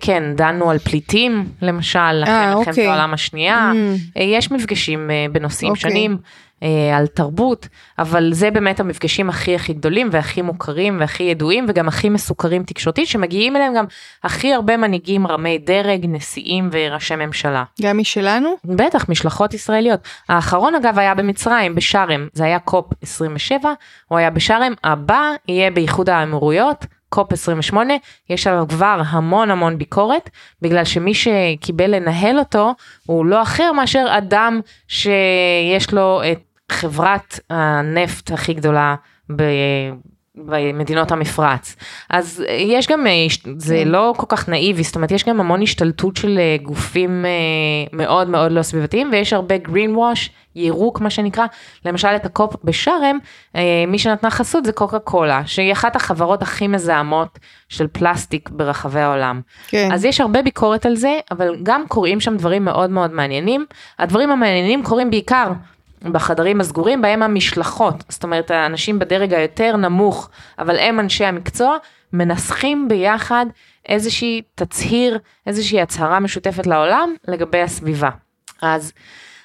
כן, 0.00 0.22
דנו 0.36 0.70
על 0.70 0.78
פליטים, 0.78 1.44
למשל, 1.62 2.22
אחרי 2.24 2.46
מלחמת 2.46 2.68
אוקיי. 2.68 2.86
העולם 2.86 3.14
השנייה. 3.14 3.72
Mm. 3.74 4.18
אה, 4.18 4.22
יש 4.22 4.50
מפגשים 4.50 5.10
אה, 5.10 5.26
בנושאים 5.32 5.70
אוקיי. 5.70 5.90
שונים. 5.90 6.16
אה, 6.64 6.96
על 6.96 7.06
תרבות, 7.06 7.68
אבל 7.98 8.32
זה 8.32 8.50
באמת 8.50 8.80
המפגשים 8.80 9.28
הכי 9.28 9.54
הכי 9.54 9.72
גדולים 9.72 10.08
והכי 10.12 10.42
מוכרים 10.42 11.00
והכי 11.00 11.22
ידועים 11.22 11.66
וגם 11.68 11.88
הכי 11.88 12.08
מסוכרים 12.08 12.62
תקשורתית, 12.62 13.08
שמגיעים 13.08 13.56
אליהם 13.56 13.74
גם 13.74 13.84
הכי 14.24 14.52
הרבה 14.52 14.76
מנהיגים 14.76 15.26
רמי 15.26 15.58
דרג, 15.58 16.06
נשיאים 16.08 16.68
וראשי 16.72 17.16
ממשלה. 17.16 17.64
גם 17.82 17.98
משלנו? 17.98 18.54
בטח, 18.64 19.08
משלחות 19.08 19.54
ישראליות. 19.54 20.00
האחרון 20.28 20.74
אגב 20.74 20.98
היה 20.98 21.14
במצרים, 21.14 21.74
בשארם, 21.74 22.28
זה 22.32 22.44
היה 22.44 22.58
קופ 22.58 22.86
27, 23.02 23.72
הוא 24.08 24.18
היה 24.18 24.30
בשארם, 24.30 24.72
הבא 24.84 25.30
יהיה 25.48 25.70
באיחוד 25.70 26.10
האמירויות. 26.10 26.86
קופ 27.14 27.32
28, 27.32 27.94
יש 28.30 28.46
עליו 28.46 28.64
כבר 28.68 29.00
המון 29.06 29.50
המון 29.50 29.78
ביקורת, 29.78 30.30
בגלל 30.62 30.84
שמי 30.84 31.12
שקיבל 31.14 31.94
לנהל 31.94 32.38
אותו 32.38 32.74
הוא 33.06 33.26
לא 33.26 33.42
אחר 33.42 33.72
מאשר 33.72 34.06
אדם 34.18 34.60
שיש 34.88 35.92
לו 35.92 36.20
את 36.32 36.42
חברת 36.72 37.40
הנפט 37.50 38.30
הכי 38.30 38.54
גדולה 38.54 38.94
ב... 39.36 39.42
במדינות 40.36 41.12
המפרץ. 41.12 41.76
אז 42.10 42.44
יש 42.58 42.88
גם, 42.88 43.06
אה, 43.06 43.12
זה 43.56 43.80
כן. 43.84 43.88
לא 43.88 44.14
כל 44.16 44.26
כך 44.28 44.48
נאיבי, 44.48 44.82
זאת 44.82 44.96
אומרת 44.96 45.10
יש 45.10 45.24
גם 45.24 45.40
המון 45.40 45.62
השתלטות 45.62 46.16
של 46.16 46.38
אה, 46.38 46.56
גופים 46.62 47.24
אה, 47.24 47.30
מאוד 47.92 48.28
מאוד 48.28 48.52
לא 48.52 48.62
סביבתיים 48.62 49.08
ויש 49.12 49.32
הרבה 49.32 49.54
green 49.56 49.96
wash, 49.96 50.30
ירוק 50.56 51.00
מה 51.00 51.10
שנקרא, 51.10 51.46
למשל 51.84 52.08
את 52.08 52.26
הקופ 52.26 52.56
בשארם, 52.64 53.18
מי 53.88 53.98
שנתנה 53.98 54.30
חסות 54.30 54.64
זה 54.64 54.72
קוקה 54.72 54.98
קולה, 54.98 55.42
שהיא 55.46 55.72
אחת 55.72 55.96
החברות 55.96 56.42
הכי 56.42 56.68
מזהמות 56.68 57.38
של 57.68 57.86
פלסטיק 57.86 58.50
ברחבי 58.50 59.00
העולם. 59.00 59.40
כן. 59.68 59.88
אז 59.92 60.04
יש 60.04 60.20
הרבה 60.20 60.42
ביקורת 60.42 60.86
על 60.86 60.96
זה, 60.96 61.18
אבל 61.30 61.56
גם 61.62 61.84
קורים 61.88 62.20
שם 62.20 62.36
דברים 62.36 62.64
מאוד 62.64 62.90
מאוד 62.90 63.12
מעניינים. 63.12 63.66
הדברים 63.98 64.30
המעניינים 64.30 64.82
קורים 64.82 65.10
בעיקר 65.10 65.52
בחדרים 66.12 66.60
הסגורים 66.60 67.02
בהם 67.02 67.22
המשלחות, 67.22 68.04
זאת 68.08 68.24
אומרת 68.24 68.50
האנשים 68.50 68.98
בדרג 68.98 69.34
היותר 69.34 69.76
נמוך, 69.76 70.30
אבל 70.58 70.78
הם 70.78 71.00
אנשי 71.00 71.24
המקצוע, 71.24 71.76
מנסחים 72.12 72.88
ביחד 72.88 73.46
איזושהי 73.88 74.42
תצהיר, 74.54 75.18
איזושהי 75.46 75.80
הצהרה 75.80 76.20
משותפת 76.20 76.66
לעולם 76.66 77.14
לגבי 77.28 77.62
הסביבה. 77.62 78.10
אז 78.62 78.92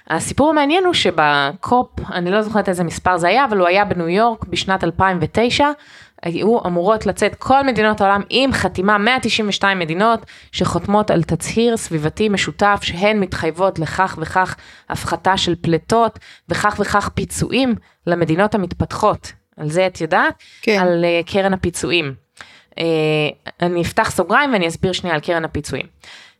הסיפור 0.09 0.49
המעניין 0.49 0.85
הוא 0.85 0.93
שבקופ, 0.93 1.89
אני 2.11 2.31
לא 2.31 2.41
זוכרת 2.41 2.69
איזה 2.69 2.83
מספר 2.83 3.17
זה 3.17 3.27
היה, 3.27 3.45
אבל 3.45 3.57
הוא 3.57 3.67
היה 3.67 3.85
בניו 3.85 4.09
יורק 4.09 4.45
בשנת 4.45 4.83
2009, 4.83 5.71
היו 6.23 6.65
אמורות 6.65 7.05
לצאת 7.05 7.35
כל 7.35 7.63
מדינות 7.63 8.01
העולם 8.01 8.21
עם 8.29 8.53
חתימה 8.53 8.97
192 8.97 9.79
מדינות 9.79 10.19
שחותמות 10.51 11.11
על 11.11 11.23
תצהיר 11.23 11.77
סביבתי 11.77 12.29
משותף 12.29 12.79
שהן 12.83 13.19
מתחייבות 13.19 13.79
לכך 13.79 14.17
וכך 14.21 14.55
הפחתה 14.89 15.37
של 15.37 15.55
פליטות 15.61 16.19
וכך 16.49 16.75
וכך 16.79 17.09
פיצויים 17.09 17.75
למדינות 18.07 18.55
המתפתחות. 18.55 19.31
על 19.57 19.69
זה 19.69 19.87
את 19.87 20.01
יודעת? 20.01 20.33
כן. 20.61 20.79
על 20.81 21.05
uh, 21.05 21.31
קרן 21.31 21.53
הפיצויים. 21.53 22.13
Uh, 22.71 22.73
אני 23.61 23.81
אפתח 23.81 24.11
סוגריים 24.11 24.53
ואני 24.53 24.67
אסביר 24.67 24.91
שנייה 24.91 25.15
על 25.15 25.21
קרן 25.21 25.45
הפיצויים. 25.45 25.85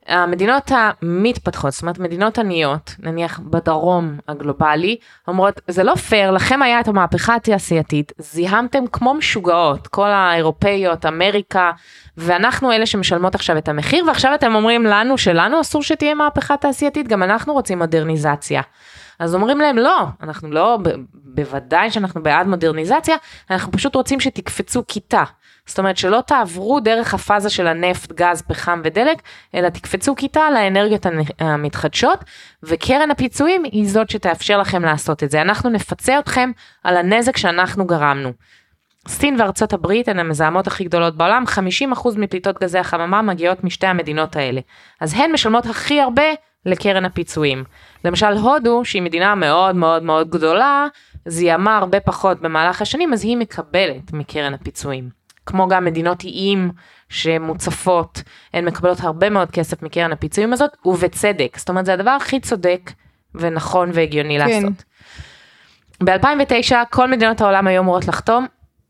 המדינות 0.10 0.72
המתפתחות, 0.76 1.72
זאת 1.72 1.82
אומרת 1.82 2.00
מדינות 2.00 2.38
עניות, 2.38 2.96
נניח 3.00 3.40
בדרום 3.40 4.18
הגלובלי, 4.28 4.98
אומרות 5.28 5.62
זה 5.68 5.84
לא 5.84 5.96
פייר, 5.96 6.32
לכם 6.32 6.62
היה 6.62 6.80
את 6.80 6.88
המהפכה 6.88 7.36
התעשייתית, 7.36 8.12
זיהמתם 8.18 8.88
כמו 8.92 9.14
משוגעות, 9.14 9.88
כל 9.88 10.08
האירופאיות, 10.10 11.06
אמריקה, 11.06 11.72
ואנחנו 12.18 12.72
אלה 12.72 12.86
שמשלמות 12.86 13.36
עכשיו 13.36 13.58
את 13.58 13.70
המחיר, 13.70 14.06
ועכשיו 14.08 14.36
אתם 14.36 14.56
אומרים 14.56 14.86
לנו 14.86 15.18
שלנו 15.18 15.62
אסור 15.62 15.84
שתהיה 15.84 16.14
מהפכה 16.14 16.58
תעשייתית, 16.58 17.08
גם 17.08 17.24
אנחנו 17.24 17.54
רוצים 17.54 17.78
מודרניזציה. 17.78 18.62
אז 19.20 19.36
אומרים 19.36 19.58
להם 19.58 19.78
לא, 19.78 20.06
אנחנו 20.24 20.52
לא, 20.52 20.78
ב- 20.84 20.90
בוודאי 21.14 21.92
שאנחנו 21.92 22.24
בעד 22.24 22.48
מודרניזציה, 22.48 23.16
אנחנו 23.52 23.72
פשוט 23.72 23.96
רוצים 23.96 24.20
שתקפצו 24.20 24.84
כיתה. 24.88 25.24
זאת 25.70 25.80
אומרת 25.80 25.98
שלא 25.98 26.24
תעברו 26.28 26.80
דרך 26.80 27.14
הפאזה 27.14 27.50
של 27.50 27.68
הנפט, 27.68 28.12
גז, 28.12 28.42
פחם 28.42 28.82
ודלק, 28.84 29.22
אלא 29.56 29.70
תקפצו 29.70 30.16
כיתה 30.16 30.50
לאנרגיות 30.50 31.06
המתחדשות, 31.40 32.24
וקרן 32.64 33.12
הפיצויים 33.12 33.64
היא 33.64 33.90
זאת 33.90 34.10
שתאפשר 34.10 34.58
לכם 34.58 34.86
לעשות 34.86 35.24
את 35.24 35.32
זה. 35.32 35.42
אנחנו 35.42 35.70
נפצה 35.70 36.20
אתכם 36.20 36.52
על 36.84 36.98
הנזק 36.98 37.38
שאנחנו 37.38 37.88
גרמנו. 37.88 38.32
סין 39.08 39.36
וארצות 39.40 39.74
הברית 39.74 40.08
הן 40.08 40.20
המזהמות 40.20 40.68
הכי 40.68 40.84
גדולות 40.84 41.18
בעולם, 41.18 41.44
50% 41.96 42.10
מפליטות 42.18 42.60
גזי 42.60 42.80
החממה 42.80 43.22
מגיעות 43.22 43.64
משתי 43.64 43.88
המדינות 43.88 44.36
האלה. 44.36 44.62
אז 45.02 45.14
הן 45.14 45.32
משלמות 45.32 45.66
הכי 45.66 46.02
הרבה 46.02 46.24
לקרן 46.66 47.06
הפיצויים. 47.06 47.64
למשל 48.06 48.34
הודו, 48.34 48.86
שהיא 48.86 49.02
מדינה 49.02 49.36
מאוד 49.36 49.76
מאוד 49.76 50.04
מאוד 50.04 50.30
גדולה, 50.30 50.88
זיהמה 51.26 51.78
הרבה 51.78 52.00
פחות 52.00 52.42
במהלך 52.42 52.82
השנים, 52.82 53.14
אז 53.14 53.24
היא 53.24 53.38
מקבלת 53.38 54.14
מקרן 54.14 54.54
הפיצויים. 54.54 55.19
כמו 55.50 55.68
גם 55.68 55.86
מדינות 55.86 56.24
איים 56.24 56.72
שמוצפות, 57.10 58.24
הן 58.54 58.66
מקבלות 58.66 59.00
הרבה 59.00 59.30
מאוד 59.30 59.52
כסף 59.52 59.84
מקרן 59.84 60.12
הפיצויים 60.12 60.54
הזאת, 60.54 60.72
ובצדק. 60.86 61.58
זאת 61.58 61.70
אומרת, 61.70 61.86
זה 61.86 61.94
הדבר 61.94 62.12
הכי 62.12 62.40
צודק 62.40 62.92
ונכון 63.36 63.90
והגיוני 63.94 64.40
כן. 64.40 64.48
לעשות. 64.48 64.84
ב-2009 66.04 66.76
כל 66.90 67.12
מדינות 67.12 67.42
העולם 67.42 67.68
היו 67.68 67.82
אמורות 67.82 68.08
לחתום, 68.08 68.46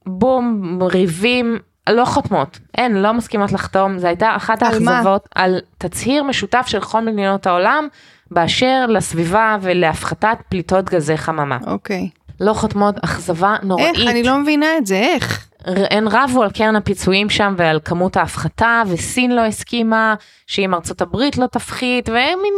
בום, 0.06 0.80
ריבים, 0.84 1.58
לא 1.90 2.06
חותמות, 2.06 2.60
אין, 2.78 2.96
לא 3.02 3.14
מסכימות 3.14 3.52
לחתום, 3.52 4.00
זו 4.00 4.08
הייתה 4.08 4.36
אחת 4.36 4.64
על? 4.64 4.88
האכזבות 4.88 5.30
על 5.36 5.60
תצהיר 5.78 6.24
משותף 6.24 6.66
של 6.68 6.80
כל 6.80 7.02
מדינות 7.02 7.48
העולם 7.48 7.88
באשר 8.32 8.86
לסביבה 8.90 9.58
ולהפחתת 9.62 10.38
פליטות 10.50 10.90
גזי 10.90 11.18
חממה. 11.18 11.58
אוקיי. 11.68 12.10
לא 12.40 12.54
חותמות, 12.54 12.96
אכזבה 13.04 13.56
נוראית. 13.64 13.96
איך? 13.96 14.10
אני 14.10 14.24
לא 14.24 14.38
מבינה 14.38 14.78
את 14.78 14.86
זה, 14.86 14.96
איך? 14.96 15.49
הן 15.66 16.08
רבו 16.08 16.44
על 16.44 16.52
קרן 16.52 16.76
הפיצויים 16.76 17.30
שם 17.30 17.54
ועל 17.58 17.80
כמות 17.86 18.18
ההפחתה, 18.18 18.84
וסין 18.88 19.36
לא 19.36 19.42
הסכימה, 19.46 20.16
שאם 20.48 20.74
ארצות 20.74 21.02
הברית 21.02 21.38
לא 21.38 21.48
תפחית, 21.48 22.10
ומין, 22.10 22.54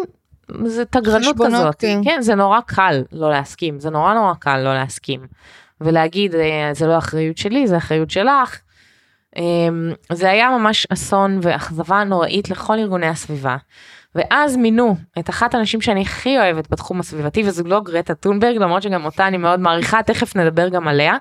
זה 0.66 0.86
תגרנות 0.86 1.36
כזאת. 1.46 1.76
כן. 1.80 2.02
כן, 2.04 2.22
זה 2.22 2.36
נורא 2.36 2.60
קל 2.66 3.02
לא 3.12 3.30
להסכים, 3.30 3.80
זה 3.80 3.90
נורא 3.90 4.14
נורא 4.14 4.34
קל 4.40 4.58
לא 4.58 4.74
להסכים. 4.74 5.28
ולהגיד, 5.82 6.36
"אה, 6.36 6.70
זה 6.74 6.88
לא 6.88 6.98
אחריות 6.98 7.38
שלי, 7.38 7.68
זה 7.68 7.78
אחריות 7.78 8.12
שלך. 8.12 8.60
אמ, 9.38 9.92
זה 10.12 10.30
היה 10.30 10.50
ממש 10.58 10.88
אסון 10.94 11.40
ואכזבה 11.42 12.04
נוראית 12.04 12.50
לכל 12.50 12.80
ארגוני 12.80 13.08
הסביבה. 13.08 13.58
ואז 14.16 14.58
מינו 14.58 14.96
את 15.20 15.30
אחת 15.30 15.56
הנשים 15.56 15.82
שאני 15.82 16.02
הכי 16.02 16.38
אוהבת 16.38 16.72
בתחום 16.72 17.00
הסביבתי 17.00 17.44
וזו 17.46 17.64
לא 17.64 17.80
גרטה 17.80 18.16
טונברג 18.16 18.56
למרות 18.56 18.84
שגם 18.84 19.06
אותה 19.06 19.28
אני 19.28 19.38
מאוד 19.38 19.60
מעריכה 19.60 20.04
תכף 20.04 20.36
נדבר 20.36 20.70
גם 20.70 20.88
עליה 20.88 21.14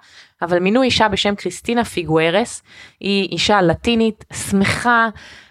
אבל 0.42 0.58
מינו 0.58 0.82
אישה 0.82 1.08
בשם 1.08 1.34
קריסטינה 1.34 1.84
פיגוארס 1.84 2.62
היא 3.00 3.28
אישה 3.28 3.62
לטינית 3.62 4.24
שמחה 4.50 5.08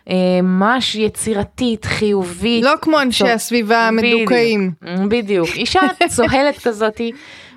אה, 0.10 0.16
ממש 0.44 0.96
יצירתית 0.96 1.86
חיובית 1.86 2.64
לא 2.64 2.74
כמו 2.82 3.02
אנשי 3.02 3.24
טוב, 3.24 3.30
הסביבה 3.34 3.88
המדוכאים. 3.88 4.72
בדיוק, 4.82 5.12
בדיוק. 5.12 5.50
אישה 5.56 5.80
צוהלת 6.16 6.58
כזאתי, 6.64 7.12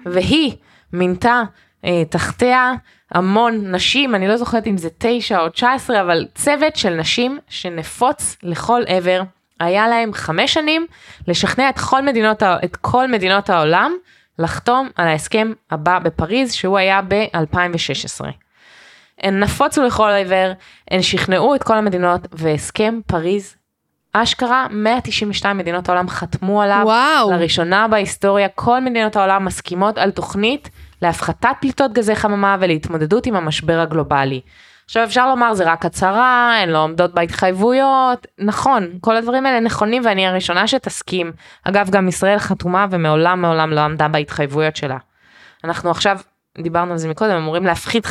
והיא 0.07 0.53
מינתה 0.93 1.43
אה, 1.85 2.03
תחתיה 2.09 2.73
המון 3.11 3.75
נשים, 3.75 4.15
אני 4.15 4.29
לא 4.29 4.37
זוכרת 4.37 4.67
אם 4.67 4.77
זה 4.77 4.89
תשע 4.99 5.41
או 5.41 5.49
תשע 5.49 5.73
עשרה, 5.73 6.01
אבל 6.01 6.27
צוות 6.35 6.77
של 6.77 6.95
נשים 6.95 7.39
שנפוץ 7.49 8.37
לכל 8.43 8.83
עבר. 8.87 9.23
היה 9.65 9.89
להם 9.89 10.13
חמש 10.13 10.55
שנים 10.55 10.87
לשכנע 11.29 11.69
את 11.69 11.79
כל 11.79 12.03
מדינות, 12.03 12.43
את 12.43 12.77
כל 12.77 13.09
מדינות 13.09 13.51
העולם 13.51 13.93
לחתום 14.39 14.89
על 14.97 15.09
ההסכם 15.09 15.53
הבא 15.71 15.99
בפריז, 15.99 16.53
שהוא 16.53 16.79
היה 16.79 17.01
ב-2016. 17.09 18.25
הן 19.19 19.41
נפוצו 19.41 19.83
לכל 19.83 20.11
עבר, 20.11 20.53
הן 20.91 21.03
שכנעו 21.03 21.55
את 21.55 21.63
כל 21.63 21.79
המדינות, 21.79 22.21
והסכם 22.33 23.01
פריז, 23.07 23.57
אשכרה 24.13 24.67
192 24.71 25.59
מדינות 25.59 25.89
העולם 25.89 26.09
חתמו 26.09 26.63
עליו. 26.63 26.83
וואו. 26.85 27.31
לראשונה 27.31 27.89
בהיסטוריה 27.89 28.49
כל 28.49 28.81
מדינות 28.81 29.17
העולם 29.17 29.45
מסכימות 29.45 29.99
על 29.99 30.11
תוכנית 30.11 30.71
להפחתת 31.03 31.49
פליטות 31.61 31.93
גזי 31.93 32.15
חממה 32.15 32.57
ולהתמודדות 32.61 33.27
עם 33.27 33.37
המשבר 33.37 33.81
הגלובלי. 33.81 34.41
עכשיו 34.85 35.05
אפשר 35.05 35.29
לומר 35.29 35.55
זה 35.55 35.65
רק 35.73 35.85
הצהרה, 35.85 36.59
הן 36.63 36.69
לא 36.69 36.83
עומדות 36.83 37.15
בהתחייבויות, 37.15 38.27
נכון, 38.39 38.89
כל 39.01 39.17
הדברים 39.17 39.47
האלה 39.47 39.61
נכונים 39.61 40.03
ואני 40.05 40.27
הראשונה 40.27 40.67
שתסכים. 40.67 41.33
אגב, 41.65 41.91
גם 41.91 42.09
ישראל 42.09 42.39
חתומה 42.39 42.87
ומעולם 42.91 43.43
מעולם 43.43 43.71
לא 43.71 43.81
עמדה 43.81 44.09
בהתחייבויות 44.09 44.77
שלה. 44.77 44.97
אנחנו 45.65 45.91
עכשיו, 45.91 46.19
דיברנו 46.59 46.93
על 46.93 46.99
זה 46.99 47.09
מקודם, 47.09 47.37
אמורים 47.37 47.65
להפחית 47.65 48.07
50% 48.07 48.09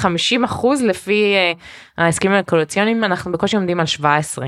לפי 0.84 1.36
uh, 1.36 2.02
ההסכמים 2.02 2.36
הקואליציוניים, 2.36 3.04
אנחנו 3.04 3.32
בקושי 3.32 3.56
עומדים 3.56 3.80
על 3.80 3.86
17. 3.86 4.48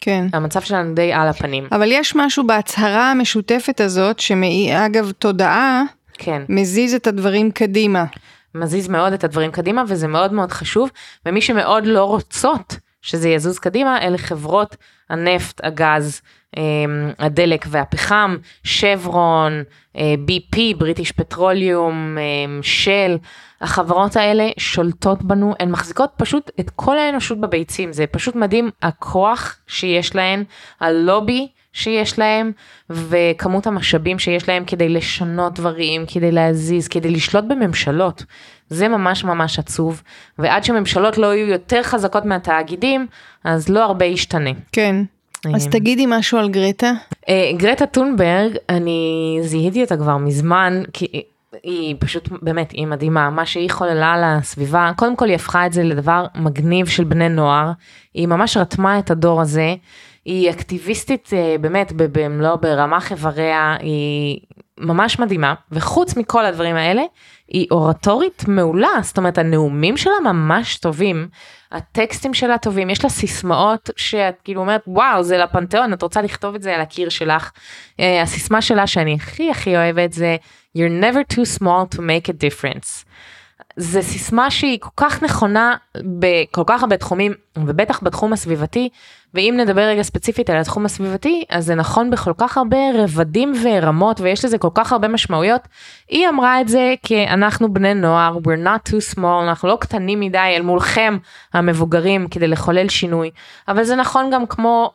כן. 0.00 0.26
המצב 0.32 0.60
שלנו 0.60 0.94
די 0.94 1.12
על 1.12 1.28
הפנים. 1.28 1.68
אבל 1.72 1.92
יש 1.92 2.16
משהו 2.16 2.46
בהצהרה 2.46 3.10
המשותפת 3.10 3.80
הזאת, 3.80 4.18
שאגב, 4.18 5.10
תודעה, 5.10 5.82
כן. 6.18 6.42
מזיז 6.48 6.94
את 6.94 7.06
הדברים 7.06 7.50
קדימה. 7.50 8.04
מזיז 8.56 8.88
מאוד 8.88 9.12
את 9.12 9.24
הדברים 9.24 9.50
קדימה 9.50 9.84
וזה 9.88 10.08
מאוד 10.08 10.32
מאוד 10.32 10.52
חשוב. 10.52 10.90
ומי 11.26 11.40
שמאוד 11.40 11.86
לא 11.86 12.04
רוצות 12.04 12.76
שזה 13.02 13.28
יזוז 13.28 13.58
קדימה, 13.58 14.02
אלה 14.02 14.18
חברות 14.18 14.76
הנפט, 15.10 15.60
הגז, 15.64 16.20
אמ, 16.56 17.10
הדלק 17.18 17.66
והפחם, 17.68 18.36
שברון, 18.64 19.62
אה, 19.96 20.14
BP, 20.28 20.58
בריטיש 20.78 21.12
פטרוליום, 21.12 22.18
אמ, 22.18 22.60
של, 22.62 23.16
החברות 23.60 24.16
האלה 24.16 24.48
שולטות 24.58 25.22
בנו, 25.22 25.54
הן 25.60 25.70
מחזיקות 25.70 26.10
פשוט 26.16 26.50
את 26.60 26.70
כל 26.70 26.98
האנושות 26.98 27.40
בביצים, 27.40 27.92
זה 27.92 28.06
פשוט 28.06 28.34
מדהים 28.34 28.70
הכוח 28.82 29.58
שיש 29.66 30.14
להן, 30.14 30.44
הלובי 30.80 31.48
שיש 31.76 32.18
להם 32.18 32.52
וכמות 32.90 33.66
המשאבים 33.66 34.18
שיש 34.18 34.48
להם 34.48 34.64
כדי 34.64 34.88
לשנות 34.88 35.54
דברים, 35.54 36.04
כדי 36.06 36.32
להזיז, 36.32 36.88
כדי 36.88 37.10
לשלוט 37.10 37.44
בממשלות. 37.44 38.24
זה 38.68 38.88
ממש 38.88 39.24
ממש 39.24 39.58
עצוב, 39.58 40.02
ועד 40.38 40.64
שממשלות 40.64 41.18
לא 41.18 41.34
יהיו 41.34 41.48
יותר 41.48 41.82
חזקות 41.82 42.24
מהתאגידים, 42.24 43.06
אז 43.44 43.68
לא 43.68 43.84
הרבה 43.84 44.04
ישתנה. 44.04 44.50
כן. 44.72 44.96
אז 45.54 45.66
תגידי 45.66 46.04
משהו 46.08 46.38
על 46.38 46.48
גרטה. 46.48 46.92
אה, 47.28 47.50
גרטה 47.56 47.86
טונברג, 47.86 48.56
אני 48.68 49.38
זיהיתי 49.42 49.82
אותה 49.82 49.96
כבר 49.96 50.16
מזמן, 50.16 50.82
כי 50.92 51.22
היא 51.62 51.96
פשוט 51.98 52.28
באמת, 52.42 52.70
היא 52.70 52.86
מדהימה, 52.86 53.30
מה 53.30 53.46
שהיא 53.46 53.70
חוללה 53.70 54.38
לסביבה, 54.38 54.90
קודם 54.96 55.16
כל 55.16 55.26
היא 55.26 55.34
הפכה 55.34 55.66
את 55.66 55.72
זה 55.72 55.82
לדבר 55.82 56.26
מגניב 56.34 56.86
של 56.86 57.04
בני 57.04 57.28
נוער, 57.28 57.70
היא 58.14 58.26
ממש 58.26 58.56
רתמה 58.56 58.98
את 58.98 59.10
הדור 59.10 59.40
הזה, 59.40 59.74
היא 60.26 60.50
אקטיביסטית 60.50 61.30
אה, 61.32 61.56
באמת 61.60 61.92
במלוא 61.96 62.56
ברמ"ח 62.56 63.10
איבריה, 63.10 63.76
היא 63.80 64.40
ממש 64.80 65.18
מדהימה, 65.18 65.54
וחוץ 65.72 66.16
מכל 66.16 66.44
הדברים 66.44 66.76
האלה, 66.76 67.02
היא 67.48 67.66
אורטורית 67.70 68.44
מעולה, 68.48 68.88
זאת 69.02 69.18
אומרת 69.18 69.38
הנאומים 69.38 69.96
שלה 69.96 70.12
ממש 70.24 70.76
טובים, 70.76 71.28
הטקסטים 71.72 72.34
שלה 72.34 72.58
טובים, 72.58 72.90
יש 72.90 73.04
לה 73.04 73.10
סיסמאות 73.10 73.90
שאת 73.96 74.34
כאילו 74.44 74.60
אומרת 74.60 74.82
וואו 74.86 75.22
זה 75.22 75.38
לפנתיאון, 75.38 75.92
את 75.92 76.02
רוצה 76.02 76.22
לכתוב 76.22 76.54
את 76.54 76.62
זה 76.62 76.74
על 76.74 76.80
הקיר 76.80 77.08
שלך. 77.08 77.50
Uh, 78.00 78.02
הסיסמה 78.22 78.62
שלה 78.62 78.86
שאני 78.86 79.14
הכי 79.14 79.50
הכי 79.50 79.76
אוהבת 79.76 80.12
זה 80.12 80.36
you're 80.78 81.02
never 81.02 81.34
too 81.34 81.58
small 81.60 81.96
to 81.96 81.98
make 81.98 82.28
a 82.28 82.32
difference. 82.32 83.04
זה 83.76 84.02
סיסמה 84.02 84.50
שהיא 84.50 84.78
כל 84.80 84.90
כך 84.96 85.22
נכונה 85.22 85.76
בכל 85.96 86.62
כך 86.66 86.82
הרבה 86.82 86.96
תחומים 86.96 87.32
ובטח 87.58 88.02
בתחום 88.02 88.32
הסביבתי 88.32 88.88
ואם 89.36 89.54
נדבר 89.60 89.80
רגע 89.80 90.02
ספציפית 90.02 90.50
על 90.50 90.56
התחום 90.56 90.84
הסביבתי, 90.84 91.44
אז 91.50 91.66
זה 91.66 91.74
נכון 91.74 92.10
בכל 92.10 92.32
כך 92.38 92.58
הרבה 92.58 92.76
רבדים 92.94 93.52
ורמות, 93.62 94.20
ויש 94.20 94.44
לזה 94.44 94.58
כל 94.58 94.68
כך 94.74 94.92
הרבה 94.92 95.08
משמעויות. 95.08 95.60
היא 96.08 96.28
אמרה 96.28 96.60
את 96.60 96.68
זה 96.68 96.94
כי 97.02 97.24
אנחנו 97.28 97.72
בני 97.72 97.94
נוער, 97.94 98.38
we're 98.38 98.66
not 98.66 98.90
too 98.90 99.14
small, 99.14 99.42
אנחנו 99.42 99.68
לא 99.68 99.78
קטנים 99.80 100.20
מדי 100.20 100.38
אל 100.56 100.62
מולכם 100.62 101.16
המבוגרים 101.54 102.28
כדי 102.28 102.48
לחולל 102.48 102.88
שינוי, 102.88 103.30
אבל 103.68 103.84
זה 103.84 103.96
נכון 103.96 104.30
גם 104.32 104.46
כמו 104.46 104.90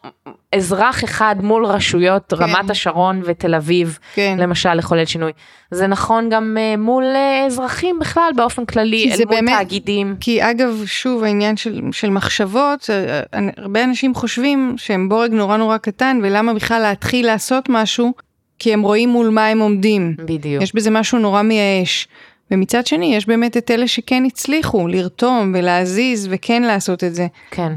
אזרח 0.55 1.03
אחד 1.03 1.35
מול 1.41 1.65
רשויות 1.65 2.33
כן. 2.33 2.43
רמת 2.43 2.69
השרון 2.69 3.21
ותל 3.25 3.55
אביב, 3.55 3.99
כן. 4.13 4.35
למשל 4.39 4.73
לחולל 4.73 5.05
שינוי. 5.05 5.31
זה 5.71 5.87
נכון 5.87 6.29
גם 6.29 6.57
uh, 6.57 6.79
מול 6.79 7.03
uh, 7.03 7.47
אזרחים 7.47 7.99
בכלל 7.99 8.31
באופן 8.35 8.65
כללי, 8.65 9.11
אל 9.11 9.17
מול 9.17 9.35
באמת, 9.35 9.57
תאגידים. 9.57 10.15
כי 10.19 10.51
אגב, 10.51 10.83
שוב 10.85 11.23
העניין 11.23 11.57
של, 11.57 11.81
של 11.91 12.09
מחשבות, 12.09 12.89
uh, 13.33 13.37
הרבה 13.57 13.83
אנשים 13.83 14.15
חושבים 14.15 14.30
שהם 14.77 15.09
בורג 15.09 15.31
נורא 15.31 15.57
נורא 15.57 15.77
קטן 15.77 16.19
ולמה 16.23 16.53
בכלל 16.53 16.81
להתחיל 16.81 17.25
לעשות 17.25 17.65
משהו, 17.69 18.13
כי 18.59 18.73
הם 18.73 18.81
רואים 18.81 19.09
מול 19.09 19.29
מה 19.29 19.47
הם 19.47 19.59
עומדים. 19.59 20.15
בדיוק. 20.25 20.63
יש 20.63 20.75
בזה 20.75 20.89
משהו 20.89 21.19
נורא 21.19 21.41
מייאש. 21.41 22.07
ומצד 22.51 22.87
שני 22.87 23.15
יש 23.15 23.27
באמת 23.27 23.57
את 23.57 23.71
אלה 23.71 23.87
שכן 23.87 24.23
הצליחו 24.25 24.87
לרתום 24.87 25.53
ולהזיז 25.55 26.27
וכן 26.31 26.63
לעשות 26.63 27.03
את 27.03 27.15
זה. 27.15 27.27
כן. 27.51 27.73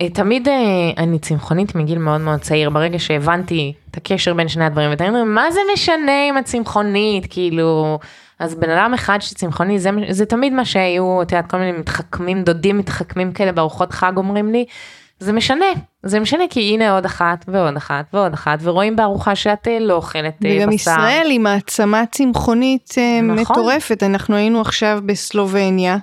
אה, 0.00 0.10
תמיד 0.10 0.48
אה, 0.48 0.54
אני 0.96 1.18
צמחונית 1.18 1.74
מגיל 1.74 1.98
מאוד 1.98 2.20
מאוד 2.20 2.40
צעיר, 2.40 2.70
ברגע 2.70 2.98
שהבנתי 2.98 3.72
את 3.90 3.96
הקשר 3.96 4.34
בין 4.34 4.48
שני 4.48 4.64
הדברים, 4.64 4.90
ואתה 4.90 5.08
אומר, 5.08 5.24
מה 5.24 5.50
זה 5.50 5.60
משנה 5.72 6.28
אם 6.28 6.38
את 6.38 6.44
צמחונית, 6.44 7.26
כאילו, 7.30 7.98
אז 8.38 8.54
בן 8.54 8.70
אדם 8.70 8.94
אחד 8.94 9.18
שצמחוני, 9.20 9.78
זה, 9.78 9.90
זה 10.10 10.26
תמיד 10.26 10.52
מה 10.52 10.64
שהיו, 10.64 11.22
את 11.22 11.32
יודעת, 11.32 11.50
כל 11.50 11.56
מיני 11.56 11.72
מתחכמים, 11.72 12.42
דודים 12.42 12.78
מתחכמים 12.78 13.32
כאלה 13.32 13.52
בארוחות 13.52 13.92
חג 13.92 14.12
אומרים 14.16 14.52
לי, 14.52 14.64
זה 15.20 15.32
משנה, 15.32 15.66
זה 16.02 16.20
משנה 16.20 16.44
כי 16.50 16.60
הנה 16.60 16.94
עוד 16.94 17.04
אחת 17.04 17.44
ועוד 17.48 17.76
אחת 17.76 18.04
ועוד 18.12 18.32
אחת, 18.32 18.58
ורואים 18.62 18.96
בארוחה 18.96 19.34
שאת 19.34 19.68
אה, 19.68 19.78
לא 19.80 19.94
אוכלת 19.94 20.34
בשר. 20.40 20.56
וגם 20.56 20.72
ישראל 20.72 21.26
היא 21.30 21.40
מעצמה 21.40 22.04
צמחונית 22.10 22.94
נכון. 23.22 23.38
מטורפת, 23.38 24.02
אנחנו 24.02 24.36
היינו 24.36 24.60
עכשיו 24.60 25.00
בסלובניה. 25.06 25.96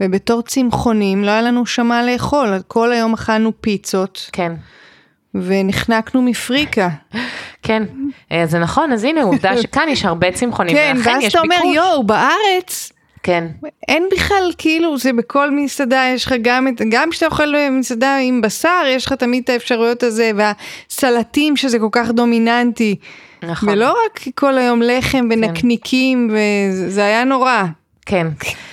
ובתור 0.00 0.42
צמחונים 0.42 1.24
לא 1.24 1.30
היה 1.30 1.42
לנו 1.42 1.66
שמה 1.66 2.02
לאכול, 2.02 2.58
כל 2.68 2.92
היום 2.92 3.14
אכלנו 3.14 3.52
פיצות. 3.60 4.30
כן. 4.32 4.52
ונחנקנו 5.34 6.22
מפריקה. 6.22 6.88
כן, 7.62 7.82
אה, 8.32 8.46
זה 8.46 8.58
נכון, 8.58 8.92
אז 8.92 9.04
הנה 9.04 9.22
עובדה 9.22 9.56
שכאן 9.62 9.88
יש 9.88 10.04
הרבה 10.04 10.32
צמחונים, 10.32 10.76
כן, 10.76 10.96
ואז 11.04 11.24
אתה 11.24 11.40
אומר 11.40 11.60
יואו, 11.74 12.04
בארץ, 12.04 12.92
כן. 13.22 13.46
אין 13.88 14.08
בכלל, 14.12 14.52
כאילו, 14.58 14.98
זה 14.98 15.12
בכל 15.12 15.50
מסעדה 15.50 16.04
יש 16.14 16.26
לך 16.26 16.34
גם 16.42 16.68
את, 16.68 16.82
גם 16.90 17.10
כשאתה 17.10 17.26
אוכל 17.26 17.54
מסעדה 17.70 18.16
עם 18.16 18.40
בשר, 18.40 18.84
יש 18.86 19.06
לך 19.06 19.12
תמיד 19.12 19.42
את 19.42 19.50
האפשרויות 19.50 20.02
הזה, 20.02 20.30
והסלטים 20.36 21.56
שזה 21.56 21.78
כל 21.78 21.88
כך 21.92 22.10
דומיננטי. 22.10 22.96
נכון. 23.42 23.68
ולא 23.68 23.88
רק 23.88 24.20
כל 24.34 24.58
היום 24.58 24.82
לחם 24.82 25.28
ונקניקים, 25.30 26.30
כן. 26.30 26.36
וזה 26.86 27.04
היה 27.04 27.24
נורא. 27.24 27.64
כן. 28.06 28.26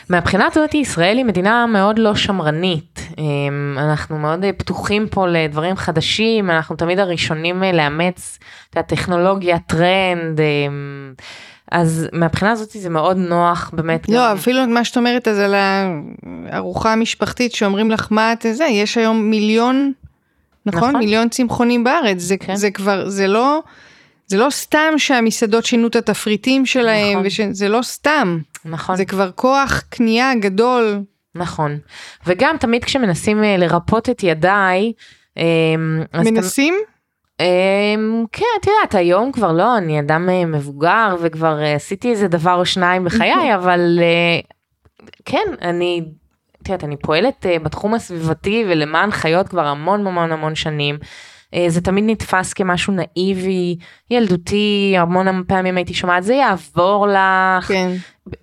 מהבחינה 0.10 0.48
הזאת 0.52 0.74
ישראל 0.74 1.18
היא 1.18 1.26
מדינה 1.26 1.66
מאוד 1.66 2.00
לא 2.00 2.16
שמרנית. 2.16 3.10
אמ, 3.18 3.78
אנחנו 3.78 4.18
מאוד 4.18 4.46
פתוחים 4.58 5.08
פה 5.12 5.28
לדברים 5.28 5.76
חדשים, 5.76 6.50
אנחנו 6.50 6.76
תמיד 6.76 7.00
הראשונים 7.00 7.64
לאמץ 7.74 8.40
את 8.70 8.78
הטכנולוגיה, 8.78 9.60
טרנד. 9.60 10.40
אז 11.72 12.08
מהבחינה 12.14 12.52
הזאת 12.52 12.70
זה 12.70 12.90
מאוד 12.90 13.18
נוח 13.18 13.72
באמת. 13.74 14.10
לא, 14.10 14.16
גם... 14.16 14.36
אפילו 14.38 14.68
מה 14.68 14.84
שאת 14.84 14.98
אומרת 14.98 15.28
אז 15.28 15.40
על 15.40 15.56
הארוחה 16.50 16.94
המשפחתית 16.94 17.56
שאומרים 17.56 17.92
לך 17.92 18.08
מה 18.12 18.34
את 18.34 18.46
זה, 18.52 18.66
יש 18.66 18.98
היום 18.98 19.30
מיליון, 19.30 19.92
נכון? 20.66 20.90
נכון. 20.90 21.00
מיליון 21.00 21.30
צמחונים 21.30 21.84
בארץ, 21.84 22.20
זה, 22.20 22.38
כן. 22.38 22.56
זה 22.56 22.72
כבר, 22.72 23.10
זה 23.10 23.28
לא... 23.28 23.62
זה 24.30 24.38
לא 24.38 24.50
סתם 24.50 24.94
שהמסעדות 24.98 25.66
שינו 25.66 25.88
את 25.88 25.96
התפריטים 25.96 26.66
שלהם, 26.66 27.12
נכון. 27.12 27.26
וש... 27.26 27.42
זה 27.42 27.70
לא 27.70 27.82
סתם. 27.82 28.40
נכון. 28.66 28.96
זה 28.96 29.06
כבר 29.06 29.32
כוח 29.32 29.84
קנייה 29.90 30.36
גדול. 30.36 31.02
נכון. 31.36 31.78
וגם 32.26 32.56
תמיד 32.60 32.84
כשמנסים 32.84 33.44
אה, 33.44 33.58
לרפות 33.58 34.10
את 34.10 34.24
ידיי, 34.24 34.94
אמ, 35.38 35.44
מנסים? 36.14 36.74
אמ, 36.74 36.97
כן, 38.32 38.46
את 38.62 38.68
יודעת, 38.68 38.96
היום 38.96 39.32
כבר 39.32 39.52
לא, 39.52 39.78
אני 39.78 40.00
אדם 40.00 40.30
אה, 40.30 40.46
מבוגר 40.46 41.16
וכבר 41.22 41.60
אה, 41.60 41.76
עשיתי 41.76 42.12
איזה 42.12 42.28
דבר 42.28 42.54
או 42.54 42.66
שניים 42.66 43.04
בחיי, 43.04 43.56
אבל 43.56 44.00
כן, 45.26 45.46
אני, 45.62 46.02
את 46.62 46.70
יודעת, 46.70 46.84
אני 46.84 46.98
פועלת 46.98 47.46
בתחום 47.64 47.94
הסביבתי 47.94 48.66
ולמען 48.68 49.12
חיות 49.12 49.48
כבר 49.48 49.66
המון 49.66 50.08
המון 50.08 50.32
המון 50.32 50.56
שנים. 50.56 50.98
זה 51.68 51.82
תמיד 51.82 52.04
נתפס 52.08 52.54
כמשהו 52.54 52.94
נאיבי, 52.94 53.78
ילדותי, 54.12 54.96
המון 54.98 55.44
פעמים 55.48 55.78
הייתי 55.78 55.94
שומעת, 55.94 56.24
זה 56.24 56.34
יעבור 56.34 57.08
לך. 57.08 57.68
כן. 57.68 57.92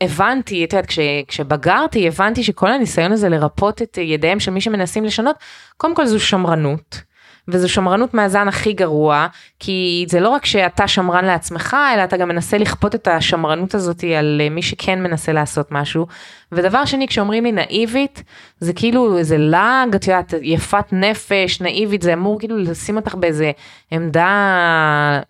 הבנתי, 0.01 0.64
את 0.64 0.72
יודעת, 0.72 0.86
כש, 0.86 0.99
כשבגרתי, 1.28 2.09
הבנתי 2.09 2.42
שכל 2.42 2.72
הניסיון 2.72 3.12
הזה 3.12 3.28
לרפות 3.28 3.82
את 3.82 3.99
ידיהם 3.99 4.40
של 4.40 4.51
מי 4.51 4.61
שמנסים 4.61 5.05
לשנות, 5.05 5.36
קודם 5.76 5.95
כל 5.95 6.07
זו 6.07 6.20
שמרנות. 6.20 7.03
וזו 7.49 7.68
שמרנות 7.68 8.14
מהזן 8.14 8.49
הכי 8.49 8.72
גרוע, 8.72 9.26
כי 9.59 10.05
זה 10.09 10.20
לא 10.20 10.28
רק 10.28 10.47
שאתה 10.47 10.88
שמרן 10.88 11.24
לעצמך, 11.24 11.76
אלא 11.95 12.05
אתה 12.05 12.16
גם 12.16 12.28
מנסה 12.28 12.59
לכפות 12.59 12.95
את 12.95 13.09
השמרנות 13.09 13.74
הזאת 13.74 14.05
על 14.18 14.40
מי 14.51 14.62
שכן 14.62 15.03
מנסה 15.03 15.32
לעשות 15.32 15.72
משהו. 15.72 16.07
ודבר 16.53 16.84
שני, 16.84 17.09
כשאומרים 17.09 17.45
לי 17.45 17.53
נאיבית, 17.53 18.22
זה 18.61 18.72
כאילו 18.72 19.18
איזה 19.18 19.38
לעג, 19.38 19.95
את 19.95 20.07
יודעת, 20.07 20.34
יפת 20.42 20.92
נפש, 20.92 21.61
נאיבית, 21.61 22.03
זה 22.03 22.12
אמור 22.12 22.38
כאילו 22.38 22.59
לשים 22.59 22.97
אותך 22.97 23.14
באיזה 23.14 23.53
עמדה 23.90 25.20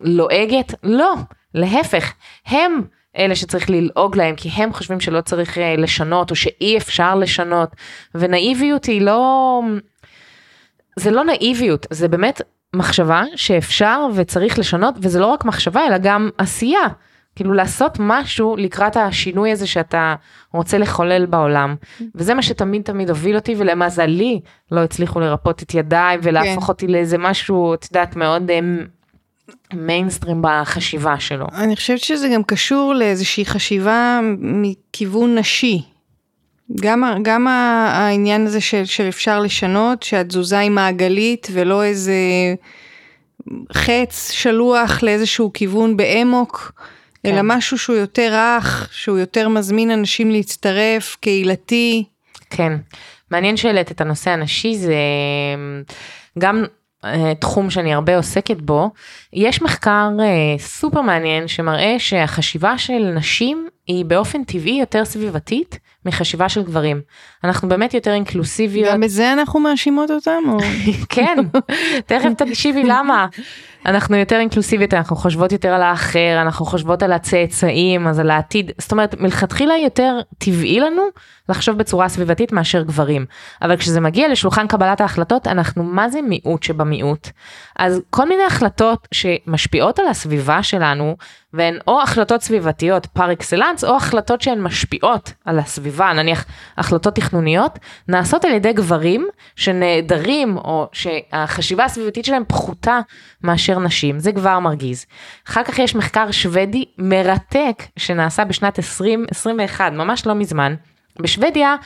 לועגת? 0.00 0.74
לא, 0.82 1.14
להפך, 1.54 2.12
הם 2.46 2.82
אלה 3.18 3.34
שצריך 3.36 3.70
ללעוג 3.70 4.16
להם, 4.16 4.36
כי 4.36 4.48
הם 4.48 4.72
חושבים 4.72 5.00
שלא 5.00 5.20
צריך 5.20 5.58
אה, 5.58 5.76
לשנות, 5.76 6.30
או 6.30 6.36
שאי 6.36 6.76
אפשר 6.76 7.14
לשנות, 7.14 7.68
ונאיביות 8.14 8.84
היא 8.84 9.02
לא... 9.02 9.60
זה 10.96 11.10
לא 11.10 11.24
נאיביות, 11.24 11.86
זה 11.90 12.08
באמת 12.08 12.40
מחשבה 12.76 13.22
שאפשר 13.36 14.06
וצריך 14.14 14.58
לשנות, 14.58 14.94
וזה 14.98 15.20
לא 15.20 15.26
רק 15.26 15.44
מחשבה, 15.44 15.86
אלא 15.86 15.98
גם 15.98 16.30
עשייה. 16.38 16.88
כאילו 17.36 17.52
לעשות 17.52 17.96
משהו 18.00 18.56
לקראת 18.56 18.96
השינוי 18.96 19.50
הזה 19.52 19.66
שאתה 19.66 20.14
רוצה 20.52 20.78
לחולל 20.78 21.26
בעולם. 21.26 21.74
וזה 22.14 22.34
מה 22.34 22.42
שתמיד 22.42 22.82
תמיד 22.82 23.10
הוביל 23.10 23.36
אותי, 23.36 23.54
ולמזלי 23.58 24.40
לא 24.72 24.80
הצליחו 24.80 25.20
לרפות 25.20 25.62
את 25.62 25.74
ידיי 25.74 26.18
ולהפוך 26.22 26.64
כן. 26.64 26.68
אותי 26.72 26.86
לאיזה 26.86 27.18
משהו, 27.18 27.74
את 27.74 27.84
יודעת, 27.84 28.16
מאוד 28.16 28.50
מיינסטרים 29.74 30.44
אה, 30.44 30.62
בחשיבה 30.62 31.20
שלו. 31.20 31.46
אני 31.54 31.76
חושבת 31.76 32.00
שזה 32.00 32.28
גם 32.34 32.42
קשור 32.42 32.94
לאיזושהי 32.94 33.44
חשיבה 33.44 34.20
מכיוון 34.38 35.38
נשי. 35.38 35.82
גם, 36.80 37.04
גם 37.22 37.48
העניין 37.48 38.46
הזה 38.46 38.60
של, 38.60 38.84
של 38.84 39.08
אפשר 39.08 39.40
לשנות, 39.40 40.02
שהתזוזה 40.02 40.58
היא 40.58 40.70
מעגלית 40.70 41.48
ולא 41.52 41.84
איזה 41.84 42.14
חץ 43.72 44.30
שלוח 44.30 45.02
לאיזשהו 45.02 45.50
כיוון 45.54 45.96
באמוק, 45.96 46.72
כן. 47.22 47.32
אלא 47.32 47.40
משהו 47.44 47.78
שהוא 47.78 47.96
יותר 47.96 48.32
רך, 48.32 48.88
שהוא 48.92 49.18
יותר 49.18 49.48
מזמין 49.48 49.90
אנשים 49.90 50.30
להצטרף, 50.30 51.16
קהילתי. 51.20 52.04
כן, 52.50 52.72
מעניין 53.30 53.56
שהעלית 53.56 53.90
את 53.90 54.00
הנושא 54.00 54.30
הנשי, 54.30 54.76
זה 54.76 54.94
גם 56.38 56.64
אה, 57.04 57.34
תחום 57.34 57.70
שאני 57.70 57.94
הרבה 57.94 58.16
עוסקת 58.16 58.56
בו, 58.56 58.90
יש 59.32 59.62
מחקר 59.62 60.08
אה, 60.20 60.58
סופר 60.58 61.00
מעניין 61.00 61.48
שמראה 61.48 61.94
שהחשיבה 61.98 62.78
של 62.78 63.12
נשים 63.14 63.68
היא 63.86 64.04
באופן 64.04 64.44
טבעי 64.44 64.80
יותר 64.80 65.04
סביבתית 65.04 65.78
מחשיבה 66.06 66.48
של 66.48 66.62
גברים. 66.62 67.00
אנחנו 67.44 67.68
באמת 67.68 67.94
יותר 67.94 68.12
אינקלוסיביות. 68.12 68.92
גם 68.92 69.00
בזה 69.00 69.32
אנחנו 69.32 69.60
מאשימות 69.60 70.10
אותם? 70.10 70.42
או... 70.48 70.58
כן, 71.14 71.36
תכף 72.06 72.30
תקשיבי 72.36 72.82
למה. 72.84 73.26
אנחנו 73.86 74.16
יותר 74.16 74.38
אינקלוסיביות, 74.38 74.94
אנחנו 74.94 75.16
חושבות 75.16 75.52
יותר 75.52 75.68
על 75.68 75.82
האחר, 75.82 76.38
אנחנו 76.42 76.66
חושבות 76.66 77.02
על 77.02 77.12
הצאצאים, 77.12 78.08
אז 78.08 78.18
על 78.18 78.30
העתיד, 78.30 78.70
זאת 78.78 78.92
אומרת, 78.92 79.20
מלכתחילה 79.20 79.74
יותר 79.84 80.20
טבעי 80.38 80.80
לנו 80.80 81.02
לחשוב 81.48 81.78
בצורה 81.78 82.08
סביבתית 82.08 82.52
מאשר 82.52 82.82
גברים. 82.82 83.26
אבל 83.62 83.76
כשזה 83.76 84.00
מגיע 84.00 84.28
לשולחן 84.28 84.66
קבלת 84.66 85.00
ההחלטות, 85.00 85.46
אנחנו 85.46 85.82
מה 85.82 86.08
זה 86.08 86.22
מיעוט 86.22 86.62
שבמיעוט. 86.62 87.28
אז 87.78 88.00
כל 88.10 88.28
מיני 88.28 88.44
החלטות 88.44 89.08
שמשפיעות 89.12 89.98
על 89.98 90.06
הסביבה 90.08 90.62
שלנו, 90.62 91.16
והן 91.54 91.78
או 91.88 92.02
החלטות 92.02 92.42
סביבתיות 92.42 93.06
פר 93.06 93.32
אקסלנס, 93.32 93.84
או 93.84 93.96
החלטות 93.96 94.42
שהן 94.42 94.60
משפיעות 94.60 95.32
על 95.44 95.58
הסביבה, 95.58 96.12
נניח 96.12 96.44
החלטות 96.78 97.14
תכנוניות, 97.14 97.78
נעשות 98.08 98.44
על 98.44 98.52
ידי 98.52 98.72
גברים 98.72 99.28
שנעדרים, 99.56 100.56
או 100.56 100.88
שהחשיבה 100.92 101.84
הסביבתית 101.84 102.24
שלהם 102.24 102.44
פחותה 102.48 103.00
מאשר 103.42 103.78
נשים, 103.78 104.18
זה 104.18 104.32
כבר 104.32 104.58
מרגיז. 104.58 105.06
אחר 105.48 105.62
כך 105.62 105.78
יש 105.78 105.94
מחקר 105.94 106.30
שוודי 106.30 106.84
מרתק 106.98 107.82
שנעשה 107.96 108.44
בשנת 108.44 108.78
2021, 108.78 109.92
ממש 109.92 110.26
לא 110.26 110.34
מזמן. 110.34 110.74
בשוודיה 111.20 111.76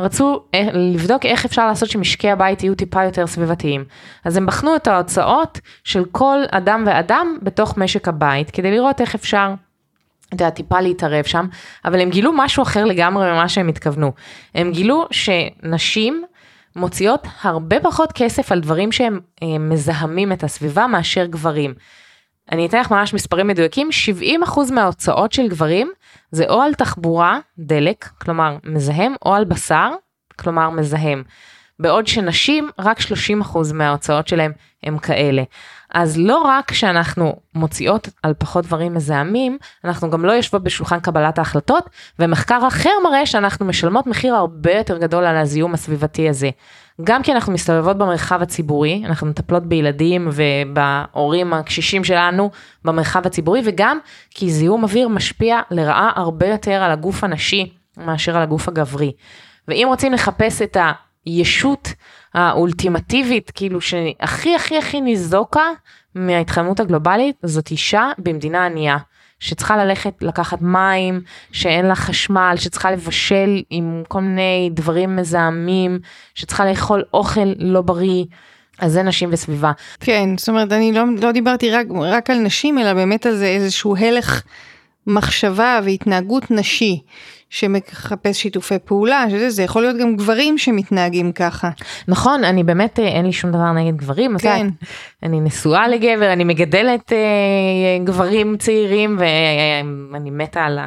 רצו 0.00 0.40
אה, 0.54 0.68
לבדוק 0.72 1.26
איך 1.26 1.44
אפשר 1.44 1.66
לעשות 1.66 1.90
שמשקי 1.90 2.30
הבית 2.30 2.62
יהיו 2.62 2.74
טיפה 2.74 3.04
יותר 3.04 3.26
סביבתיים. 3.26 3.84
אז 4.24 4.36
הם 4.36 4.46
בחנו 4.46 4.76
את 4.76 4.86
ההוצאות 4.86 5.60
של 5.84 6.04
כל 6.12 6.38
אדם 6.50 6.84
ואדם 6.86 7.38
בתוך 7.42 7.78
משק 7.78 8.08
הבית, 8.08 8.50
כדי 8.50 8.70
לראות 8.70 9.00
איך 9.00 9.14
אפשר, 9.14 9.54
אתה 10.28 10.34
יודע, 10.34 10.50
טיפה 10.50 10.80
להתערב 10.80 11.24
שם, 11.24 11.46
אבל 11.84 12.00
הם 12.00 12.10
גילו 12.10 12.32
משהו 12.34 12.62
אחר 12.62 12.84
לגמרי 12.84 13.32
ממה 13.32 13.48
שהם 13.48 13.68
התכוונו. 13.68 14.12
הם 14.54 14.72
גילו 14.72 15.06
שנשים 15.10 16.24
מוציאות 16.76 17.26
הרבה 17.42 17.80
פחות 17.80 18.12
כסף 18.12 18.52
על 18.52 18.60
דברים 18.60 18.92
שהם 18.92 19.20
אה, 19.42 19.58
מזהמים 19.58 20.32
את 20.32 20.44
הסביבה 20.44 20.86
מאשר 20.86 21.26
גברים. 21.26 21.74
אני 22.52 22.66
אתן 22.66 22.80
לך 22.80 22.90
ממש 22.90 23.14
מספרים 23.14 23.46
מדויקים, 23.46 23.88
70% 24.44 24.72
מההוצאות 24.72 25.32
של 25.32 25.48
גברים 25.48 25.92
זה 26.30 26.44
או 26.48 26.62
על 26.62 26.74
תחבורה, 26.74 27.38
דלק, 27.58 28.04
כלומר 28.04 28.56
מזהם, 28.64 29.14
או 29.24 29.34
על 29.34 29.44
בשר, 29.44 29.90
כלומר 30.38 30.70
מזהם. 30.70 31.22
בעוד 31.78 32.06
שנשים, 32.06 32.70
רק 32.78 32.98
30% 33.00 33.04
מההוצאות 33.74 34.28
שלהם 34.28 34.52
הם 34.82 34.98
כאלה. 34.98 35.42
אז 35.90 36.18
לא 36.18 36.42
רק 36.42 36.72
שאנחנו 36.72 37.36
מוציאות 37.54 38.08
על 38.22 38.34
פחות 38.38 38.64
דברים 38.64 38.94
מזהמים, 38.94 39.58
אנחנו 39.84 40.10
גם 40.10 40.24
לא 40.24 40.32
יושבות 40.32 40.62
בשולחן 40.62 41.00
קבלת 41.00 41.38
ההחלטות, 41.38 41.90
ומחקר 42.18 42.68
אחר 42.68 42.90
מראה 43.04 43.26
שאנחנו 43.26 43.66
משלמות 43.66 44.06
מחיר 44.06 44.34
הרבה 44.34 44.72
יותר 44.72 44.98
גדול 44.98 45.24
על 45.24 45.36
הזיהום 45.36 45.74
הסביבתי 45.74 46.28
הזה. 46.28 46.50
גם 47.04 47.22
כי 47.22 47.32
אנחנו 47.32 47.52
מסתובבות 47.52 47.98
במרחב 47.98 48.42
הציבורי, 48.42 49.02
אנחנו 49.06 49.26
מטפלות 49.26 49.62
בילדים 49.66 50.28
ובהורים 50.32 51.52
הקשישים 51.52 52.04
שלנו 52.04 52.50
במרחב 52.84 53.26
הציבורי, 53.26 53.62
וגם 53.64 53.98
כי 54.30 54.50
זיהום 54.50 54.82
אוויר 54.82 55.08
משפיע 55.08 55.60
לרעה 55.70 56.12
הרבה 56.16 56.46
יותר 56.46 56.72
על 56.72 56.90
הגוף 56.90 57.24
הנשי 57.24 57.72
מאשר 57.96 58.36
על 58.36 58.42
הגוף 58.42 58.68
הגברי. 58.68 59.12
ואם 59.68 59.84
רוצים 59.88 60.12
לחפש 60.12 60.62
את 60.62 60.76
הישות 61.26 61.88
האולטימטיבית, 62.34 63.50
כאילו 63.54 63.80
שהכי 63.80 64.54
הכי 64.54 64.78
הכי 64.78 65.00
ניזוקה 65.00 65.66
מההתחממות 66.14 66.80
הגלובלית, 66.80 67.36
זאת 67.42 67.70
אישה 67.70 68.10
במדינה 68.18 68.66
ענייה. 68.66 68.96
שצריכה 69.40 69.76
ללכת 69.84 70.14
לקחת 70.20 70.62
מים, 70.62 71.20
שאין 71.52 71.86
לה 71.86 71.94
חשמל, 71.94 72.54
שצריכה 72.56 72.90
לבשל 72.90 73.62
עם 73.70 74.02
כל 74.08 74.20
מיני 74.20 74.70
דברים 74.72 75.16
מזהמים, 75.16 75.98
שצריכה 76.34 76.64
לאכול 76.64 77.04
אוכל 77.14 77.52
לא 77.58 77.82
בריא. 77.82 78.24
אז 78.78 78.92
זה 78.92 79.02
נשים 79.02 79.28
וסביבה. 79.32 79.72
כן, 80.00 80.28
זאת 80.36 80.48
אומרת, 80.48 80.72
אני 80.72 80.92
לא, 80.92 81.02
לא 81.22 81.32
דיברתי 81.32 81.70
רק, 81.70 81.86
רק 82.00 82.30
על 82.30 82.38
נשים, 82.38 82.78
אלא 82.78 82.94
באמת 82.94 83.26
על 83.26 83.36
זה 83.36 83.46
איזשהו 83.46 83.96
הלך 83.96 84.42
מחשבה 85.06 85.80
והתנהגות 85.84 86.50
נשי. 86.50 87.02
שמחפש 87.50 88.42
שיתופי 88.42 88.78
פעולה, 88.84 89.24
שזה 89.30 89.50
זה 89.50 89.62
יכול 89.62 89.82
להיות 89.82 89.96
גם 89.96 90.16
גברים 90.16 90.58
שמתנהגים 90.58 91.32
ככה. 91.32 91.70
נכון, 92.08 92.44
אני 92.44 92.64
באמת, 92.64 92.98
אה, 93.00 93.08
אין 93.08 93.26
לי 93.26 93.32
שום 93.32 93.50
דבר 93.50 93.72
נגד 93.72 93.96
גברים, 93.96 94.38
כן. 94.38 94.58
יודעת, 94.58 94.72
אני 95.22 95.40
נשואה 95.40 95.88
לגבר, 95.88 96.32
אני 96.32 96.44
מגדלת 96.44 97.12
אה, 97.12 98.04
גברים 98.04 98.56
צעירים 98.56 99.18
ואני 99.18 100.30
מתה 100.30 100.64
על 100.64 100.78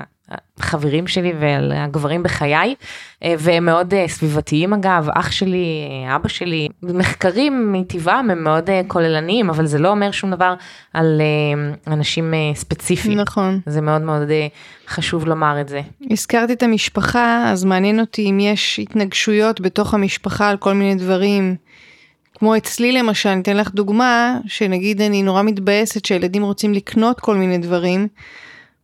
החברים 0.59 1.07
שלי 1.07 1.34
ועל 1.39 1.71
הגברים 1.71 2.23
בחיי, 2.23 2.75
אה, 3.23 3.36
והם 3.39 3.65
מאוד 3.65 3.93
אה, 3.93 4.07
סביבתיים 4.07 4.73
אגב, 4.73 5.07
אח 5.13 5.32
שלי, 5.32 5.65
אה, 6.07 6.15
אבא 6.15 6.27
שלי, 6.27 6.67
מחקרים 6.84 7.73
מטבעם 7.73 8.30
הם 8.30 8.43
מאוד 8.43 8.69
כוללניים, 8.88 9.49
אבל 9.49 9.65
זה 9.65 9.80
לא 9.80 9.89
אומר 9.89 10.11
שום 10.11 10.32
דבר 10.32 10.53
על 10.93 11.21
אנשים 11.88 12.34
ספציפיים. 12.53 13.19
נכון. 13.19 13.59
זה 13.65 13.82
מאוד 13.82 14.01
מאוד 14.01 14.27
חשוב 14.88 15.25
לומר 15.25 15.61
את 15.61 15.69
זה. 15.69 15.82
הזכרת 16.11 16.51
את 16.51 16.63
המשפחה, 16.63 17.51
אז 17.51 17.65
מעניין 17.65 17.99
אותי 17.99 18.30
אם 18.30 18.39
יש 18.39 18.80
התנגשויות 18.80 19.61
בתוך 19.61 19.93
המשפחה 19.93 20.49
על 20.49 20.57
כל 20.57 20.73
מיני 20.73 20.95
דברים. 20.95 21.55
כמו 22.39 22.57
אצלי 22.57 22.91
למשל, 22.91 23.30
אני 23.30 23.41
אתן 23.41 23.57
לך 23.57 23.71
דוגמה, 23.73 24.38
שנגיד 24.47 25.01
אני 25.01 25.23
נורא 25.23 25.43
מתבאסת 25.43 26.05
שהילדים 26.05 26.43
רוצים 26.43 26.73
לקנות 26.73 27.19
כל 27.19 27.36
מיני 27.36 27.57
דברים. 27.57 28.07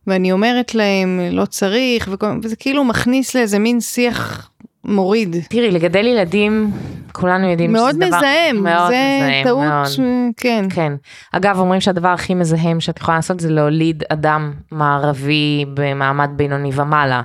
ואני 0.06 0.32
אומרת 0.32 0.74
להם 0.74 1.20
לא 1.30 1.44
צריך 1.44 2.08
וזה 2.42 2.56
כאילו 2.56 2.84
מכניס 2.84 3.34
לאיזה 3.34 3.58
מין 3.58 3.80
שיח 3.80 4.50
מוריד. 4.84 5.36
תראי 5.48 5.70
לגדל 5.70 6.06
ילדים 6.06 6.70
כולנו 7.12 7.50
יודעים 7.50 7.72
מאוד 7.72 7.94
שזה 7.94 8.06
מזהם, 8.06 8.56
דבר 8.60 8.62
מאוד 8.62 8.88
זה 8.88 9.18
מזהם, 9.20 9.44
טעות, 9.44 9.64
מאוד. 9.64 9.86
ש... 9.86 10.00
כן. 10.36 10.64
כן. 10.70 10.92
אגב 11.32 11.58
אומרים 11.58 11.80
שהדבר 11.80 12.08
הכי 12.08 12.34
מזהם 12.34 12.80
שאת 12.80 12.98
יכולה 12.98 13.16
לעשות 13.16 13.40
זה 13.40 13.50
להוליד 13.50 14.04
אדם 14.08 14.52
מערבי 14.70 15.64
במעמד 15.74 16.30
בינוני 16.36 16.70
ומעלה. 16.74 17.22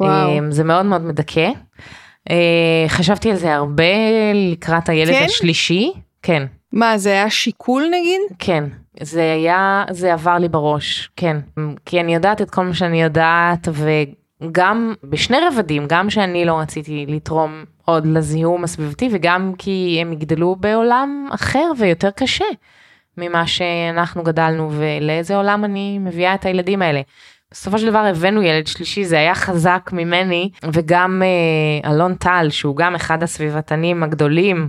וואו. 0.00 0.38
אמ, 0.38 0.52
זה 0.52 0.64
מאוד 0.64 0.86
מאוד 0.86 1.02
מדכא. 1.02 1.50
אה, 2.30 2.84
חשבתי 2.88 3.30
על 3.30 3.36
זה 3.36 3.54
הרבה 3.54 3.84
לקראת 4.34 4.88
הילד 4.88 5.14
כן? 5.14 5.24
השלישי. 5.24 5.92
כן. 6.22 6.46
מה 6.72 6.98
זה 6.98 7.10
היה 7.10 7.30
שיקול 7.30 7.84
נגיד? 7.90 8.20
כן. 8.38 8.64
זה 9.00 9.32
היה, 9.32 9.84
זה 9.90 10.12
עבר 10.12 10.38
לי 10.38 10.48
בראש, 10.48 11.10
כן. 11.16 11.36
כי 11.86 12.00
אני 12.00 12.14
יודעת 12.14 12.42
את 12.42 12.50
כל 12.50 12.64
מה 12.64 12.74
שאני 12.74 13.02
יודעת, 13.02 13.68
וגם 13.72 14.94
בשני 15.04 15.36
רבדים, 15.48 15.84
גם 15.88 16.10
שאני 16.10 16.44
לא 16.44 16.58
רציתי 16.58 17.06
לתרום 17.08 17.64
עוד 17.84 18.06
לזיהום 18.06 18.64
הסביבתי, 18.64 19.08
וגם 19.12 19.52
כי 19.58 19.98
הם 20.00 20.12
יגדלו 20.12 20.56
בעולם 20.56 21.28
אחר 21.30 21.72
ויותר 21.78 22.10
קשה 22.10 22.44
ממה 23.18 23.46
שאנחנו 23.46 24.22
גדלנו, 24.22 24.70
ולאיזה 24.72 25.36
עולם 25.36 25.64
אני 25.64 25.98
מביאה 25.98 26.34
את 26.34 26.44
הילדים 26.44 26.82
האלה. 26.82 27.00
בסופו 27.50 27.78
של 27.78 27.86
דבר 27.86 27.98
הבאנו 27.98 28.42
ילד 28.42 28.66
שלישי, 28.66 29.04
זה 29.04 29.18
היה 29.18 29.34
חזק 29.34 29.90
ממני, 29.92 30.50
וגם 30.72 31.22
אה, 31.22 31.90
אלון 31.90 32.14
טל, 32.14 32.46
שהוא 32.50 32.76
גם 32.76 32.94
אחד 32.94 33.22
הסביבתנים 33.22 34.02
הגדולים, 34.02 34.68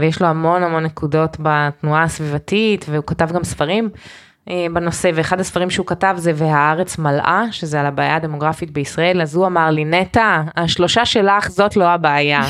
ויש 0.00 0.22
לו 0.22 0.26
המון 0.26 0.62
המון 0.62 0.82
נקודות 0.82 1.36
בתנועה 1.40 2.02
הסביבתית, 2.02 2.86
והוא 2.88 3.04
כתב 3.06 3.32
גם 3.32 3.44
ספרים 3.44 3.90
אה, 4.48 4.66
בנושא, 4.72 5.10
ואחד 5.14 5.40
הספרים 5.40 5.70
שהוא 5.70 5.86
כתב 5.86 6.14
זה 6.16 6.32
והארץ 6.34 6.98
מלאה, 6.98 7.44
שזה 7.50 7.80
על 7.80 7.86
הבעיה 7.86 8.16
הדמוגרפית 8.16 8.70
בישראל, 8.70 9.22
אז 9.22 9.34
הוא 9.34 9.46
אמר 9.46 9.70
לי, 9.70 9.84
נטע, 9.84 10.42
השלושה 10.56 11.04
שלך 11.04 11.48
זאת 11.50 11.76
לא 11.76 11.84
הבעיה. 11.84 12.42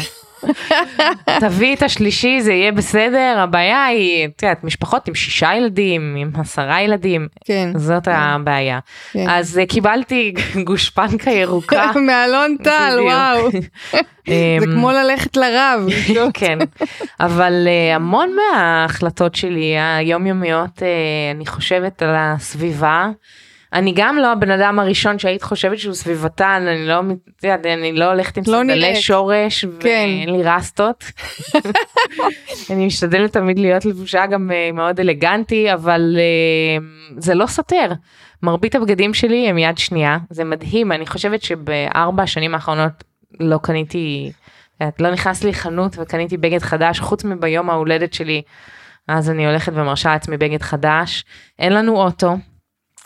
תביאי 1.40 1.74
את 1.74 1.82
השלישי 1.82 2.40
זה 2.40 2.52
יהיה 2.52 2.72
בסדר 2.72 3.34
הבעיה 3.38 3.84
היא 3.84 4.26
את 4.26 4.42
יודעת 4.42 4.64
משפחות 4.64 5.08
עם 5.08 5.14
שישה 5.14 5.50
ילדים 5.56 6.14
עם 6.18 6.30
עשרה 6.40 6.82
ילדים 6.82 7.28
כן 7.44 7.70
זאת 7.76 8.04
כן. 8.04 8.10
הבעיה 8.14 8.78
כן. 9.12 9.28
אז 9.28 9.60
uh, 9.62 9.66
קיבלתי 9.66 10.34
גושפנקה 10.66 11.30
ירוקה 11.30 11.90
מאלון 12.06 12.56
טל 12.62 12.98
וואו 13.02 13.50
זה 13.50 13.58
אמ, 14.28 14.72
כמו 14.72 14.90
ללכת 14.92 15.36
לרב 15.36 15.86
כן 16.34 16.58
אבל 17.20 17.66
uh, 17.66 17.96
המון 17.96 18.30
מההחלטות 18.36 19.34
שלי 19.34 19.74
היומיומיות 19.78 20.78
uh, 20.78 20.82
אני 21.34 21.46
חושבת 21.46 22.02
על 22.02 22.14
הסביבה. 22.16 23.10
אני 23.72 23.92
גם 23.96 24.16
לא 24.16 24.32
הבן 24.32 24.50
אדם 24.50 24.78
הראשון 24.78 25.18
שהיית 25.18 25.42
חושבת 25.42 25.78
שהוא 25.78 25.94
סביבתן, 25.94 26.64
אני 26.68 26.86
לא, 26.86 27.00
יודעת, 27.44 27.66
אני 27.66 27.92
לא 27.92 28.04
הולכת 28.04 28.36
עם 28.36 28.42
לא 28.46 28.52
סנדלי 28.52 28.80
נראית. 28.80 29.02
שורש, 29.02 29.64
כן. 29.64 29.88
ואין 29.88 30.30
לי 30.30 30.42
רסטות. 30.42 31.04
אני 32.70 32.86
משתדלת 32.86 33.32
תמיד 33.32 33.58
להיות 33.58 33.84
לבושה 33.84 34.26
גם 34.26 34.50
אה, 34.50 34.72
מאוד 34.72 35.00
אלגנטי, 35.00 35.72
אבל 35.72 36.16
אה, 36.18 36.84
זה 37.16 37.34
לא 37.34 37.46
סותר. 37.46 37.92
מרבית 38.42 38.74
הבגדים 38.74 39.14
שלי 39.14 39.48
הם 39.48 39.58
יד 39.58 39.78
שנייה, 39.78 40.18
זה 40.30 40.44
מדהים, 40.44 40.92
אני 40.92 41.06
חושבת 41.06 41.42
שבארבע 41.42 42.22
השנים 42.22 42.54
האחרונות 42.54 43.04
לא 43.40 43.58
קניתי, 43.62 44.32
לא 44.98 45.10
נכנס 45.10 45.44
לי 45.44 45.54
חנות 45.54 45.96
וקניתי 45.98 46.36
בגד 46.36 46.62
חדש, 46.62 47.00
חוץ 47.00 47.24
מביום 47.24 47.70
ההולדת 47.70 48.12
שלי, 48.12 48.42
אז 49.08 49.30
אני 49.30 49.46
הולכת 49.46 49.72
ומרשה 49.74 50.12
לעצמי 50.12 50.36
בגד 50.36 50.62
חדש. 50.62 51.24
אין 51.58 51.72
לנו 51.72 51.96
אוטו, 51.96 52.36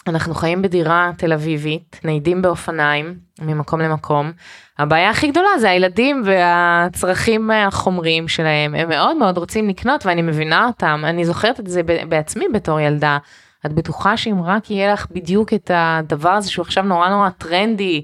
אנחנו 0.07 0.35
חיים 0.35 0.63
בדירה 0.63 1.11
תל 1.17 1.33
אביבית, 1.33 2.01
ניידים 2.05 2.43
באופניים 2.43 3.15
ממקום 3.43 3.81
למקום. 3.81 4.33
הבעיה 4.79 5.11
הכי 5.11 5.31
גדולה 5.31 5.49
זה 5.61 5.71
הילדים 5.71 6.23
והצרכים 6.25 7.51
החומריים 7.51 8.29
שלהם, 8.29 8.75
הם 8.75 8.89
מאוד 8.89 9.17
מאוד 9.17 9.39
רוצים 9.39 9.69
לקנות 9.69 10.07
ואני 10.07 10.23
מבינה 10.23 10.67
אותם, 10.67 11.03
אני 11.05 11.25
זוכרת 11.25 11.61
את 11.61 11.67
זה 11.67 11.83
בעצמי 12.09 12.45
בתור 12.53 12.81
ילדה. 12.81 13.19
את 13.67 13.73
בטוחה 13.73 14.17
שאם 14.17 14.43
רק 14.43 14.71
יהיה 14.71 14.93
לך 14.93 15.07
בדיוק 15.11 15.55
את 15.55 15.71
הדבר 15.75 16.31
הזה 16.31 16.51
שהוא 16.51 16.63
עכשיו 16.63 16.85
נורא 16.85 17.09
נורא 17.09 17.29
טרנדי, 17.29 18.03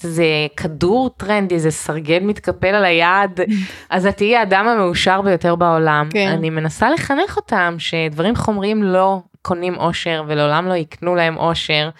זה 0.00 0.24
כדור 0.56 1.10
טרנדי, 1.16 1.58
זה 1.58 1.70
סרגל 1.70 2.18
מתקפל 2.22 2.74
על 2.74 2.84
היד, 2.84 3.40
אז 3.90 4.06
את 4.06 4.16
תהיי 4.16 4.36
האדם 4.36 4.66
המאושר 4.66 5.22
ביותר 5.22 5.54
בעולם. 5.54 6.08
כן. 6.12 6.28
אני 6.28 6.50
מנסה 6.50 6.90
לחנך 6.90 7.36
אותם 7.36 7.76
שדברים 7.78 8.36
חומריים 8.36 8.82
לא 8.82 9.20
קונים 9.42 9.74
אושר 9.76 10.24
ולעולם 10.26 10.66
לא 10.66 10.74
יקנו 10.74 11.14
להם 11.14 11.36
אושר, 11.36 11.90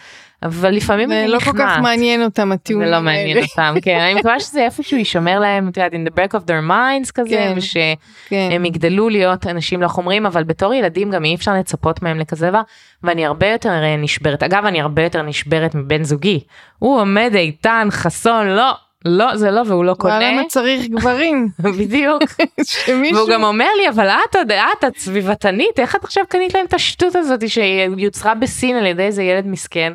אבל 0.42 0.70
לפעמים 0.70 1.08
זה 1.08 1.20
אני 1.20 1.28
לא 1.28 1.38
כל 1.38 1.58
כך. 1.58 1.78
מעניין 1.82 2.22
אותם 2.22 2.48
זה 2.48 2.54
הטיעונים 2.54 2.90
לא 2.90 3.00
מעניין 3.00 3.36
האלה. 3.36 3.46
אותם, 3.50 3.74
כן, 3.84 4.00
אני 4.00 4.14
מקווה 4.14 4.40
שזה 4.40 4.64
איפשהו 4.64 4.98
יישמר 4.98 5.38
להם, 5.40 5.68
את 5.68 5.76
יודעת, 5.76 5.92
in 5.92 6.08
the 6.08 6.12
back 6.12 6.40
of 6.40 6.42
their 6.44 6.70
minds 6.70 7.12
כזה, 7.14 7.30
כן. 7.30 7.52
ושהם 7.56 7.94
כן. 8.28 8.64
יגדלו 8.64 9.08
להיות 9.08 9.46
אנשים 9.46 9.82
לא 9.82 9.88
חומרים, 9.88 10.26
אבל 10.26 10.44
בתור 10.44 10.74
ילדים 10.74 11.10
גם 11.10 11.24
אי 11.24 11.34
אפשר 11.34 11.54
לצפות 11.54 12.02
מהם 12.02 12.18
לכזה 12.18 12.48
דבר, 12.50 12.60
ואני 13.02 13.26
הרבה 13.26 13.46
יותר 13.46 13.96
נשברת. 13.98 14.42
אגב, 14.42 14.64
אני 14.64 14.80
הרבה 14.80 15.02
יותר 15.02 15.22
נשברת 15.22 15.74
מבן 15.74 16.04
זוגי. 16.04 16.40
הוא 16.78 17.00
עומד 17.00 17.30
איתן, 17.34 17.88
חסון, 17.90 18.46
לא, 18.46 18.74
לא, 19.04 19.36
זה 19.36 19.50
לא, 19.50 19.62
והוא 19.66 19.84
לא 19.84 19.90
אבל 19.90 20.00
קונה. 20.00 20.32
למה 20.32 20.42
צריך 20.48 20.86
גברים? 20.86 21.48
בדיוק. 21.78 22.22
שמישהו... 22.64 23.16
והוא 23.16 23.28
גם 23.30 23.44
אומר 23.44 23.68
לי, 23.80 23.88
אבל 23.88 24.08
את 24.08 24.36
עוד, 24.36 24.52
את, 24.52 24.84
את 24.84 24.96
סביבתנית, 24.96 25.78
איך 25.80 25.96
את 25.96 26.04
עכשיו 26.04 26.24
קנית 26.28 26.54
להם 26.54 26.66
את 26.66 26.74
השטות 26.74 27.16
הזאת 27.16 27.48
שיוצרה 27.48 28.34
בסין 28.34 28.76
על 28.76 28.86
ידי 28.86 29.02
איזה 29.02 29.22
ילד 29.22 29.46
מסכן? 29.46 29.92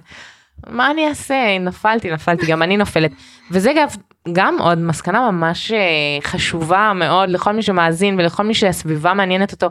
מה 0.67 0.91
אני 0.91 1.07
אעשה? 1.07 1.57
נפלתי, 1.59 2.11
נפלתי, 2.11 2.45
גם 2.45 2.63
אני 2.63 2.77
נופלת. 2.77 3.11
וזה 3.51 3.71
גם, 3.75 3.87
גם 4.31 4.57
עוד 4.59 4.77
מסקנה 4.77 5.31
ממש 5.31 5.71
אה, 5.71 5.79
חשובה 6.23 6.91
מאוד 6.95 7.29
לכל 7.29 7.51
מי 7.51 7.61
שמאזין 7.61 8.19
ולכל 8.19 8.43
מי 8.43 8.53
שהסביבה 8.53 9.13
מעניינת 9.13 9.51
אותו, 9.51 9.67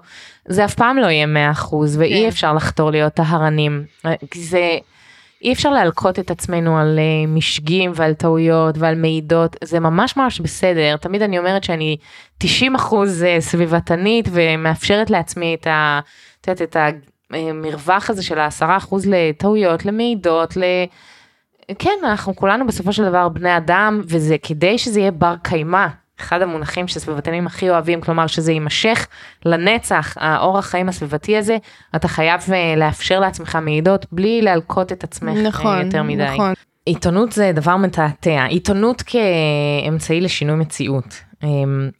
זה 0.48 0.64
אף 0.64 0.74
פעם 0.74 0.98
לא 0.98 1.06
יהיה 1.06 1.52
100% 1.54 1.74
ואי 1.98 2.22
כן. 2.22 2.28
אפשר 2.28 2.54
לחתור 2.54 2.90
להיות 2.90 3.14
טהרנים. 3.14 3.84
אה, 4.06 4.14
זה... 4.34 4.78
אי 5.42 5.52
אפשר 5.52 5.70
להלקות 5.70 6.18
את 6.18 6.30
עצמנו 6.30 6.78
על 6.78 6.98
uh, 6.98 7.28
משגים 7.28 7.92
ועל 7.94 8.14
טעויות 8.14 8.78
ועל 8.78 8.94
מעידות, 8.94 9.56
זה 9.64 9.80
ממש 9.80 10.16
ממש 10.16 10.40
בסדר. 10.40 10.96
תמיד 10.96 11.22
אני 11.22 11.38
אומרת 11.38 11.64
שאני 11.64 11.96
90 12.38 12.74
אחוז 12.74 13.22
אה, 13.22 13.40
סביבתנית 13.40 14.28
ומאפשרת 14.32 15.10
לעצמי 15.10 15.54
את 15.54 15.66
ה... 15.66 16.00
את 16.40 16.48
יודעת, 16.48 16.62
את 16.62 16.76
המרווח 17.30 18.10
הזה 18.10 18.22
של 18.22 18.38
ה-10 18.38 18.64
אחוז 18.76 19.06
לטעויות, 19.06 19.84
למעידות, 19.86 20.56
ל... 20.56 20.62
כן, 21.78 21.98
אנחנו 22.04 22.36
כולנו 22.36 22.66
בסופו 22.66 22.92
של 22.92 23.04
דבר 23.04 23.28
בני 23.28 23.56
אדם, 23.56 24.00
וזה 24.04 24.36
כדי 24.42 24.78
שזה 24.78 25.00
יהיה 25.00 25.10
בר 25.10 25.34
קיימא. 25.42 25.86
אחד 26.22 26.42
המונחים 26.42 26.88
שסביבתנים 26.88 27.46
הכי 27.46 27.70
אוהבים, 27.70 28.00
כלומר 28.00 28.26
שזה 28.26 28.52
יימשך 28.52 29.06
לנצח, 29.44 30.14
האורח 30.20 30.66
חיים 30.66 30.88
הסביבתי 30.88 31.36
הזה, 31.36 31.56
אתה 31.96 32.08
חייב 32.08 32.40
אה, 32.52 32.74
לאפשר 32.76 33.20
לעצמך 33.20 33.58
מעידות 33.62 34.06
בלי 34.12 34.42
להלקות 34.42 34.92
את 34.92 35.04
עצמך 35.04 35.36
אה, 35.36 35.42
נכון, 35.42 35.86
יותר 35.86 36.02
מדי. 36.02 36.24
נכון. 36.24 36.52
עיתונות 36.86 37.32
זה 37.32 37.52
דבר 37.54 37.76
מתעתע, 37.76 38.44
עיתונות 38.44 39.02
כאמצעי 39.02 40.20
לשינוי 40.20 40.56
מציאות. 40.56 41.20
אמ, 41.42 41.90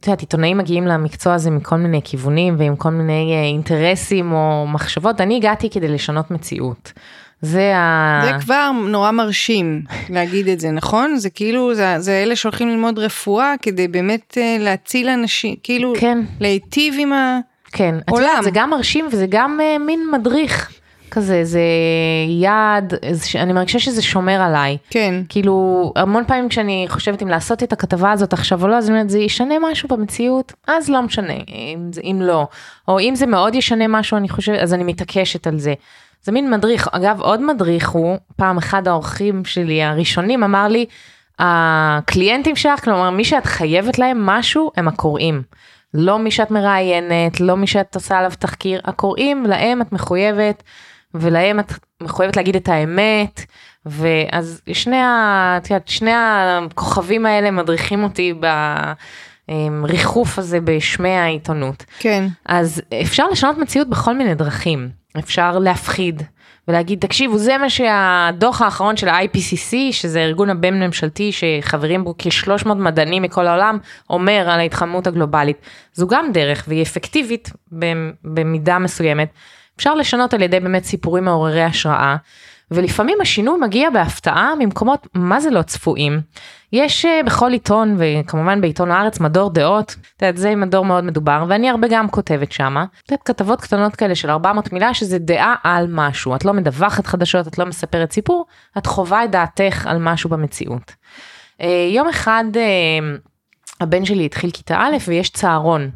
את 0.00 0.06
יודעת, 0.06 0.20
עיתונאים 0.20 0.58
מגיעים 0.58 0.86
למקצוע 0.86 1.34
הזה 1.34 1.50
מכל 1.50 1.76
מיני 1.76 2.00
כיוונים 2.04 2.54
ועם 2.58 2.76
כל 2.76 2.90
מיני 2.90 3.32
אה, 3.34 3.42
אינטרסים 3.42 4.32
או 4.32 4.66
מחשבות. 4.68 5.20
אני 5.20 5.36
הגעתי 5.36 5.70
כדי 5.70 5.88
לשנות 5.88 6.30
מציאות. 6.30 6.92
זה 7.42 7.76
ה... 7.76 8.20
זה 8.24 8.32
כבר 8.40 8.70
נורא 8.88 9.10
מרשים 9.10 9.82
להגיד 10.10 10.48
את 10.48 10.60
זה, 10.60 10.70
נכון? 10.70 11.16
זה 11.16 11.30
כאילו, 11.30 11.74
זה, 11.74 11.94
זה 11.98 12.12
אלה 12.22 12.36
שהולכים 12.36 12.68
ללמוד 12.68 12.98
רפואה 12.98 13.54
כדי 13.62 13.88
באמת 13.88 14.38
אה, 14.40 14.56
להציל 14.60 15.08
אנשים, 15.08 15.54
כאילו, 15.62 15.92
כן, 16.00 16.18
להיטיב 16.40 16.94
עם 16.98 17.12
ה... 17.12 17.38
כן. 17.72 17.94
יודעת, 18.10 18.44
זה 18.44 18.50
גם 18.52 18.70
מרשים 18.70 19.08
וזה 19.12 19.26
גם 19.28 19.58
אה, 19.62 19.78
מין 19.78 20.00
מדריך 20.12 20.72
כזה, 21.10 21.44
זה 21.44 21.60
יעד, 22.28 22.94
אני 23.34 23.52
מרגישה 23.52 23.78
שזה 23.78 24.02
שומר 24.02 24.40
עליי. 24.40 24.76
כן, 24.90 25.14
כאילו 25.28 25.92
המון 25.96 26.24
פעמים 26.26 26.48
כשאני 26.48 26.86
חושבת 26.88 27.22
אם 27.22 27.28
לעשות 27.28 27.62
את 27.62 27.72
הכתבה 27.72 28.12
הזאת 28.12 28.32
עכשיו 28.32 28.62
או 28.62 28.68
לא 28.68 28.76
אז 28.76 28.88
אני 28.88 28.94
אומרת 28.94 29.10
זה 29.10 29.18
ישנה 29.18 29.54
משהו 29.60 29.88
במציאות 29.88 30.52
אז 30.66 30.88
לא 30.88 31.02
משנה 31.02 31.32
אם, 31.48 31.90
אם 32.02 32.18
לא 32.22 32.46
או 32.88 33.00
אם 33.00 33.14
זה 33.14 33.26
מאוד 33.26 33.54
ישנה 33.54 33.88
משהו 33.88 34.16
אני 34.16 34.28
חושבת 34.28 34.58
אז 34.58 34.74
אני 34.74 34.84
מתעקשת 34.84 35.46
על 35.46 35.58
זה. 35.58 35.74
זה 36.22 36.32
מין 36.32 36.50
מדריך 36.50 36.88
אגב 36.92 37.20
עוד 37.20 37.42
מדריך 37.42 37.90
הוא 37.90 38.16
פעם 38.36 38.58
אחד 38.58 38.88
האורחים 38.88 39.44
שלי 39.44 39.82
הראשונים 39.82 40.44
אמר 40.44 40.68
לי 40.68 40.86
הקליינטים 41.38 42.56
שלך 42.56 42.84
כלומר 42.84 43.10
מי 43.10 43.24
שאת 43.24 43.46
חייבת 43.46 43.98
להם 43.98 44.26
משהו 44.26 44.70
הם 44.76 44.88
הקוראים. 44.88 45.42
לא 45.94 46.18
מי 46.18 46.30
שאת 46.30 46.50
מראיינת 46.50 47.40
לא 47.40 47.56
מי 47.56 47.66
שאת 47.66 47.94
עושה 47.94 48.18
עליו 48.18 48.32
תחקיר 48.38 48.80
הקוראים 48.84 49.46
להם 49.46 49.82
את 49.82 49.92
מחויבת 49.92 50.62
ולהם 51.14 51.60
את 51.60 51.72
מחויבת 52.02 52.36
להגיד 52.36 52.56
את 52.56 52.68
האמת. 52.68 53.40
ואז 53.86 54.62
שני, 54.72 54.96
ה, 54.96 55.54
את 55.56 55.70
יודעת, 55.70 55.88
שני 55.88 56.12
הכוכבים 56.14 57.26
האלה 57.26 57.50
מדריכים 57.50 58.04
אותי 58.04 58.34
בריחוף 59.82 60.38
הזה 60.38 60.60
בשמי 60.60 61.16
העיתונות. 61.16 61.84
כן, 61.98 62.26
אז 62.46 62.82
אפשר 63.02 63.28
לשנות 63.28 63.58
מציאות 63.58 63.88
בכל 63.88 64.14
מיני 64.14 64.34
דרכים. 64.34 65.01
אפשר 65.18 65.58
להפחיד 65.58 66.22
ולהגיד, 66.68 67.00
תקשיבו, 67.00 67.38
זה 67.38 67.58
מה 67.58 67.70
שהדוח 67.70 68.62
האחרון 68.62 68.96
של 68.96 69.08
ה-IPCC, 69.08 69.74
שזה 69.90 70.20
הארגון 70.20 70.50
הבין 70.50 70.82
ממשלתי 70.82 71.30
שחברים 71.32 72.04
בו 72.04 72.14
כ-300 72.18 72.74
מדענים 72.74 73.22
מכל 73.22 73.46
העולם, 73.46 73.78
אומר 74.10 74.50
על 74.50 74.60
ההתחממות 74.60 75.06
הגלובלית. 75.06 75.56
זו 75.92 76.06
גם 76.06 76.32
דרך 76.32 76.64
והיא 76.68 76.82
אפקטיבית 76.82 77.50
במידה 78.24 78.78
מסוימת. 78.78 79.28
אפשר 79.76 79.94
לשנות 79.94 80.34
על 80.34 80.42
ידי 80.42 80.60
באמת 80.60 80.84
סיפורים 80.84 81.24
מעוררי 81.24 81.62
השראה. 81.62 82.16
ולפעמים 82.74 83.18
השינוי 83.20 83.58
מגיע 83.60 83.90
בהפתעה 83.90 84.52
ממקומות 84.58 85.06
מה 85.14 85.40
זה 85.40 85.50
לא 85.50 85.62
צפויים. 85.62 86.20
יש 86.72 87.04
uh, 87.04 87.26
בכל 87.26 87.52
עיתון 87.52 87.96
וכמובן 87.98 88.60
בעיתון 88.60 88.90
הארץ 88.90 89.20
מדור 89.20 89.50
דעות, 89.50 89.96
את 90.16 90.22
יודעת 90.22 90.36
זה 90.36 90.54
מדור 90.54 90.84
מאוד 90.84 91.04
מדובר 91.04 91.44
ואני 91.48 91.70
הרבה 91.70 91.88
גם 91.90 92.08
כותבת 92.08 92.52
שמה, 92.52 92.84
את 93.04 93.10
יודעת 93.10 93.26
כתבות 93.26 93.60
קטנות 93.60 93.96
כאלה 93.96 94.14
של 94.14 94.30
400 94.30 94.72
מילה 94.72 94.94
שזה 94.94 95.18
דעה 95.18 95.54
על 95.64 95.86
משהו, 95.90 96.36
את 96.36 96.44
לא 96.44 96.52
מדווחת 96.52 97.06
חדשות, 97.06 97.48
את 97.48 97.58
לא 97.58 97.66
מספרת 97.66 98.12
סיפור, 98.12 98.46
את 98.78 98.86
חווה 98.86 99.24
את 99.24 99.30
דעתך 99.30 99.86
על 99.86 99.98
משהו 99.98 100.30
במציאות. 100.30 100.94
Uh, 101.60 101.64
יום 101.90 102.08
אחד 102.08 102.44
uh, 102.52 103.30
הבן 103.80 104.04
שלי 104.04 104.24
התחיל 104.24 104.50
כיתה 104.50 104.78
א' 104.78 104.96
ויש 105.08 105.30
צהרון. 105.30 105.90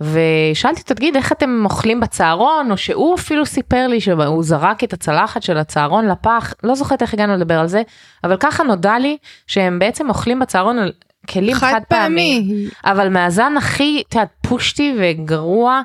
ושאלתי 0.00 0.80
אותו, 0.80 0.94
תגיד, 0.94 1.16
איך 1.16 1.32
אתם 1.32 1.62
אוכלים 1.64 2.00
בצהרון, 2.00 2.70
או 2.70 2.76
שהוא 2.76 3.14
אפילו 3.14 3.46
סיפר 3.46 3.86
לי 3.86 4.00
שהוא 4.00 4.42
זרק 4.42 4.84
את 4.84 4.92
הצלחת 4.92 5.42
של 5.42 5.56
הצהרון 5.56 6.08
לפח, 6.08 6.54
לא 6.62 6.74
זוכרת 6.74 7.02
איך 7.02 7.14
הגענו 7.14 7.36
לדבר 7.36 7.58
על 7.58 7.66
זה, 7.66 7.82
אבל 8.24 8.36
ככה 8.40 8.62
נודע 8.62 8.98
לי 8.98 9.16
שהם 9.46 9.78
בעצם 9.78 10.08
אוכלים 10.08 10.40
בצהרון 10.40 10.78
על 10.78 10.92
כלים 11.30 11.54
חד, 11.54 11.72
חד 11.72 11.80
פעמי, 11.88 12.44
פעמי. 12.48 12.68
אבל 12.84 13.08
מהזן 13.08 13.56
הכי, 13.56 14.02
את 14.08 14.14
יודעת, 14.14 14.28
פושטי 14.42 14.94
וגרוע. 14.98 15.82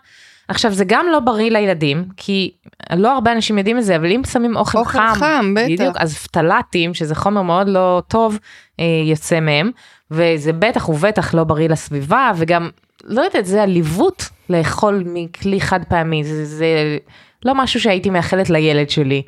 עכשיו 0.47 0.72
זה 0.72 0.84
גם 0.88 1.05
לא 1.11 1.20
בריא 1.20 1.51
לילדים, 1.51 2.05
כי 2.18 2.51
לא 2.95 3.14
הרבה 3.14 3.32
אנשים 3.32 3.57
יודעים 3.57 3.78
את 3.78 3.84
זה, 3.84 3.95
אבל 3.95 4.11
אם 4.11 4.22
שמים 4.32 4.55
אוכל, 4.55 4.78
אוכל 4.78 4.99
חם, 4.99 5.14
חם, 5.14 5.53
בטח. 5.55 5.66
בדיוק, 5.74 5.97
אז 5.97 6.18
פטלטים, 6.18 6.93
שזה 6.93 7.16
חומר 7.16 7.41
מאוד 7.41 7.68
לא 7.68 8.01
טוב, 8.07 8.39
אה, 8.80 8.86
יוצא 9.05 9.39
מהם, 9.39 9.72
וזה 10.11 10.53
בטח 10.53 10.89
ובטח 10.89 11.34
לא 11.34 11.43
בריא 11.43 11.70
לסביבה, 11.70 12.32
וגם, 12.36 12.70
לא 13.04 13.22
יודעת, 13.22 13.45
זה 13.45 13.64
עליבות 13.64 14.30
לאכול 14.49 15.04
מכלי 15.06 15.62
חד 15.62 15.80
פעמי, 15.89 16.24
זה, 16.24 16.45
זה 16.45 16.97
לא 17.45 17.56
משהו 17.56 17.80
שהייתי 17.80 18.10
מאחלת 18.10 18.49
לילד 18.49 18.89
שלי. 18.89 19.22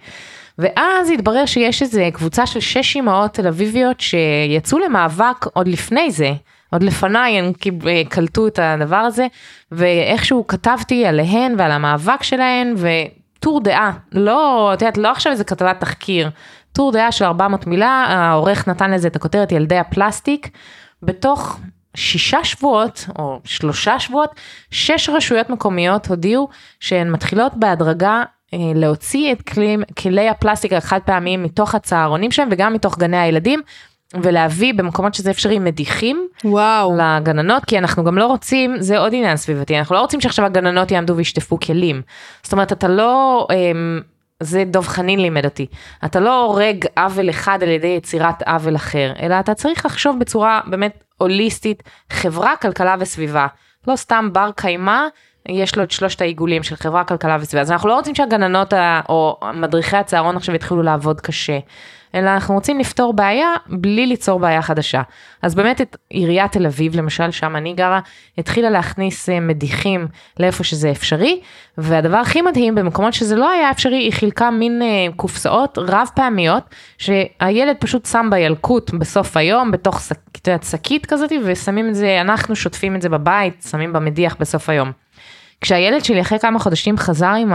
ואז 0.59 1.09
התברר 1.09 1.45
שיש 1.45 1.81
איזה 1.81 2.09
קבוצה 2.13 2.45
של 2.45 2.59
שש 2.59 2.97
אמהות 2.97 3.33
תל 3.33 3.47
אביביות 3.47 4.01
שיצאו 4.01 4.79
למאבק 4.79 5.45
עוד 5.53 5.67
לפני 5.67 6.11
זה, 6.11 6.33
עוד 6.71 6.83
לפניי 6.83 7.39
הם 7.39 7.51
אה, 7.87 8.01
קלטו 8.09 8.47
את 8.47 8.59
הדבר 8.59 8.95
הזה, 8.95 9.27
ואיכשהו 9.71 10.47
כתבתי 10.47 11.05
עליהן 11.05 11.55
ועל 11.57 11.71
המאבק 11.71 12.23
שלהן, 12.23 12.75
טור 13.39 13.61
דעה, 13.61 13.91
לא, 14.11 14.71
את 14.73 14.81
יודעת, 14.81 14.97
לא 14.97 15.11
עכשיו 15.11 15.31
איזה 15.31 15.43
כתבת 15.43 15.79
תחקיר, 15.79 16.29
טור 16.71 16.91
דעה 16.91 17.11
של 17.11 17.25
400 17.25 17.67
מילה, 17.67 18.05
העורך 18.07 18.67
נתן 18.67 18.91
לזה 18.91 19.07
את 19.07 19.15
הכותרת 19.15 19.51
ילדי 19.51 19.77
הפלסטיק, 19.77 20.49
בתוך 21.03 21.59
שישה 21.95 22.43
שבועות, 22.43 23.05
או 23.19 23.39
שלושה 23.43 23.99
שבועות, 23.99 24.29
שש 24.71 25.09
רשויות 25.09 25.49
מקומיות 25.49 26.07
הודיעו 26.07 26.49
שהן 26.79 27.11
מתחילות 27.11 27.53
בהדרגה 27.55 28.23
אה, 28.53 28.59
להוציא 28.75 29.31
את 29.31 29.41
כלי, 29.41 29.77
כלי 29.99 30.29
הפלסטיק 30.29 30.73
החד 30.73 30.99
פעמיים 31.05 31.43
מתוך 31.43 31.75
הצהרונים 31.75 32.31
שלהם 32.31 32.47
וגם 32.51 32.73
מתוך 32.73 32.97
גני 32.97 33.17
הילדים. 33.17 33.61
ולהביא 34.13 34.73
במקומות 34.73 35.13
שזה 35.13 35.31
אפשרי 35.31 35.59
מדיחים 35.59 36.27
וואו. 36.43 36.93
לגננות 36.97 37.65
כי 37.65 37.77
אנחנו 37.77 38.03
גם 38.03 38.17
לא 38.17 38.25
רוצים 38.25 38.75
זה 38.79 38.99
עוד 38.99 39.13
עניין 39.13 39.37
סביבתי 39.37 39.79
אנחנו 39.79 39.95
לא 39.95 39.99
רוצים 39.99 40.21
שעכשיו 40.21 40.45
הגננות 40.45 40.91
יעמדו 40.91 41.15
וישטפו 41.15 41.59
כלים. 41.59 42.01
זאת 42.43 42.53
אומרת 42.53 42.71
אתה 42.71 42.87
לא 42.87 43.47
אמ, 43.53 44.01
זה 44.39 44.63
דב 44.65 44.87
חנין 44.87 45.19
לימד 45.19 45.45
אותי. 45.45 45.65
אתה 46.05 46.19
לא 46.19 46.45
הורג 46.45 46.85
עוול 46.97 47.29
אחד 47.29 47.63
על 47.63 47.69
ידי 47.69 47.87
יצירת 47.87 48.41
עוול 48.41 48.75
אחר 48.75 49.13
אלא 49.21 49.39
אתה 49.39 49.53
צריך 49.53 49.85
לחשוב 49.85 50.19
בצורה 50.19 50.61
באמת 50.65 51.03
הוליסטית 51.17 51.83
חברה 52.09 52.55
כלכלה 52.61 52.95
וסביבה. 52.99 53.47
לא 53.87 53.95
סתם 53.95 54.29
בר 54.33 54.49
קיימא 54.55 55.01
יש 55.49 55.77
לו 55.77 55.83
את 55.83 55.91
שלושת 55.91 56.21
העיגולים 56.21 56.63
של 56.63 56.75
חברה, 56.75 57.03
כלכלה 57.03 57.37
וסביבה. 57.39 57.61
אז 57.61 57.71
אנחנו 57.71 57.89
לא 57.89 57.95
רוצים 57.95 58.15
שהגננות 58.15 58.73
או 59.09 59.39
מדריכי 59.53 59.97
הצהרון 59.97 60.35
עכשיו 60.35 60.55
יתחילו 60.55 60.83
לעבוד 60.83 61.21
קשה, 61.21 61.59
אלא 62.15 62.29
אנחנו 62.29 62.55
רוצים 62.55 62.79
לפתור 62.79 63.13
בעיה 63.13 63.47
בלי 63.67 64.05
ליצור 64.05 64.39
בעיה 64.39 64.61
חדשה. 64.61 65.01
אז 65.41 65.55
באמת 65.55 65.81
את 65.81 65.95
עיריית 66.09 66.51
תל 66.51 66.65
אביב, 66.65 66.95
למשל, 66.95 67.31
שם 67.31 67.55
אני 67.55 67.73
גרה, 67.73 67.99
התחילה 68.37 68.69
להכניס 68.69 69.29
אה, 69.29 69.39
מדיחים 69.39 70.07
לאיפה 70.39 70.63
שזה 70.63 70.91
אפשרי, 70.91 71.39
והדבר 71.77 72.17
הכי 72.17 72.41
מדהים, 72.41 72.75
במקומות 72.75 73.13
שזה 73.13 73.35
לא 73.35 73.49
היה 73.49 73.71
אפשרי, 73.71 73.97
היא 73.97 74.13
חילקה 74.13 74.51
מין 74.51 74.81
אה, 74.81 75.07
קופסאות 75.15 75.77
רב 75.77 76.07
פעמיות, 76.15 76.63
שהילד 76.97 77.75
פשוט 77.79 78.05
שם 78.05 78.27
בילקוט 78.31 78.91
בסוף 78.93 79.37
היום, 79.37 79.71
בתוך 79.71 80.01
שקית 80.63 81.05
כזאת, 81.05 81.31
ושמים 81.43 81.89
את 81.89 81.95
זה, 81.95 82.21
אנחנו 82.21 82.55
שוטפים 82.55 82.95
את 82.95 83.01
זה 83.01 83.09
בבית, 83.09 83.65
שמים 83.71 83.93
במדיח 83.93 84.35
בסוף 84.39 84.69
היום. 84.69 84.91
כשהילד 85.61 86.05
שלי 86.05 86.21
אחרי 86.21 86.39
כמה 86.39 86.59
חודשים 86.59 86.97
חזר 86.97 87.33
עם 87.33 87.53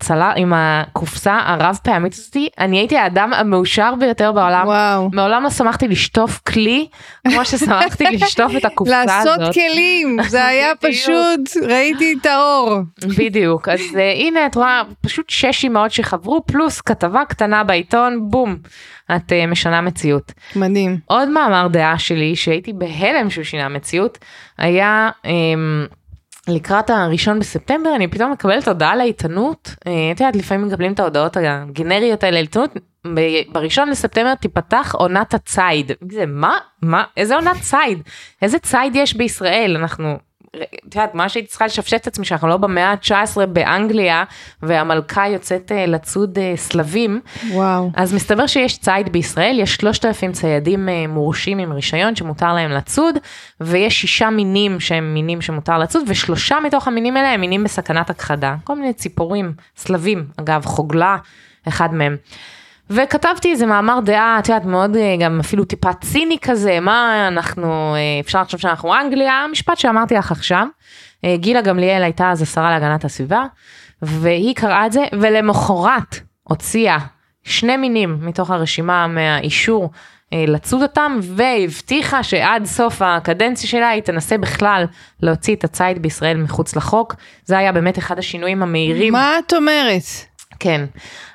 הצלה, 0.00 0.32
עם 0.36 0.52
הקופסה 0.56 1.38
הרב 1.44 1.78
פעמית 1.82 2.14
הזאתי, 2.14 2.48
אני 2.58 2.78
הייתי 2.78 2.96
האדם 2.96 3.32
המאושר 3.32 3.94
ביותר 3.98 4.32
בעולם. 4.32 4.66
וואו. 4.66 5.10
מעולם 5.12 5.42
לא 5.42 5.50
שמחתי 5.50 5.88
לשטוף 5.88 6.40
כלי, 6.46 6.86
כמו 7.28 7.44
ששמחתי 7.44 8.04
לשטוף 8.16 8.56
את 8.56 8.64
הקופסה 8.64 9.02
הזאת. 9.02 9.38
לעשות 9.38 9.54
כלים, 9.54 10.18
זה 10.28 10.44
היה. 10.46 10.74
פשוט, 10.80 11.64
ראיתי 11.68 12.14
את 12.20 12.26
האור. 12.26 12.78
בדיוק, 13.18 13.68
אז 13.68 13.80
uh, 13.80 13.98
הנה 13.98 14.46
את 14.46 14.54
רואה 14.54 14.82
פשוט 15.00 15.30
שש 15.30 15.64
אמהות 15.64 15.90
שחברו, 15.90 16.42
פלוס 16.46 16.80
כתבה 16.80 17.24
קטנה 17.28 17.64
בעיתון, 17.64 18.30
בום, 18.30 18.56
את 19.16 19.32
uh, 19.32 19.50
משנה 19.50 19.80
מציאות. 19.80 20.32
מדהים. 20.56 20.98
עוד 21.06 21.28
מאמר 21.28 21.68
דעה 21.68 21.98
שלי 21.98 22.36
שהייתי 22.36 22.72
בהלם 22.72 23.30
שהוא 23.30 23.44
שינה 23.44 23.68
מציאות 23.68 24.18
היה 24.58 25.10
um, 25.24 25.28
לקראת 26.48 26.90
הראשון 26.90 27.38
בספטמבר 27.38 27.94
אני 27.96 28.08
פתאום 28.08 28.32
מקבלת 28.32 28.68
הודעה 28.68 28.96
לעיתונות 28.96 29.74
אה, 29.86 29.92
את 30.12 30.20
יודעת 30.20 30.36
לפעמים 30.36 30.68
מקבלים 30.68 30.92
את 30.92 31.00
ההודעות 31.00 31.36
הגנריות 31.36 32.24
האלה 32.24 32.34
לעיתונות 32.40 32.70
בראשון 33.52 33.90
לספטמבר 33.90 34.34
תיפתח 34.34 34.94
עונת 34.98 35.34
הציד. 35.34 35.92
זה 36.12 36.26
מה? 36.26 36.58
מה? 36.82 37.04
איזה 37.16 37.34
עונת 37.34 37.60
ציד? 37.60 38.02
איזה 38.42 38.58
ציד 38.58 38.96
יש 38.96 39.16
בישראל? 39.16 39.76
אנחנו. 39.80 40.27
את 40.56 40.94
יודעת 40.94 41.14
מה 41.14 41.28
שהייתי 41.28 41.48
צריכה 41.48 41.66
לשפשט 41.66 42.00
את 42.02 42.06
עצמי 42.06 42.24
שאנחנו 42.24 42.48
לא 42.48 42.56
במאה 42.56 42.90
ה-19 42.90 43.46
באנגליה 43.46 44.24
והמלכה 44.62 45.28
יוצאת 45.28 45.72
אה, 45.72 45.86
לצוד 45.86 46.38
אה, 46.38 46.52
סלבים 46.56 47.20
וואו. 47.50 47.90
אז 47.94 48.14
מסתבר 48.14 48.46
שיש 48.46 48.78
ציד 48.78 49.12
בישראל, 49.12 49.58
יש 49.60 49.74
3,000 49.74 50.32
ציידים 50.32 50.88
אה, 50.88 51.06
מורשים 51.06 51.58
עם 51.58 51.72
רישיון 51.72 52.16
שמותר 52.16 52.52
להם 52.52 52.70
לצוד, 52.70 53.14
ויש 53.60 54.00
שישה 54.00 54.30
מינים 54.30 54.80
שהם 54.80 55.14
מינים 55.14 55.40
שמותר 55.40 55.78
לצוד, 55.78 56.02
ושלושה 56.06 56.56
מתוך 56.64 56.88
המינים 56.88 57.16
האלה 57.16 57.28
הם 57.28 57.40
מינים 57.40 57.64
בסכנת 57.64 58.10
הכחדה. 58.10 58.56
כל 58.64 58.76
מיני 58.76 58.92
ציפורים, 58.92 59.52
סלבים, 59.76 60.26
אגב, 60.36 60.64
חוגלה, 60.64 61.16
אחד 61.68 61.94
מהם. 61.94 62.16
וכתבתי 62.90 63.50
איזה 63.50 63.66
מאמר 63.66 64.00
דעה, 64.00 64.38
את 64.38 64.48
יודעת, 64.48 64.64
מאוד 64.64 64.96
אה, 64.96 65.16
גם 65.20 65.40
אפילו 65.40 65.64
טיפה 65.64 65.92
ציני 65.92 66.38
כזה, 66.42 66.80
מה 66.80 67.28
אנחנו, 67.28 67.94
אה, 67.94 68.20
אפשר 68.20 68.42
לחשוב 68.42 68.60
שאנחנו 68.60 68.94
אנגליה, 68.94 69.32
המשפט 69.32 69.78
שאמרתי 69.78 70.14
לך 70.14 70.32
עכשיו. 70.32 70.66
אה, 71.24 71.36
גילה 71.36 71.60
גמליאל 71.60 72.02
הייתה 72.02 72.30
אז 72.30 72.42
השרה 72.42 72.70
להגנת 72.70 73.04
הסביבה, 73.04 73.44
והיא 74.02 74.54
קראה 74.54 74.86
את 74.86 74.92
זה, 74.92 75.04
ולמחרת 75.12 76.20
הוציאה 76.42 76.98
שני 77.44 77.76
מינים 77.76 78.18
מתוך 78.20 78.50
הרשימה 78.50 79.06
מהאישור 79.06 79.90
לצוד 80.32 80.82
אותם, 80.82 81.18
והבטיחה 81.22 82.22
שעד 82.22 82.64
סוף 82.64 83.02
הקדנציה 83.02 83.68
שלה 83.68 83.88
היא 83.88 84.02
תנסה 84.02 84.38
בכלל 84.38 84.84
להוציא 85.22 85.54
את 85.54 85.64
הציד 85.64 86.02
בישראל 86.02 86.36
מחוץ 86.36 86.76
לחוק. 86.76 87.14
זה 87.44 87.58
היה 87.58 87.72
באמת 87.72 87.98
אחד 87.98 88.18
השינויים 88.18 88.62
המהירים. 88.62 89.12
מה 89.12 89.38
את 89.46 89.52
אומרת? 89.52 90.27
כן. 90.60 90.84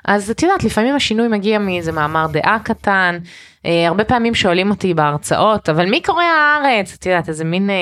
אז 0.04 0.30
את 0.30 0.42
יודעת, 0.42 0.64
לפעמים 0.64 0.94
השינוי 0.94 1.28
מגיע 1.28 1.58
מאיזה 1.58 1.92
מאמר 1.92 2.26
דעה 2.26 2.58
קטן, 2.64 3.18
אה, 3.66 3.88
הרבה 3.88 4.04
פעמים 4.04 4.34
שואלים 4.34 4.70
אותי 4.70 4.94
בהרצאות, 4.94 5.68
אבל 5.68 5.90
מי 5.90 6.02
קורא 6.02 6.24
הארץ? 6.24 6.94
את 6.94 7.06
יודעת, 7.06 7.28
איזה 7.28 7.44
מין... 7.44 7.70
אה, 7.70 7.74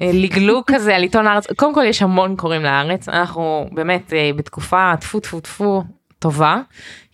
אה, 0.00 0.10
לגלוג 0.12 0.64
כזה 0.74 0.96
על 0.96 1.02
עיתון 1.02 1.26
הארץ, 1.26 1.46
קודם 1.56 1.74
כל 1.74 1.84
יש 1.84 2.02
המון 2.02 2.36
קוראים 2.36 2.62
לארץ, 2.62 3.08
אנחנו 3.08 3.68
באמת 3.72 4.12
אה, 4.12 4.30
בתקופה 4.36 4.92
טפו 5.00 5.20
טפו 5.20 5.40
טפו 5.40 5.84
טובה, 6.18 6.60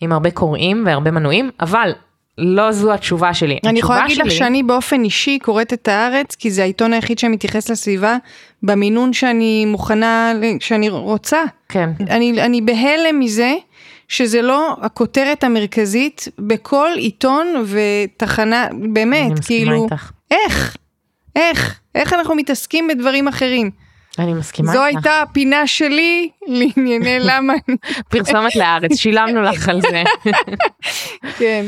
עם 0.01 0.11
הרבה 0.11 0.31
קוראים 0.31 0.83
והרבה 0.85 1.11
מנויים, 1.11 1.49
אבל 1.59 1.91
לא 2.37 2.71
זו 2.71 2.93
התשובה 2.93 3.33
שלי. 3.33 3.59
אני 3.65 3.79
יכולה 3.79 3.99
להגיד 3.99 4.17
לך 4.17 4.31
שאני 4.31 4.63
באופן 4.63 5.03
אישי 5.03 5.39
קוראת 5.39 5.73
את 5.73 5.87
הארץ, 5.87 6.35
כי 6.35 6.51
זה 6.51 6.61
העיתון 6.61 6.93
היחיד 6.93 7.19
שמתייחס 7.19 7.69
לסביבה 7.69 8.17
במינון 8.63 9.13
שאני 9.13 9.65
מוכנה, 9.65 10.33
שאני 10.59 10.89
רוצה. 10.89 11.43
כן. 11.69 11.89
אני, 12.09 12.41
אני 12.41 12.61
בהלם 12.61 13.19
מזה 13.19 13.53
שזה 14.07 14.41
לא 14.41 14.75
הכותרת 14.81 15.43
המרכזית 15.43 16.27
בכל 16.39 16.89
עיתון 16.95 17.65
ותחנה, 17.65 18.67
אני 18.67 18.87
באמת, 18.87 19.31
מסכימה 19.31 19.71
כאילו, 19.71 19.83
איתך. 19.83 20.11
איך? 20.31 20.77
איך? 21.35 21.79
איך 21.95 22.13
אנחנו 22.13 22.35
מתעסקים 22.35 22.87
בדברים 22.87 23.27
אחרים? 23.27 23.71
אני 24.19 24.33
מסכימה 24.33 24.73
זו 24.73 24.85
איתך. 24.85 24.97
הייתה 24.97 25.21
הפינה 25.21 25.67
שלי 25.67 26.29
לענייני 26.47 27.19
למה 27.29 27.53
אני... 27.53 27.77
פרסומת 28.09 28.55
לארץ, 28.55 28.95
שילמנו 28.95 29.41
לך 29.41 29.69
על 29.69 29.81
זה. 29.81 30.03
כן. 31.39 31.65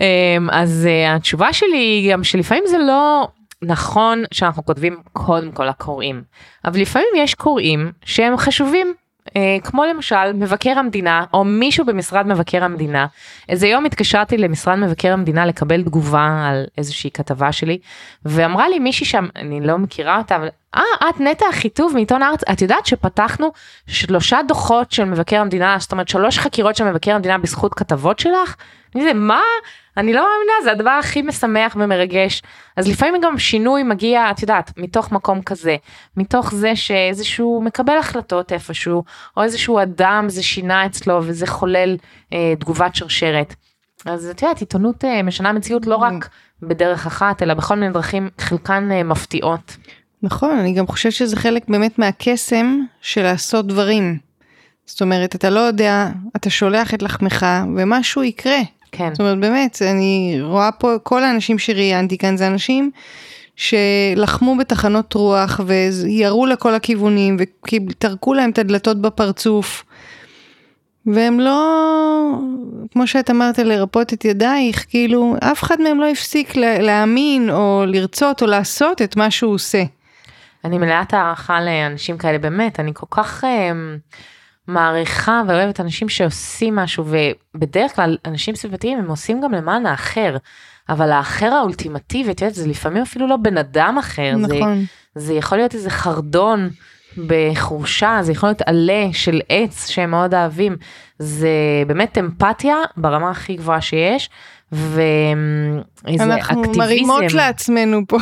אמ, 0.00 0.50
אז 0.50 0.86
אה, 0.90 1.14
התשובה 1.14 1.52
שלי 1.52 1.76
היא 1.76 2.12
גם 2.12 2.24
שלפעמים 2.24 2.64
זה 2.66 2.78
לא 2.78 3.28
נכון 3.62 4.24
שאנחנו 4.32 4.64
כותבים 4.64 4.96
קודם 5.12 5.52
כל 5.52 5.64
לקוראים, 5.64 6.22
אבל 6.64 6.80
לפעמים 6.80 7.08
יש 7.16 7.34
קוראים 7.34 7.92
שהם 8.04 8.36
חשובים. 8.36 8.94
אה, 9.36 9.56
כמו 9.64 9.84
למשל 9.84 10.32
מבקר 10.34 10.78
המדינה 10.78 11.24
או 11.34 11.44
מישהו 11.44 11.86
במשרד 11.86 12.26
מבקר 12.26 12.64
המדינה. 12.64 13.06
איזה 13.48 13.66
יום 13.66 13.84
התקשרתי 13.84 14.36
למשרד 14.36 14.78
מבקר 14.78 15.12
המדינה 15.12 15.46
לקבל 15.46 15.82
תגובה 15.82 16.46
על 16.48 16.64
איזושהי 16.78 17.10
כתבה 17.10 17.52
שלי 17.52 17.78
ואמרה 18.24 18.68
לי 18.68 18.78
מישהי 18.78 19.06
שם 19.06 19.26
אני 19.36 19.60
לא 19.60 19.78
מכירה 19.78 20.18
אותה 20.18 20.36
אבל 20.36 20.48
אה 20.74 21.08
את 21.10 21.20
נטע 21.20 21.46
אחיטוב 21.50 21.94
מעיתון 21.94 22.22
הארץ 22.22 22.40
את 22.52 22.62
יודעת 22.62 22.86
שפתחנו 22.86 23.52
שלושה 23.86 24.38
דוחות 24.48 24.92
של 24.92 25.04
מבקר 25.04 25.40
המדינה 25.40 25.76
זאת 25.80 25.92
אומרת 25.92 26.08
שלוש 26.08 26.38
חקירות 26.38 26.76
של 26.76 26.84
מבקר 26.84 27.14
המדינה 27.14 27.38
בזכות 27.38 27.74
כתבות 27.74 28.18
שלך. 28.18 28.56
אני 28.94 29.04
זה 29.04 29.14
מה 29.14 29.42
אני 29.96 30.12
לא 30.12 30.20
מאמינה 30.20 30.52
זה 30.64 30.72
הדבר 30.72 30.90
הכי 30.90 31.22
משמח 31.22 31.76
ומרגש 31.80 32.42
אז 32.76 32.88
לפעמים 32.88 33.20
גם 33.20 33.38
שינוי 33.38 33.82
מגיע 33.82 34.30
את 34.30 34.42
יודעת 34.42 34.72
מתוך 34.76 35.12
מקום 35.12 35.42
כזה 35.42 35.76
מתוך 36.16 36.54
זה 36.54 36.76
שאיזשהו 36.76 37.62
מקבל 37.64 37.96
החלטות 37.96 38.52
איפשהו 38.52 39.04
או 39.36 39.42
איזשהו 39.42 39.82
אדם 39.82 40.24
זה 40.28 40.42
שינה 40.42 40.86
אצלו 40.86 41.20
וזה 41.22 41.46
חולל 41.46 41.96
אה, 42.32 42.54
תגובת 42.58 42.94
שרשרת. 42.94 43.54
אז 44.04 44.26
את 44.26 44.42
יודעת 44.42 44.60
עיתונות 44.60 45.04
אה, 45.04 45.22
משנה 45.22 45.52
מציאות 45.52 45.86
לא 45.86 45.96
רק 45.96 46.28
בדרך 46.62 47.06
אחת 47.06 47.42
אלא 47.42 47.54
בכל 47.54 47.74
מיני 47.74 47.92
דרכים 47.92 48.30
חלקן 48.38 48.92
אה, 48.92 49.02
מפתיעות. 49.02 49.76
נכון, 50.22 50.50
אני 50.58 50.72
גם 50.72 50.86
חושבת 50.86 51.12
שזה 51.12 51.36
חלק 51.36 51.68
באמת 51.68 51.98
מהקסם 51.98 52.80
של 53.00 53.22
לעשות 53.22 53.66
דברים. 53.66 54.18
זאת 54.86 55.02
אומרת, 55.02 55.34
אתה 55.34 55.50
לא 55.50 55.60
יודע, 55.60 56.08
אתה 56.36 56.50
שולח 56.50 56.94
את 56.94 57.02
לחמך 57.02 57.46
ומשהו 57.76 58.22
יקרה. 58.22 58.58
כן. 58.92 59.08
זאת 59.12 59.20
אומרת, 59.20 59.38
באמת, 59.38 59.82
אני 59.82 60.38
רואה 60.42 60.72
פה, 60.72 60.94
כל 61.02 61.24
האנשים 61.24 61.58
שראיינתי 61.58 62.18
כאן 62.18 62.36
זה 62.36 62.46
אנשים 62.46 62.90
שלחמו 63.56 64.56
בתחנות 64.56 65.14
רוח 65.14 65.60
וירו 65.66 66.46
לכל 66.46 66.74
הכיוונים 66.74 67.36
וטרקו 67.88 68.34
להם 68.34 68.50
את 68.50 68.58
הדלתות 68.58 69.00
בפרצוף. 69.00 69.84
והם 71.06 71.40
לא, 71.40 71.60
כמו 72.92 73.06
שאת 73.06 73.30
אמרת, 73.30 73.58
לרפות 73.58 74.12
את 74.12 74.24
ידייך, 74.24 74.86
כאילו, 74.88 75.36
אף 75.40 75.62
אחד 75.62 75.80
מהם 75.80 76.00
לא 76.00 76.06
הפסיק 76.08 76.56
לה- 76.56 76.78
להאמין 76.78 77.50
או 77.50 77.84
לרצות 77.86 78.42
או 78.42 78.46
לעשות 78.46 79.02
את 79.02 79.16
מה 79.16 79.30
שהוא 79.30 79.54
עושה. 79.54 79.82
אני 80.64 80.78
מלאת 80.78 81.14
הערכה 81.14 81.60
לאנשים 81.60 82.18
כאלה 82.18 82.38
באמת 82.38 82.80
אני 82.80 82.90
כל 82.94 83.06
כך 83.10 83.44
אה, 83.44 83.72
מעריכה 84.66 85.42
ואוהבת 85.48 85.80
אנשים 85.80 86.08
שעושים 86.08 86.76
משהו, 86.76 87.04
ובדרך 87.54 87.96
כלל 87.96 88.16
אנשים 88.24 88.54
סביבתיים 88.54 88.98
הם 88.98 89.10
עושים 89.10 89.40
גם 89.40 89.52
למען 89.52 89.86
האחר. 89.86 90.36
אבל 90.88 91.12
האחר 91.12 91.46
האולטימטיבי, 91.46 92.30
את 92.30 92.40
יודעת, 92.40 92.54
זה 92.54 92.68
לפעמים 92.68 93.02
אפילו 93.02 93.26
לא 93.26 93.36
בן 93.36 93.58
אדם 93.58 93.96
אחר, 93.98 94.32
נכון. 94.36 94.84
זה, 95.14 95.24
זה 95.24 95.34
יכול 95.34 95.58
להיות 95.58 95.74
איזה 95.74 95.90
חרדון 95.90 96.70
בחורשה, 97.26 98.18
זה 98.22 98.32
יכול 98.32 98.48
להיות 98.48 98.62
עלה 98.66 99.08
של 99.12 99.40
עץ 99.48 99.88
שהם 99.88 100.10
מאוד 100.10 100.34
אוהבים, 100.34 100.76
זה 101.18 101.48
באמת 101.86 102.18
אמפתיה 102.18 102.76
ברמה 102.96 103.30
הכי 103.30 103.56
גבוהה 103.56 103.80
שיש, 103.80 104.30
ואיזה 104.72 106.24
אנחנו 106.24 106.60
אקטיביזם. 106.60 106.80
מרימות 106.80 107.32
לעצמנו 107.34 108.00
פה. 108.08 108.18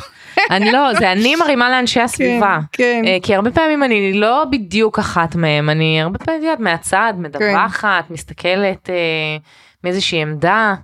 אני 0.50 0.72
לא, 0.72 0.94
זה 0.94 1.12
אני 1.12 1.36
מרימה 1.36 1.70
לאנשי 1.70 2.00
הסביבה. 2.00 2.58
כן. 2.72 3.02
אה, 3.06 3.16
כי 3.22 3.34
הרבה 3.34 3.50
פעמים 3.50 3.82
אני 3.82 4.12
לא 4.12 4.44
בדיוק 4.50 4.98
אחת 4.98 5.34
מהם, 5.34 5.70
אני 5.70 6.00
הרבה 6.02 6.18
פעמים, 6.18 6.40
את 6.40 6.44
יודעת, 6.44 6.60
מהצד, 6.60 7.12
מדווחת, 7.18 8.10
מסתכלת 8.10 8.90
אה, 8.90 9.36
מאיזושהי 9.84 10.22
עמדה. 10.22 10.74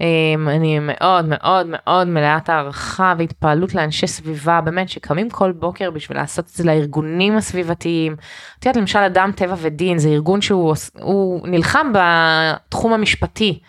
אה, 0.00 0.54
אני 0.54 0.78
מאוד 0.78 1.24
מאוד 1.28 1.66
מאוד 1.68 2.08
מלאת 2.08 2.48
הערכה 2.48 3.14
והתפעלות 3.18 3.74
לאנשי 3.74 4.06
סביבה, 4.06 4.60
באמת, 4.60 4.88
שקמים 4.88 5.30
כל 5.30 5.52
בוקר 5.52 5.90
בשביל 5.90 6.18
לעשות 6.18 6.44
את 6.44 6.50
זה 6.50 6.64
לארגונים 6.64 7.36
הסביבתיים. 7.36 8.16
את 8.58 8.66
יודעת, 8.66 8.76
למשל, 8.76 8.98
אדם 8.98 9.30
טבע 9.36 9.54
ודין, 9.58 9.98
זה 9.98 10.08
ארגון 10.08 10.40
שהוא 10.40 11.48
נלחם 11.48 11.92
בתחום 11.94 12.92
המשפטי. 12.92 13.60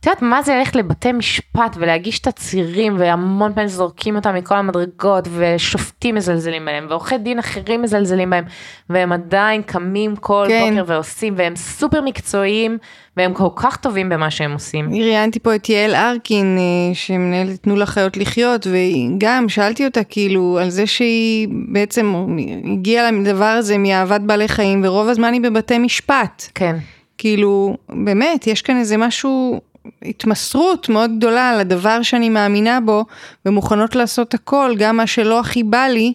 את 0.00 0.06
יודעת 0.06 0.22
מה 0.22 0.42
זה 0.42 0.56
ללכת 0.56 0.76
לבתי 0.76 1.12
משפט 1.12 1.76
ולהגיש 1.76 2.18
תצהירים 2.18 2.96
והמון 2.98 3.52
פעמים 3.54 3.68
זורקים 3.68 4.16
אותם 4.16 4.34
מכל 4.34 4.54
המדרגות 4.54 5.28
ושופטים 5.36 6.14
מזלזלים 6.14 6.64
בהם 6.64 6.86
ועורכי 6.88 7.18
דין 7.18 7.38
אחרים 7.38 7.82
מזלזלים 7.82 8.30
בהם 8.30 8.44
והם 8.90 9.12
עדיין 9.12 9.62
קמים 9.62 10.16
כל 10.16 10.44
כן. 10.48 10.70
בוקר 10.70 10.92
ועושים 10.92 11.34
והם 11.36 11.56
סופר 11.56 12.00
מקצועיים 12.00 12.78
והם 13.16 13.34
כל 13.34 13.48
כך 13.56 13.76
טובים 13.76 14.08
במה 14.08 14.30
שהם 14.30 14.52
עושים. 14.52 14.90
ראיינתי 14.90 15.38
פה 15.38 15.54
את 15.54 15.68
יעל 15.68 15.94
ארקין, 15.94 16.58
אה, 16.58 16.94
שמנהלת 16.94 17.62
תנו 17.62 17.76
לחיות 17.76 18.16
לחיות, 18.16 18.66
וגם 18.66 19.48
שאלתי 19.48 19.86
אותה 19.86 20.04
כאילו 20.04 20.58
על 20.62 20.70
זה 20.70 20.86
שהיא 20.86 21.48
בעצם 21.68 22.26
הגיעה 22.72 23.10
לדבר 23.10 23.44
הזה 23.44 23.78
מאהבת 23.78 24.20
בעלי 24.20 24.48
חיים, 24.48 24.80
ורוב 24.84 25.08
הזמן 25.08 25.32
היא 25.32 25.40
בבתי 25.40 25.78
משפט. 25.78 26.44
כן, 26.54 26.76
כאילו, 27.18 27.76
באמת, 27.88 28.46
יש 28.46 28.62
כאן 28.62 28.76
איזה 28.76 28.96
משהו, 28.96 29.60
התמסרות 30.02 30.88
מאוד 30.88 31.10
גדולה 31.16 31.50
על 31.50 31.60
הדבר 31.60 32.02
שאני 32.02 32.28
מאמינה 32.28 32.80
בו, 32.80 33.04
ומוכנות 33.46 33.96
לעשות 33.96 34.34
הכל, 34.34 34.74
גם 34.78 34.96
מה 34.96 35.06
שלא 35.06 35.40
הכי 35.40 35.62
בא 35.62 35.86
לי, 35.86 36.12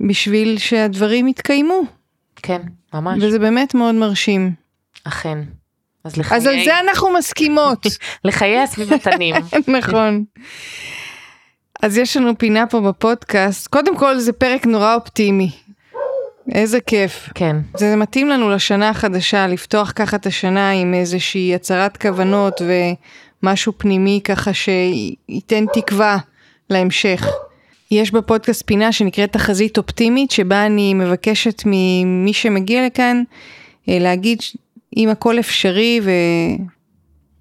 בשביל 0.00 0.58
שהדברים 0.58 1.28
יתקיימו. 1.28 1.82
כן, 2.36 2.62
ממש, 2.94 3.18
וזה 3.22 3.38
באמת 3.38 3.74
מאוד 3.74 3.94
מרשים. 3.94 4.52
אכן. 5.04 5.38
אז 6.04 6.16
לחיי, 6.16 6.36
אז 6.36 6.46
על 6.46 6.64
זה 6.64 6.78
אנחנו 6.78 7.12
מסכימות. 7.12 7.86
לחיי 8.24 8.58
הסביבתנים. 8.58 9.34
נכון. 9.78 10.24
אז 11.82 11.98
יש 11.98 12.16
לנו 12.16 12.38
פינה 12.38 12.66
פה 12.66 12.80
בפודקאסט. 12.80 13.66
קודם 13.66 13.96
כל 13.96 14.18
זה 14.18 14.32
פרק 14.32 14.66
נורא 14.66 14.94
אופטימי. 14.94 15.50
איזה 16.52 16.80
כיף. 16.80 17.28
כן, 17.34 17.56
זה 17.76 17.96
מתאים 17.96 18.28
לנו 18.28 18.50
לשנה 18.50 18.88
החדשה, 18.88 19.46
לפתוח 19.46 19.92
ככה 19.96 20.16
את 20.16 20.26
השנה 20.26 20.70
עם 20.70 20.94
איזושהי 20.94 21.54
הצהרת 21.54 21.96
כוונות 21.96 22.60
ומשהו 23.42 23.72
פנימי 23.76 24.20
ככה 24.24 24.50
שייתן 24.52 25.64
תקווה 25.72 26.18
להמשך. 26.70 27.26
יש 27.90 28.10
בפודקאסט 28.10 28.62
פינה 28.66 28.92
שנקראת 28.92 29.32
תחזית 29.32 29.78
אופטימית, 29.78 30.30
שבה 30.30 30.66
אני 30.66 30.94
מבקשת 30.94 31.62
ממי 31.66 32.32
שמגיע 32.32 32.86
לכאן 32.86 33.22
אה, 33.88 33.98
להגיד 34.00 34.38
אם 34.96 35.08
הכל 35.08 35.38
אפשרי 35.38 36.00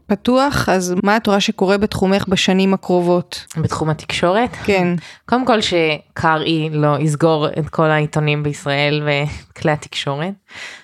ופתוח, 0.05 0.69
אז 0.69 0.95
מה 1.03 1.17
את 1.17 1.27
רואה 1.27 1.39
שקורה 1.39 1.77
בתחומך 1.77 2.25
בשנים 2.27 2.73
הקרובות? 2.73 3.45
בתחום 3.57 3.89
התקשורת. 3.89 4.49
כן, 4.63 4.87
קודם 5.25 5.45
כל 5.45 5.59
שקרעי 5.61 6.69
לא 6.71 6.99
יסגור 6.99 7.47
את 7.59 7.69
כל 7.69 7.89
העיתונים 7.89 8.43
בישראל 8.43 9.07
וכלי 9.07 9.71
התקשורת. 9.71 10.33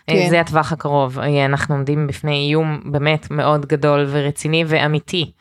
כן. 0.08 0.16
כן. 0.16 0.30
זה 0.30 0.40
הטווח 0.40 0.72
הקרוב. 0.72 1.20
אה, 1.20 1.46
אנחנו 1.46 1.76
עומדים 1.76 2.08
בפני 2.08 2.48
איום 2.48 2.82
באמת 2.86 3.32
מאוד 3.32 3.66
גדול 3.66 4.08
ורציני 4.10 4.64
ואמיתי. 4.68 5.32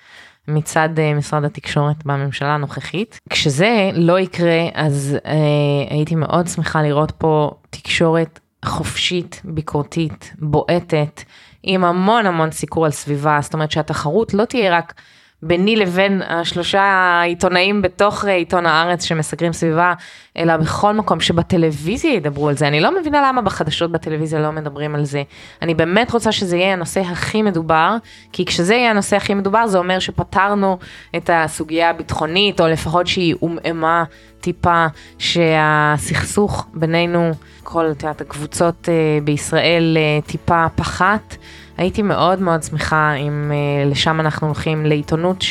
מצד 0.49 0.89
אה, 0.99 1.15
משרד 1.15 1.45
התקשורת 1.45 2.07
בממשלה 2.07 2.55
הנוכחית. 2.55 3.21
כשזה 3.31 3.91
לא 3.95 4.21
יקרה, 4.21 4.69
אז 4.75 5.17
אה, 5.27 5.95
הייתי 5.95 6.15
מאוד 6.15 6.49
שמחה 6.49 6.83
לראות 6.83 7.11
פה 7.11 7.51
תקשורת 7.71 8.41
חופשית, 8.65 9.41
ביקורתית, 9.45 10.33
בועטת, 10.39 11.23
עם 11.63 11.85
המון 11.85 12.27
המון 12.27 12.51
סיקור 12.51 12.85
על 12.85 12.91
סביבה, 12.91 13.39
זאת 13.43 13.55
אומרת 13.55 13.71
שהתחרות 13.71 14.35
לא 14.35 14.45
תהיה 14.45 14.77
רק 14.79 14.95
ביני 15.43 15.77
לבין 15.77 16.23
השלושה 16.29 17.21
עיתונאים 17.25 17.83
בתוך 17.83 18.25
אה, 18.25 18.35
עיתון 18.35 18.67
הארץ 18.67 19.05
שמסקרים 19.05 19.53
סביבה, 19.53 19.95
אלא 20.37 20.57
בכל 20.57 20.95
מקום 20.95 21.21
שבטלוויזיה 21.21 22.15
ידברו 22.15 22.49
על 22.49 22.57
זה. 22.57 22.69
אני 22.69 22.81
לא 22.81 23.01
מבינה 23.01 23.29
למה 23.29 23.43
בחדשות 23.43 23.93
בטלוויזיה 23.93 24.41
לא 24.41 24.53
מדברים 24.53 24.95
על 24.95 25.05
זה. 25.05 25.23
אני 25.63 25.75
באמת 25.75 26.13
רוצה 26.13 26.33
שזה 26.33 26.57
יהיה 26.57 26.73
הנושא 26.73 27.01
הכי 27.01 27.43
מדובר, 27.43 27.97
כי 28.33 28.45
כשזה 28.45 28.75
יהיה 28.75 28.91
הנושא 28.91 29.17
הכי 29.17 29.35
מדובר 29.35 29.67
זה 29.67 29.79
אומר 29.79 29.99
שפתרנו 29.99 30.79
את 31.17 31.31
הסוגיה 31.33 31.91
הביטחונית, 31.91 32.61
או 32.61 32.69
לפחות 32.69 33.07
שהיא 33.07 33.35
עומעמה 33.41 34.05
טיפה, 34.41 34.87
שהסכסוך 35.19 36.67
בינינו, 36.75 37.31
כל 37.63 37.91
את 37.91 38.03
יודעת, 38.03 38.21
הקבוצות 38.21 38.89
אה, 38.89 39.19
בישראל 39.25 39.97
אה, 40.01 40.21
טיפה 40.27 40.67
פחת. 40.75 41.37
הייתי 41.81 42.03
מאוד 42.03 42.41
מאוד 42.41 42.63
שמחה 42.63 43.15
אם 43.15 43.53
אה, 43.53 43.91
לשם 43.91 44.21
אנחנו 44.21 44.47
הולכים, 44.47 44.87
לעיתונות 44.87 45.45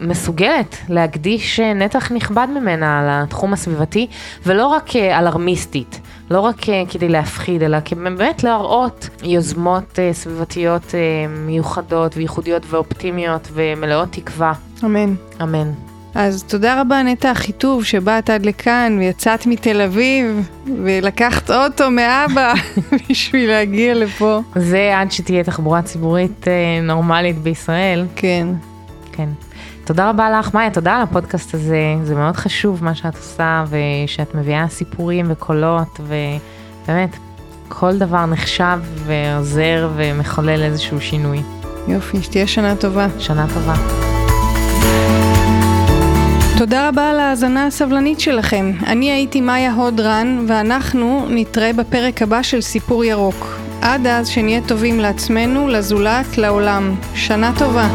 שמסוגלת 0.00 0.76
להקדיש 0.88 1.60
אה, 1.60 1.74
נתח 1.74 2.12
נכבד 2.12 2.46
ממנה 2.54 3.22
לתחום 3.24 3.52
הסביבתי, 3.52 4.06
ולא 4.46 4.66
רק 4.66 4.96
אה, 4.96 5.18
אלרמיסטית, 5.18 6.00
לא 6.30 6.40
רק 6.40 6.56
כדי 6.90 7.08
להפחיד, 7.08 7.62
אלא 7.62 7.78
באמת 8.04 8.44
להראות 8.44 9.08
יוזמות 9.22 9.98
סביבתיות 10.12 10.94
מיוחדות 11.28 12.16
וייחודיות 12.16 12.62
ואופטימיות 12.66 13.48
ומלאות 13.52 14.08
תקווה. 14.12 14.52
אמן. 14.84 15.14
אמן. 15.42 15.97
אז 16.20 16.44
תודה 16.44 16.80
רבה 16.80 17.02
נטע 17.02 17.32
אחיטוב 17.32 17.84
שבאת 17.84 18.30
עד 18.30 18.46
לכאן 18.46 18.96
ויצאת 18.98 19.46
מתל 19.46 19.80
אביב 19.80 20.48
ולקחת 20.84 21.50
אוטו 21.50 21.90
מאבא 21.90 22.54
בשביל 23.10 23.50
להגיע 23.50 23.94
לפה. 23.94 24.40
זה 24.56 24.92
עד 24.96 25.12
שתהיה 25.12 25.44
תחבורה 25.44 25.82
ציבורית 25.82 26.48
אה, 26.48 26.52
נורמלית 26.82 27.38
בישראל. 27.38 28.06
כן. 28.16 28.48
כן. 29.12 29.28
תודה 29.84 30.10
רבה 30.10 30.30
לך, 30.30 30.54
מאיה, 30.54 30.70
תודה 30.70 30.96
על 30.96 31.02
הפודקאסט 31.02 31.54
הזה, 31.54 31.96
זה 32.04 32.14
מאוד 32.14 32.36
חשוב 32.36 32.84
מה 32.84 32.94
שאת 32.94 33.16
עושה, 33.16 33.64
ושאת 33.68 34.34
מביאה 34.34 34.68
סיפורים 34.68 35.26
וקולות, 35.28 36.00
ובאמת, 36.00 37.16
כל 37.68 37.98
דבר 37.98 38.26
נחשב 38.26 38.78
ועוזר 39.06 39.90
ומחולל 39.96 40.62
איזשהו 40.62 41.00
שינוי. 41.00 41.42
יופי, 41.88 42.22
שתהיה 42.22 42.46
שנה 42.46 42.76
טובה. 42.76 43.06
שנה 43.18 43.46
טובה. 43.54 43.74
תודה 46.58 46.88
רבה 46.88 47.10
על 47.10 47.20
ההאזנה 47.20 47.66
הסבלנית 47.66 48.20
שלכם. 48.20 48.72
אני 48.86 49.10
הייתי 49.10 49.40
מאיה 49.40 49.72
הודרן, 49.72 50.44
ואנחנו 50.48 51.26
נתראה 51.30 51.72
בפרק 51.72 52.22
הבא 52.22 52.42
של 52.42 52.60
סיפור 52.60 53.04
ירוק. 53.04 53.46
עד 53.82 54.06
אז 54.06 54.28
שנהיה 54.28 54.60
טובים 54.68 55.00
לעצמנו, 55.00 55.68
לזולת, 55.68 56.38
לעולם. 56.38 56.94
שנה 57.14 57.52
טובה. 57.58 57.88